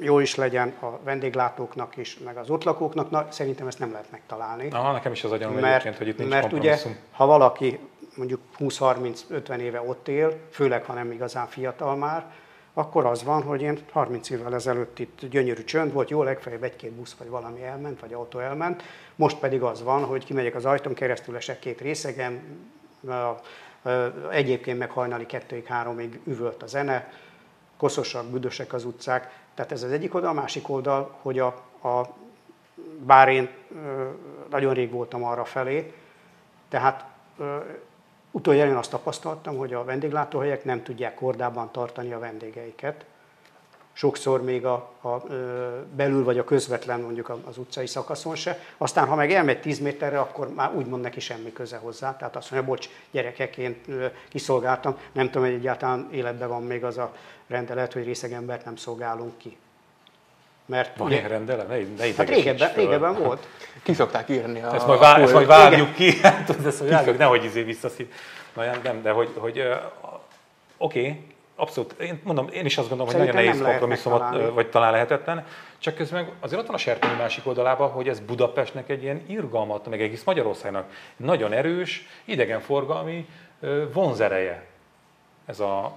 jó 0.00 0.18
is 0.18 0.34
legyen 0.34 0.74
a 0.80 0.98
vendéglátóknak 1.04 1.96
is, 1.96 2.18
meg 2.18 2.36
az 2.36 2.50
ott 2.50 2.64
lakóknak, 2.64 3.10
na, 3.10 3.26
szerintem 3.30 3.66
ezt 3.66 3.78
nem 3.78 3.92
lehet 3.92 4.10
megtalálni. 4.10 4.68
Aha, 4.70 4.92
nekem 4.92 5.12
is 5.12 5.24
az 5.24 5.32
a 5.32 5.36
gyanúm 5.36 5.64
egyébként, 5.64 5.96
hogy 5.96 6.08
itt 6.08 6.18
nincs 6.18 6.30
Mert 6.30 6.52
ugye, 6.52 6.78
ha 7.10 7.26
valaki 7.26 7.78
mondjuk 8.16 8.40
20-30-50 8.58 9.56
éve 9.56 9.80
ott 9.80 10.08
él, 10.08 10.32
főleg 10.50 10.84
ha 10.84 10.92
nem 10.92 11.12
igazán 11.12 11.46
fiatal 11.46 11.96
már, 11.96 12.32
akkor 12.72 13.06
az 13.06 13.24
van, 13.24 13.42
hogy 13.42 13.62
én 13.62 13.78
30 13.92 14.30
évvel 14.30 14.54
ezelőtt 14.54 14.98
itt 14.98 15.26
gyönyörű 15.30 15.64
csönd 15.64 15.92
volt, 15.92 16.10
jó, 16.10 16.22
legfeljebb 16.22 16.62
egy-két 16.62 16.92
busz 16.92 17.14
vagy 17.18 17.28
valami 17.28 17.62
elment, 17.62 18.00
vagy 18.00 18.12
autó 18.12 18.38
elment, 18.38 18.82
most 19.14 19.38
pedig 19.38 19.62
az 19.62 19.82
van, 19.82 20.04
hogy 20.04 20.24
kimegyek 20.24 20.54
az 20.54 20.64
ajtón, 20.64 20.94
keresztül 20.94 21.36
esek 21.36 21.58
két 21.58 21.80
részegen, 21.80 22.42
egyébként 24.30 24.78
meg 24.78 24.90
hajnali 24.90 25.26
kettőig, 25.26 25.66
háromig 25.66 26.20
üvölt 26.24 26.62
a 26.62 26.66
zene, 26.66 27.12
koszosak, 27.76 28.26
büdösek 28.26 28.72
az 28.72 28.84
utcák, 28.84 29.44
tehát 29.56 29.72
ez 29.72 29.82
az 29.82 29.92
egyik 29.92 30.14
oldal, 30.14 30.30
a 30.30 30.40
másik 30.40 30.68
oldal, 30.68 31.16
hogy 31.22 31.38
a, 31.38 31.46
a 31.82 32.14
bár 33.04 33.28
én 33.28 33.48
nagyon 34.50 34.74
rég 34.74 34.90
voltam 34.90 35.24
arra 35.24 35.44
felé, 35.44 35.94
tehát 36.68 37.04
utoljára 38.30 38.70
én 38.70 38.76
azt 38.76 38.90
tapasztaltam, 38.90 39.56
hogy 39.56 39.72
a 39.72 39.84
vendéglátóhelyek 39.84 40.64
nem 40.64 40.82
tudják 40.82 41.14
kordában 41.14 41.72
tartani 41.72 42.12
a 42.12 42.18
vendégeiket. 42.18 43.04
Sokszor 43.98 44.42
még 44.42 44.64
a, 44.64 44.74
a 45.00 45.22
belül 45.94 46.24
vagy 46.24 46.38
a 46.38 46.44
közvetlen 46.44 47.00
mondjuk 47.00 47.28
az 47.46 47.58
utcai 47.58 47.86
szakaszon 47.86 48.34
se. 48.34 48.58
Aztán, 48.76 49.06
ha 49.06 49.14
meg 49.14 49.32
elmegy 49.32 49.60
10 49.60 49.78
méterre, 49.78 50.20
akkor 50.20 50.54
már 50.54 50.74
úgymond 50.74 51.02
neki 51.02 51.20
semmi 51.20 51.52
köze 51.52 51.76
hozzá. 51.76 52.16
Tehát 52.16 52.36
azt 52.36 52.50
mondja, 52.50 52.68
bocs, 52.68 52.88
gyerekek, 53.10 53.56
én 53.56 53.80
kiszolgáltam. 54.28 54.98
Nem 55.12 55.26
tudom, 55.26 55.42
hogy 55.42 55.56
egyáltalán 55.56 56.08
életben 56.12 56.48
van 56.48 56.62
még 56.62 56.84
az 56.84 56.98
a 56.98 57.12
rendelet, 57.46 57.92
hogy 57.92 58.04
részegembert 58.04 58.64
nem 58.64 58.76
szolgálunk 58.76 59.38
ki. 59.38 59.56
Mert 60.66 60.96
Van 60.96 61.10
ilyen 61.12 61.28
rendelet? 61.28 61.68
Ne, 61.68 61.76
ne 61.76 62.12
hát 62.16 62.28
régebben, 62.28 62.72
régebben 62.74 63.14
volt. 63.14 63.48
Ki 63.82 63.94
szokták 63.94 64.28
írni 64.28 64.62
a... 64.62 64.74
Ezt 64.74 64.86
majd, 64.86 65.00
vár, 65.00 65.20
ezt 65.20 65.32
majd 65.32 65.46
várjuk 65.46 65.92
ki, 65.94 66.18
hát 66.22 66.66
ezt 66.66 66.80
majd 66.80 66.92
várjuk, 66.92 67.18
nehogy 67.18 67.44
izé 67.44 67.62
visszaszít. 67.62 68.12
Na, 68.54 68.62
nem, 68.82 69.02
de 69.02 69.10
hogy, 69.10 69.30
hogy 69.36 69.58
uh, 69.58 69.66
oké, 70.76 71.00
okay, 71.00 71.20
abszolút, 71.56 71.92
én 72.00 72.20
mondom, 72.24 72.48
én 72.52 72.64
is 72.64 72.78
azt 72.78 72.88
gondolom, 72.88 73.12
Szerintem 73.12 73.36
hogy 73.36 73.44
nagyon 73.44 73.58
nehéz 73.60 73.70
kompromisszumot, 73.70 74.52
vagy 74.52 74.70
talán 74.70 74.92
lehetetlen, 74.92 75.44
csak 75.78 75.94
közben 75.94 76.28
azért 76.40 76.60
ott 76.60 76.66
van 76.66 76.74
a 76.74 76.78
serpenyő 76.78 77.16
másik 77.16 77.46
oldalában, 77.46 77.90
hogy 77.90 78.08
ez 78.08 78.20
Budapestnek 78.20 78.88
egy 78.88 79.02
ilyen 79.02 79.22
irgalmat, 79.26 79.88
meg 79.88 80.02
egész 80.02 80.24
Magyarországnak. 80.24 80.90
Nagyon 81.16 81.52
erős, 81.52 82.06
idegenforgalmi 82.24 83.28
vonzereje 83.92 84.66
ez 85.46 85.60
a 85.60 85.96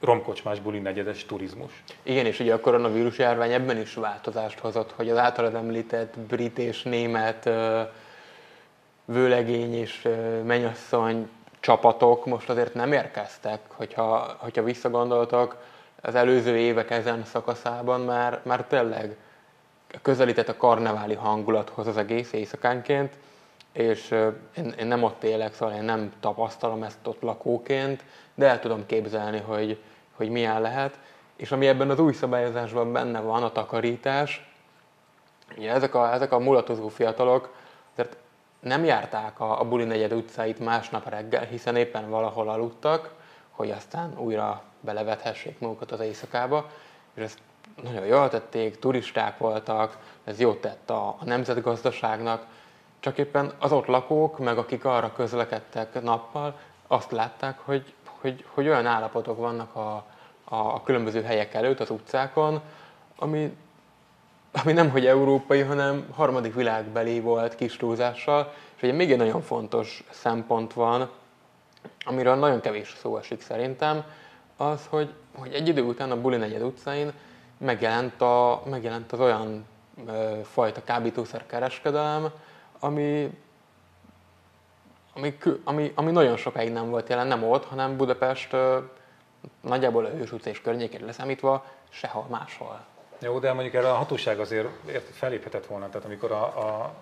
romkocsmás 0.00 0.60
buli 0.60 0.78
negyedes 0.78 1.24
turizmus. 1.24 1.72
Igen, 2.02 2.26
és 2.26 2.40
ugye 2.40 2.54
a 2.54 2.60
koronavírus 2.60 3.18
járvány 3.18 3.52
ebben 3.52 3.80
is 3.80 3.94
változást 3.94 4.58
hozott, 4.58 4.92
hogy 4.92 5.10
az 5.10 5.16
általad 5.16 5.54
említett 5.54 6.18
brit 6.18 6.58
és 6.58 6.82
német 6.82 7.50
vőlegény 9.04 9.74
és 9.74 10.08
menyasszony 10.44 11.28
csapatok 11.62 12.26
most 12.26 12.48
azért 12.48 12.74
nem 12.74 12.92
érkeztek, 12.92 13.60
hogyha, 13.68 14.36
hogyha 14.38 14.62
visszagondoltak 14.62 15.56
az 16.00 16.14
előző 16.14 16.56
évek 16.56 16.90
ezen 16.90 17.24
szakaszában 17.24 18.00
már, 18.00 18.40
már 18.42 18.64
tényleg 18.64 19.16
közelített 20.02 20.48
a 20.48 20.56
karneváli 20.56 21.14
hangulathoz 21.14 21.86
az 21.86 21.96
egész 21.96 22.32
éjszakánként, 22.32 23.14
és 23.72 24.10
én, 24.56 24.74
én 24.78 24.86
nem 24.86 25.02
ott 25.02 25.22
élek, 25.24 25.54
szóval 25.54 25.74
én 25.74 25.82
nem 25.82 26.12
tapasztalom 26.20 26.82
ezt 26.82 27.06
ott 27.06 27.22
lakóként, 27.22 28.04
de 28.34 28.46
el 28.48 28.60
tudom 28.60 28.86
képzelni, 28.86 29.38
hogy, 29.38 29.82
hogy 30.16 30.28
milyen 30.28 30.60
lehet. 30.60 30.98
És 31.36 31.52
ami 31.52 31.66
ebben 31.66 31.90
az 31.90 31.98
új 31.98 32.12
szabályozásban 32.12 32.92
benne 32.92 33.20
van, 33.20 33.42
a 33.42 33.52
takarítás, 33.52 34.50
ugye 35.56 35.72
ezek 35.72 35.94
a, 35.94 36.12
ezek 36.12 36.32
a 36.32 36.38
mulatozó 36.38 36.88
fiatalok 36.88 37.54
azért 37.92 38.16
nem 38.62 38.84
járták 38.84 39.40
a, 39.40 39.60
a 39.60 39.64
buli 39.64 39.84
negyed 39.84 40.12
utcáit 40.12 40.58
másnap 40.58 41.08
reggel, 41.08 41.44
hiszen 41.44 41.76
éppen 41.76 42.10
valahol 42.10 42.48
aludtak, 42.48 43.10
hogy 43.50 43.70
aztán 43.70 44.18
újra 44.18 44.62
belevethessék 44.80 45.58
magukat 45.58 45.92
az 45.92 46.00
éjszakába, 46.00 46.70
és 47.14 47.22
ezt 47.22 47.38
nagyon 47.82 48.06
jól 48.06 48.28
tették, 48.28 48.78
turisták 48.78 49.38
voltak, 49.38 49.98
ez 50.24 50.40
jót 50.40 50.60
tett 50.60 50.90
a, 50.90 51.06
a 51.08 51.24
nemzetgazdaságnak, 51.24 52.46
csak 53.00 53.18
éppen 53.18 53.52
az 53.58 53.72
ott 53.72 53.86
lakók, 53.86 54.38
meg 54.38 54.58
akik 54.58 54.84
arra 54.84 55.12
közlekedtek 55.12 56.02
nappal, 56.02 56.58
azt 56.86 57.10
látták, 57.10 57.58
hogy, 57.58 57.94
hogy, 58.20 58.44
hogy 58.54 58.68
olyan 58.68 58.86
állapotok 58.86 59.38
vannak 59.38 59.74
a, 59.74 60.04
a, 60.44 60.82
különböző 60.82 61.22
helyek 61.22 61.54
előtt, 61.54 61.80
az 61.80 61.90
utcákon, 61.90 62.60
ami, 63.16 63.56
ami 64.52 64.72
nem 64.72 64.90
hogy 64.90 65.06
európai, 65.06 65.60
hanem 65.60 66.06
harmadik 66.14 66.54
világbeli 66.54 67.20
volt 67.20 67.54
kis 67.54 67.76
túlzással. 67.76 68.52
És 68.76 68.82
ugye 68.82 68.92
még 68.92 69.12
egy 69.12 69.18
nagyon 69.18 69.42
fontos 69.42 70.04
szempont 70.10 70.72
van, 70.72 71.10
amiről 72.04 72.34
nagyon 72.34 72.60
kevés 72.60 72.94
szó 73.00 73.16
esik 73.16 73.40
szerintem, 73.40 74.04
az, 74.56 74.86
hogy, 74.88 75.12
hogy 75.34 75.52
egy 75.52 75.68
idő 75.68 75.82
után 75.82 76.10
a 76.10 76.20
Buli 76.20 76.36
negyed 76.36 76.62
utcáin 76.62 77.12
megjelent, 77.58 78.20
a, 78.20 78.62
megjelent 78.70 79.12
az 79.12 79.20
olyan 79.20 79.66
ö, 80.06 80.38
fajta 80.44 80.84
kábítószer 80.84 81.46
kereskedelem, 81.46 82.30
ami, 82.78 83.38
ami, 85.14 85.38
ami, 85.64 85.92
ami 85.94 86.10
nagyon 86.10 86.36
sokáig 86.36 86.72
nem 86.72 86.90
volt 86.90 87.08
jelen, 87.08 87.26
nem 87.26 87.44
ott, 87.44 87.64
hanem 87.64 87.96
Budapest 87.96 88.52
ö, 88.52 88.78
nagyjából 89.60 90.04
a 90.04 90.08
Hős 90.08 90.32
utca 90.32 90.50
és 90.50 90.60
környékét 90.60 91.00
leszámítva 91.00 91.64
sehol 91.88 92.26
máshol. 92.30 92.84
Jó, 93.22 93.38
de 93.38 93.52
mondjuk 93.52 93.74
erre 93.74 93.90
a 93.90 93.94
hatóság 93.94 94.40
azért 94.40 94.68
feléphetett 95.12 95.66
volna, 95.66 95.88
tehát 95.88 96.06
amikor 96.06 96.32
a, 96.32 96.42
a 96.42 96.94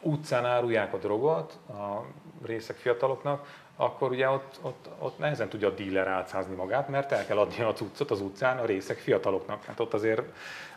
utcán 0.00 0.44
árulják 0.44 0.94
a 0.94 0.96
drogot 0.96 1.58
a 1.68 2.04
részek 2.46 2.76
fiataloknak, 2.76 3.46
akkor 3.76 4.10
ugye 4.10 4.28
ott, 4.28 4.58
ott, 4.62 4.88
ott 4.98 5.18
nehezen 5.18 5.48
tudja 5.48 5.68
a 5.68 5.70
díler 5.70 6.06
átszázni 6.06 6.54
magát, 6.54 6.88
mert 6.88 7.12
el 7.12 7.26
kell 7.26 7.38
adni 7.38 7.62
a 7.62 7.72
cuccot 7.72 8.10
az 8.10 8.20
utcán 8.20 8.58
a 8.58 8.64
részek 8.64 8.98
fiataloknak. 8.98 9.64
Hát 9.64 9.80
ott 9.80 9.94
azért 9.94 10.22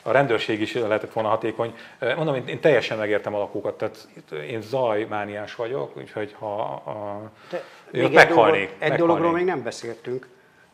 a 0.03 0.11
rendőrség 0.11 0.61
is 0.61 0.73
lehetett 0.73 1.13
volna 1.13 1.29
hatékony. 1.29 1.75
Mondom, 1.99 2.35
én, 2.35 2.47
én 2.47 2.59
teljesen 2.59 2.97
megértem 2.97 3.35
a 3.35 3.37
lakókat, 3.37 3.77
tehát 3.77 4.07
én 4.31 4.61
zajmániás 4.61 5.55
vagyok, 5.55 5.97
úgyhogy 5.97 6.35
ha 6.39 6.61
a, 6.63 7.31
De 7.49 7.63
még 7.91 8.13
meghalnék. 8.13 8.69
Egy, 8.69 8.77
dolog, 8.77 8.91
egy 8.91 8.97
dologról 8.97 9.31
még 9.31 9.45
nem 9.45 9.63
beszéltünk. 9.63 10.27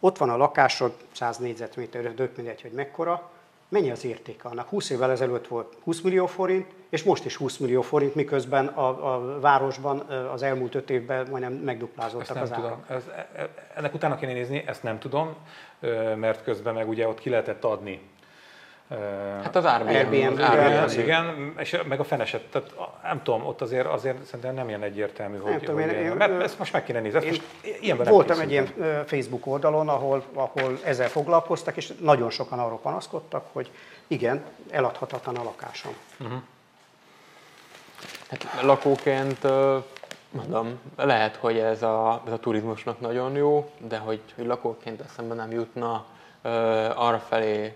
Ott 0.03 0.17
van 0.17 0.29
a 0.29 0.37
lakásod, 0.37 0.93
100 1.11 1.37
négyzetméter, 1.37 2.13
dönt 2.13 2.37
mindegy, 2.37 2.61
hogy 2.61 2.71
mekkora, 2.71 3.29
mennyi 3.69 3.91
az 3.91 4.05
értéke 4.05 4.47
annak? 4.47 4.69
20 4.69 4.89
évvel 4.89 5.11
ezelőtt 5.11 5.47
volt 5.47 5.73
20 5.83 6.01
millió 6.01 6.25
forint, 6.25 6.67
és 6.89 7.03
most 7.03 7.25
is 7.25 7.35
20 7.35 7.57
millió 7.57 7.81
forint, 7.81 8.15
miközben 8.15 8.67
a, 8.67 9.13
a 9.13 9.39
városban 9.39 9.99
az 10.33 10.41
elmúlt 10.41 10.75
5 10.75 10.89
évben 10.89 11.27
majdnem 11.29 11.53
megduplázottak 11.53 12.41
az 12.41 12.51
árak. 12.51 12.85
Ez, 12.89 13.03
e, 13.15 13.29
e, 13.35 13.49
ennek 13.75 13.93
utána 13.93 14.15
kéne 14.15 14.33
nézni, 14.33 14.63
ezt 14.65 14.83
nem 14.83 14.99
tudom, 14.99 15.35
mert 16.15 16.43
közben 16.43 16.73
meg 16.73 16.89
ugye 16.89 17.07
ott 17.07 17.19
ki 17.19 17.29
lehetett 17.29 17.63
adni 17.63 18.01
Hát 19.43 19.55
az 19.55 19.65
Airbnb. 19.65 20.13
Airbnb, 20.13 20.39
Airbnb 20.39 20.99
igen, 20.99 21.53
és 21.57 21.79
meg 21.87 21.99
a 21.99 22.03
feneset, 22.03 22.41
tehát 22.41 22.73
nem 23.03 23.23
tudom, 23.23 23.45
ott 23.45 23.61
azért, 23.61 23.85
azért 23.85 24.25
szerintem 24.25 24.53
nem 24.53 24.67
ilyen 24.67 24.83
egyértelmű, 24.83 25.37
hogy, 25.37 25.51
nem 25.51 25.59
tudom, 25.59 25.81
hogy 25.81 25.91
én, 25.91 26.11
mert 26.11 26.41
ezt 26.41 26.59
most 26.59 26.73
meg 26.73 26.83
kéne 26.83 26.99
nézni. 26.99 27.17
Ezt 27.17 27.27
most 27.27 27.43
ilyenben 27.81 28.07
voltam 28.07 28.39
egy 28.39 28.51
ilyen 28.51 28.67
Facebook 29.05 29.45
oldalon, 29.47 29.89
ahol, 29.89 30.23
ahol 30.33 30.79
ezzel 30.83 31.07
foglalkoztak, 31.09 31.77
és 31.77 31.93
nagyon 31.99 32.29
sokan 32.29 32.59
arról 32.59 32.79
panaszkodtak, 32.79 33.45
hogy 33.51 33.71
igen, 34.07 34.43
eladhatatlan 34.69 35.35
a 35.35 35.43
lakásom. 35.43 35.93
Uh-huh. 36.19 36.37
Hát 38.29 38.61
lakóként 38.61 39.47
mondom, 40.31 40.79
lehet, 40.95 41.35
hogy 41.35 41.57
ez 41.57 41.83
a, 41.83 42.21
ez 42.25 42.31
a 42.31 42.39
turizmusnak 42.39 42.99
nagyon 42.99 43.35
jó, 43.35 43.71
de 43.77 43.97
hogy, 43.97 44.21
hogy 44.35 44.45
lakóként 44.45 45.01
eszembe 45.01 45.33
nem 45.33 45.51
jutna 45.51 46.05
arra 46.95 47.19
felé 47.29 47.75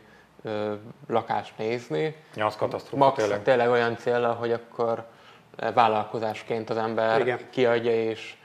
lakást 1.08 1.54
nézni. 1.58 2.16
Ja, 2.36 2.46
az 2.46 2.56
katasztrófa 2.56 3.06
Max, 3.06 3.18
tényleg. 3.18 3.44
tényleg 3.44 3.70
olyan 3.70 3.98
célra, 3.98 4.32
hogy 4.32 4.52
akkor 4.52 5.06
vállalkozásként 5.74 6.70
az 6.70 6.78
ember 6.78 7.20
Igen. 7.20 7.40
kiadja 7.50 7.92
és 7.92 8.36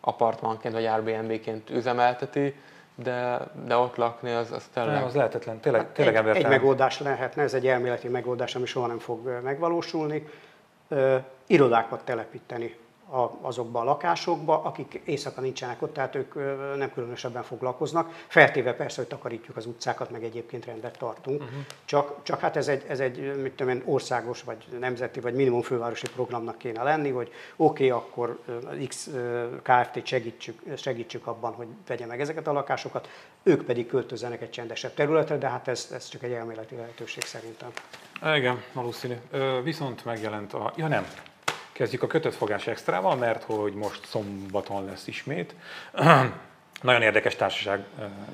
apartmanként 0.00 0.74
vagy 0.74 0.84
Airbnb-ként 0.84 1.70
üzemelteti, 1.70 2.54
de, 2.94 3.38
de 3.66 3.76
ott 3.76 3.96
lakni 3.96 4.30
az, 4.30 4.52
az 4.52 4.68
tényleg... 4.72 4.94
Nem, 4.94 5.04
az 5.04 5.14
lehetetlen, 5.14 5.60
tényleg, 5.60 5.92
tényleg 5.92 6.14
egy, 6.14 6.20
egy 6.20 6.26
embertelen. 6.26 6.58
megoldás 6.58 7.00
lehetne, 7.00 7.42
ez 7.42 7.54
egy 7.54 7.66
elméleti 7.66 8.08
megoldás, 8.08 8.54
ami 8.54 8.66
soha 8.66 8.86
nem 8.86 8.98
fog 8.98 9.40
megvalósulni. 9.42 10.28
Ö, 10.88 11.16
irodákat 11.46 12.04
telepíteni 12.04 12.76
a, 13.10 13.38
azokba 13.40 13.80
a 13.80 13.84
lakásokba, 13.84 14.62
akik 14.62 15.00
éjszaka 15.04 15.40
nincsenek 15.40 15.82
ott, 15.82 15.92
tehát 15.92 16.14
ők 16.14 16.34
nem 16.76 16.92
különösebben 16.92 17.42
foglalkoznak. 17.42 18.24
Feltéve 18.26 18.74
persze, 18.74 19.00
hogy 19.00 19.10
takarítjuk 19.10 19.56
az 19.56 19.66
utcákat, 19.66 20.10
meg 20.10 20.24
egyébként 20.24 20.64
rendet 20.64 20.98
tartunk. 20.98 21.42
Uh-huh. 21.42 21.58
Csak, 21.84 22.22
csak 22.22 22.40
hát 22.40 22.56
ez 22.56 22.68
egy, 22.68 22.84
ez 22.88 23.00
egy 23.00 23.42
mit 23.42 23.52
tudom 23.52 23.72
én, 23.72 23.82
országos, 23.84 24.42
vagy 24.42 24.66
nemzeti, 24.78 25.20
vagy 25.20 25.34
minimum 25.34 25.62
fővárosi 25.62 26.06
programnak 26.14 26.58
kéne 26.58 26.82
lenni, 26.82 27.10
hogy 27.10 27.32
oké, 27.56 27.90
okay, 27.90 27.90
akkor 27.90 28.38
X 28.88 29.10
Kft-t 29.62 30.06
segítsük, 30.06 30.60
segítsük 30.76 31.26
abban, 31.26 31.52
hogy 31.52 31.66
vegye 31.86 32.06
meg 32.06 32.20
ezeket 32.20 32.46
a 32.46 32.52
lakásokat, 32.52 33.08
ők 33.42 33.64
pedig 33.64 33.86
költözzenek 33.86 34.42
egy 34.42 34.50
csendesebb 34.50 34.94
területre, 34.94 35.38
de 35.38 35.48
hát 35.48 35.68
ez, 35.68 35.88
ez 35.94 36.08
csak 36.08 36.22
egy 36.22 36.32
elméleti 36.32 36.76
lehetőség 36.76 37.22
szerintem. 37.22 37.68
Igen, 38.34 38.62
valószínű. 38.72 39.14
Viszont 39.62 40.04
megjelent 40.04 40.52
a... 40.52 40.72
Ja 40.76 40.88
nem, 40.88 41.06
kezdjük 41.80 42.02
a 42.02 42.06
kötött 42.06 42.34
fogás 42.34 42.66
extrával, 42.66 43.16
mert 43.16 43.42
hogy 43.42 43.74
most 43.74 44.06
szombaton 44.06 44.84
lesz 44.84 45.06
ismét. 45.06 45.54
Nagyon 46.82 47.02
érdekes 47.02 47.36
társaság 47.36 47.84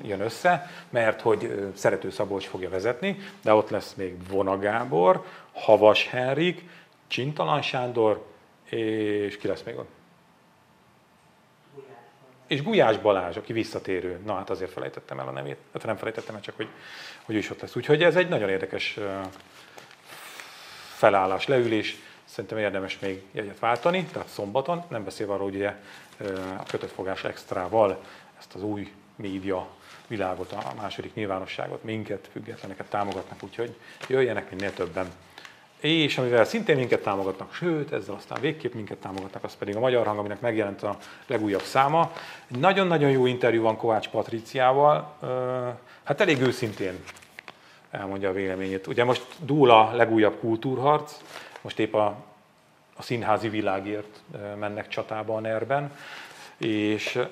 jön 0.01 0.21
össze, 0.21 0.71
mert 0.89 1.21
hogy 1.21 1.71
Szerető 1.75 2.09
Szabolcs 2.09 2.45
fogja 2.45 2.69
vezetni, 2.69 3.17
de 3.41 3.53
ott 3.53 3.69
lesz 3.69 3.93
még 3.93 4.27
Vona 4.29 4.59
Gábor, 4.59 5.25
Havas 5.53 6.07
Henrik, 6.07 6.63
Csintalan 7.07 7.61
Sándor, 7.61 8.25
és 8.69 9.37
ki 9.37 9.47
lesz 9.47 9.63
még 9.63 9.77
ott? 9.77 9.89
És 12.47 12.63
Gulyás 12.63 12.97
Balázs, 12.97 13.37
aki 13.37 13.53
visszatérő. 13.53 14.19
Na 14.25 14.35
hát 14.35 14.49
azért 14.49 14.71
felejtettem 14.71 15.19
el 15.19 15.27
a 15.27 15.31
nevét. 15.31 15.57
Hát 15.73 15.85
nem 15.85 15.97
felejtettem 15.97 16.35
el, 16.35 16.41
csak 16.41 16.55
hogy, 16.55 16.69
hogy 17.23 17.35
is 17.35 17.49
ott 17.49 17.61
lesz. 17.61 17.75
Úgyhogy 17.75 18.03
ez 18.03 18.15
egy 18.15 18.29
nagyon 18.29 18.49
érdekes 18.49 18.99
felállás, 20.95 21.47
leülés. 21.47 21.95
Szerintem 22.37 22.59
érdemes 22.59 22.99
még 22.99 23.23
jegyet 23.31 23.59
váltani, 23.59 24.03
tehát 24.03 24.27
szombaton, 24.27 24.83
nem 24.87 25.03
beszélve 25.03 25.33
arról, 25.33 25.45
hogy 25.45 25.55
ugye 25.55 25.73
a 26.57 26.63
kötött 26.67 26.91
fogás 26.91 27.23
extrával 27.23 28.03
ezt 28.39 28.55
az 28.55 28.63
új 28.63 28.91
média 29.15 29.67
világot, 30.07 30.51
a 30.51 30.73
második 30.81 31.13
nyilvánosságot, 31.13 31.83
minket, 31.83 32.29
függetleneket 32.31 32.89
támogatnak, 32.89 33.43
úgyhogy 33.43 33.75
jöjjenek 34.07 34.49
minél 34.51 34.73
többen. 34.73 35.07
És 35.79 36.17
amivel 36.17 36.45
szintén 36.45 36.75
minket 36.75 37.01
támogatnak, 37.03 37.53
sőt, 37.53 37.91
ezzel 37.91 38.15
aztán 38.15 38.41
végképp 38.41 38.73
minket 38.73 38.97
támogatnak, 38.97 39.43
az 39.43 39.55
pedig 39.55 39.75
a 39.75 39.79
Magyar 39.79 40.05
Hang, 40.05 40.19
aminek 40.19 40.41
megjelent 40.41 40.83
a 40.83 40.97
legújabb 41.27 41.61
száma. 41.61 42.11
Egy 42.51 42.59
nagyon-nagyon 42.59 43.09
jó 43.09 43.25
interjú 43.25 43.61
van 43.61 43.77
Kovács 43.77 44.09
Patriciával, 44.09 45.17
hát 46.03 46.21
elég 46.21 46.41
őszintén 46.41 47.03
elmondja 47.91 48.29
a 48.29 48.33
véleményét. 48.33 48.87
Ugye 48.87 49.03
most 49.03 49.25
dúl 49.39 49.69
a 49.71 49.95
legújabb 49.95 50.39
kultúrharc, 50.39 51.17
most 51.67 51.79
épp 51.79 51.93
a, 51.93 52.05
a 52.95 53.01
színházi 53.01 53.49
világért 53.49 54.21
mennek 54.59 54.87
csatába 54.87 55.35
a 55.35 55.39
NER-ben, 55.39 55.95
és 56.57 57.15
ö, 57.15 57.23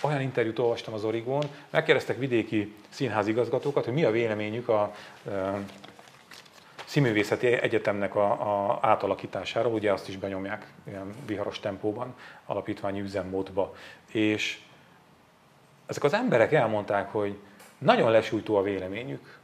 olyan 0.00 0.20
interjút 0.20 0.58
olvastam 0.58 0.94
az 0.94 1.04
Origón, 1.04 1.42
megkérdeztek 1.70 2.18
vidéki 2.18 2.74
színházigazgatókat, 2.88 3.84
hogy 3.84 3.94
mi 3.94 4.04
a 4.04 4.10
véleményük 4.10 4.68
a 4.68 4.94
Színművészeti 6.84 7.46
Egyetemnek 7.46 8.14
a, 8.14 8.30
a 8.30 8.78
átalakításáról, 8.82 9.72
ugye 9.72 9.92
azt 9.92 10.08
is 10.08 10.16
benyomják 10.16 10.66
ilyen 10.86 11.14
viharos 11.26 11.60
tempóban, 11.60 12.14
alapítványi 12.46 13.00
üzemmódba. 13.00 13.74
És 14.12 14.60
ezek 15.86 16.04
az 16.04 16.12
emberek 16.12 16.52
elmondták, 16.52 17.12
hogy 17.12 17.38
nagyon 17.78 18.10
lesújtó 18.10 18.56
a 18.56 18.62
véleményük 18.62 19.38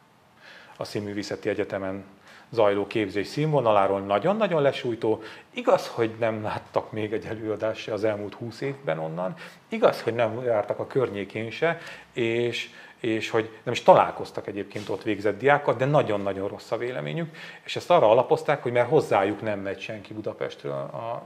a 0.77 0.85
Színművészeti 0.85 1.49
Egyetemen 1.49 2.05
zajló 2.51 2.87
képzés 2.87 3.27
színvonaláról, 3.27 4.01
nagyon-nagyon 4.01 4.63
lesújtó. 4.63 5.23
Igaz, 5.55 5.89
hogy 5.89 6.15
nem 6.19 6.43
láttak 6.43 6.93
még 6.93 7.13
egy 7.13 7.25
előadást 7.25 7.89
az 7.89 8.05
elmúlt 8.05 8.35
húsz 8.35 8.61
évben 8.61 8.99
onnan, 8.99 9.35
igaz, 9.69 10.03
hogy 10.03 10.15
nem 10.15 10.43
jártak 10.45 10.79
a 10.79 10.87
környékén 10.87 11.51
se, 11.51 11.79
és 12.13 12.71
és 13.01 13.31
hogy 13.31 13.51
nem 13.63 13.73
is 13.73 13.83
találkoztak 13.83 14.47
egyébként 14.47 14.89
ott 14.89 15.03
végzett 15.03 15.39
diákat, 15.39 15.77
de 15.77 15.85
nagyon-nagyon 15.85 16.49
rossz 16.49 16.71
a 16.71 16.77
véleményük, 16.77 17.37
és 17.65 17.77
ezt 17.77 17.91
arra 17.91 18.11
alapozták, 18.11 18.63
hogy 18.63 18.73
mert 18.73 18.89
hozzájuk 18.89 19.43
nem 19.43 19.61
megy 19.61 19.81
senki 19.81 20.13
Budapestről. 20.13 20.73
A, 20.73 20.97
a, 20.97 21.23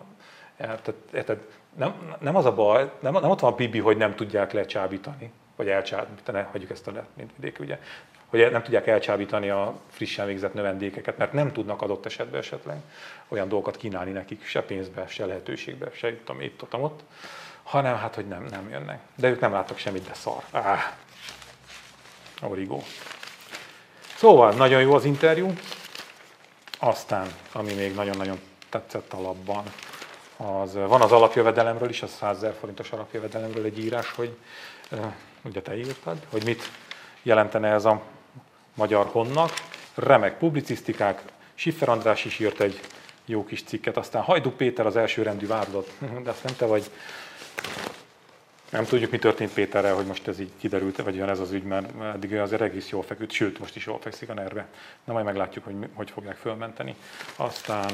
tehát, 0.56 0.94
tehát 1.10 1.46
nem, 1.76 2.16
nem 2.20 2.36
az 2.36 2.44
a 2.44 2.54
baj, 2.54 2.90
nem, 3.00 3.12
nem 3.12 3.30
ott 3.30 3.40
van 3.40 3.52
a 3.52 3.56
bibi, 3.56 3.78
hogy 3.78 3.96
nem 3.96 4.14
tudják 4.14 4.52
lecsábítani, 4.52 5.32
vagy 5.56 5.68
elcsábítani, 5.68 6.44
hagyjuk 6.52 6.70
ezt 6.70 6.86
a 6.86 7.06
mint 7.16 7.30
vidék, 7.36 7.60
ugye, 7.60 7.78
hogy 8.40 8.50
nem 8.50 8.62
tudják 8.62 8.86
elcsábítani 8.86 9.50
a 9.50 9.74
frissen 9.90 10.26
végzett 10.26 10.54
növendékeket, 10.54 11.18
mert 11.18 11.32
nem 11.32 11.52
tudnak 11.52 11.82
adott 11.82 12.06
esetben 12.06 12.40
esetleg 12.40 12.76
olyan 13.28 13.48
dolgokat 13.48 13.76
kínálni 13.76 14.10
nekik, 14.10 14.46
se 14.46 14.62
pénzbe, 14.62 15.06
se 15.06 15.26
lehetőségbe, 15.26 15.90
se 15.92 16.18
tudom 16.24 16.40
itt, 16.40 16.62
ott, 16.62 16.74
ott, 16.74 17.00
hanem 17.62 17.96
hát, 17.96 18.14
hogy 18.14 18.28
nem, 18.28 18.44
nem 18.50 18.70
jönnek. 18.70 19.00
De 19.16 19.28
ők 19.28 19.40
nem 19.40 19.52
láttak 19.52 19.78
semmit, 19.78 20.06
de 20.06 20.14
szar. 20.14 20.42
Áh. 20.50 20.92
Origo. 22.42 22.80
Szóval 24.16 24.52
nagyon 24.52 24.80
jó 24.80 24.94
az 24.94 25.04
interjú. 25.04 25.52
Aztán, 26.78 27.26
ami 27.52 27.72
még 27.72 27.94
nagyon-nagyon 27.94 28.40
tetszett 28.68 29.12
a 29.12 29.20
labban, 29.20 29.64
az, 30.36 30.74
van 30.74 31.00
az 31.00 31.12
alapjövedelemről 31.12 31.88
is, 31.88 32.02
az 32.02 32.10
100 32.10 32.40
000 32.40 32.54
forintos 32.54 32.90
alapjövedelemről 32.90 33.64
egy 33.64 33.78
írás, 33.78 34.10
hogy 34.10 34.36
ugye 35.44 35.62
te 35.62 35.76
írtad, 35.76 36.16
hogy 36.30 36.44
mit 36.44 36.62
jelentene 37.22 37.68
ez 37.68 37.84
a 37.84 38.02
magyar 38.74 39.06
honnak. 39.06 39.50
Remek 39.94 40.38
publicisztikák, 40.38 41.22
Siffer 41.54 41.88
András 41.88 42.24
is 42.24 42.38
írt 42.38 42.60
egy 42.60 42.80
jó 43.24 43.44
kis 43.44 43.62
cikket, 43.62 43.96
aztán 43.96 44.22
Hajdú 44.22 44.50
Péter 44.50 44.86
az 44.86 44.96
elsőrendű 44.96 45.46
vádlott, 45.46 45.90
de 46.24 46.30
azt 46.30 46.44
nem 46.44 46.56
te 46.56 46.66
vagy, 46.66 46.90
nem 48.70 48.84
tudjuk, 48.84 49.10
mi 49.10 49.18
történt 49.18 49.52
Péterrel, 49.52 49.94
hogy 49.94 50.06
most 50.06 50.28
ez 50.28 50.40
így 50.40 50.50
kiderült, 50.58 51.02
vagy 51.02 51.14
jön 51.14 51.28
ez 51.28 51.40
az 51.40 51.52
ügy, 51.52 51.62
mert 51.62 52.02
eddig 52.14 52.34
azért 52.34 52.60
egész 52.60 52.88
jól 52.88 53.02
feküdt, 53.02 53.30
sőt, 53.30 53.58
most 53.58 53.76
is 53.76 53.86
jól 53.86 53.98
fekszik 54.00 54.28
a 54.28 54.34
nerve. 54.34 54.66
Na 55.04 55.12
majd 55.12 55.24
meglátjuk, 55.24 55.64
hogy 55.64 55.74
hogy 55.94 56.10
fogják 56.10 56.36
fölmenteni. 56.36 56.94
Aztán 57.36 57.90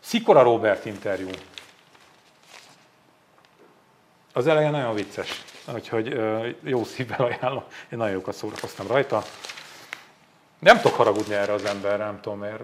Szikora 0.00 0.42
Robert 0.42 0.84
interjú. 0.84 1.28
Az 4.32 4.46
eleje 4.46 4.70
nagyon 4.70 4.94
vicces, 4.94 5.42
úgyhogy 5.74 6.20
jó 6.62 6.84
szívvel 6.84 7.26
ajánlom, 7.26 7.64
én 7.92 7.98
nagyon 7.98 8.12
jókat 8.12 8.34
szórakoztam 8.34 8.86
rajta. 8.86 9.22
Nem 10.58 10.76
tudok 10.76 10.96
haragudni 10.96 11.34
erre 11.34 11.52
az 11.52 11.64
emberre, 11.64 12.04
nem 12.04 12.20
tudom 12.20 12.38
miért. 12.38 12.62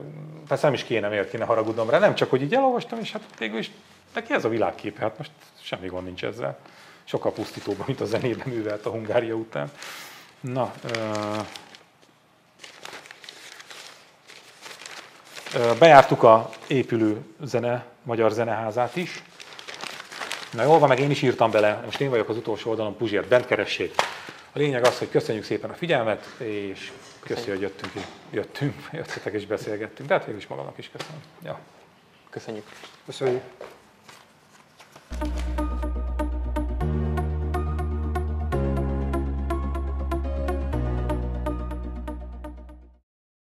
Persze 0.49 0.65
nem 0.65 0.75
is 0.75 0.85
kéne, 0.85 1.09
miért 1.09 1.31
kéne 1.31 1.45
haragudnom 1.45 1.91
rá, 1.91 1.99
nem 1.99 2.15
csak, 2.15 2.31
hogy 2.31 2.43
így 2.43 2.55
elolvastam, 2.55 2.99
és 2.99 3.13
hát 3.13 3.23
végül 3.39 3.59
is 3.59 3.71
neki 4.15 4.33
ez 4.33 4.45
a 4.45 4.49
világképe, 4.49 5.01
hát 5.01 5.19
most 5.19 5.31
semmi 5.63 5.87
gond 5.87 6.05
nincs 6.05 6.25
ezzel. 6.25 6.59
Sokkal 7.05 7.33
pusztítóbb, 7.33 7.87
mint 7.87 8.01
a 8.01 8.05
zenében 8.05 8.49
művelt 8.49 8.87
a 8.87 8.91
Hungária 8.91 9.35
után. 9.35 9.71
Na, 10.41 10.73
bejártuk 15.79 16.23
a 16.23 16.51
épülő 16.67 17.21
zene, 17.41 17.85
magyar 18.03 18.31
zeneházát 18.31 18.97
is. 18.97 19.23
Na 20.53 20.63
jól 20.63 20.79
van, 20.79 20.89
meg 20.89 20.99
én 20.99 21.11
is 21.11 21.23
írtam 21.23 21.51
bele, 21.51 21.81
most 21.85 22.01
én 22.01 22.11
vagyok 22.11 22.29
az 22.29 22.37
utolsó 22.37 22.71
oldalon, 22.71 22.97
Puzsért, 22.97 23.29
bent 23.29 23.47
keressék. 23.47 23.95
A 24.53 24.59
lényeg 24.59 24.85
az, 24.85 24.99
hogy 24.99 25.11
köszönjük 25.11 25.45
szépen 25.45 25.71
a 25.71 25.75
figyelmet, 25.75 26.27
és 26.39 26.93
köszönjük, 27.21 27.53
hogy 27.53 27.61
jöttünk, 27.61 27.93
jöttünk, 28.31 28.75
jöttetek 28.93 29.33
és 29.33 29.47
beszélgettünk. 29.47 30.09
De 30.09 30.15
hát 30.15 30.25
végül 30.25 30.41
is 30.41 30.47
magamnak 30.47 30.79
is 30.79 30.91
köszönöm. 30.91 31.21
Ja. 31.45 31.59
Köszönjük. 32.31 32.65
Köszönjük. 33.07 33.43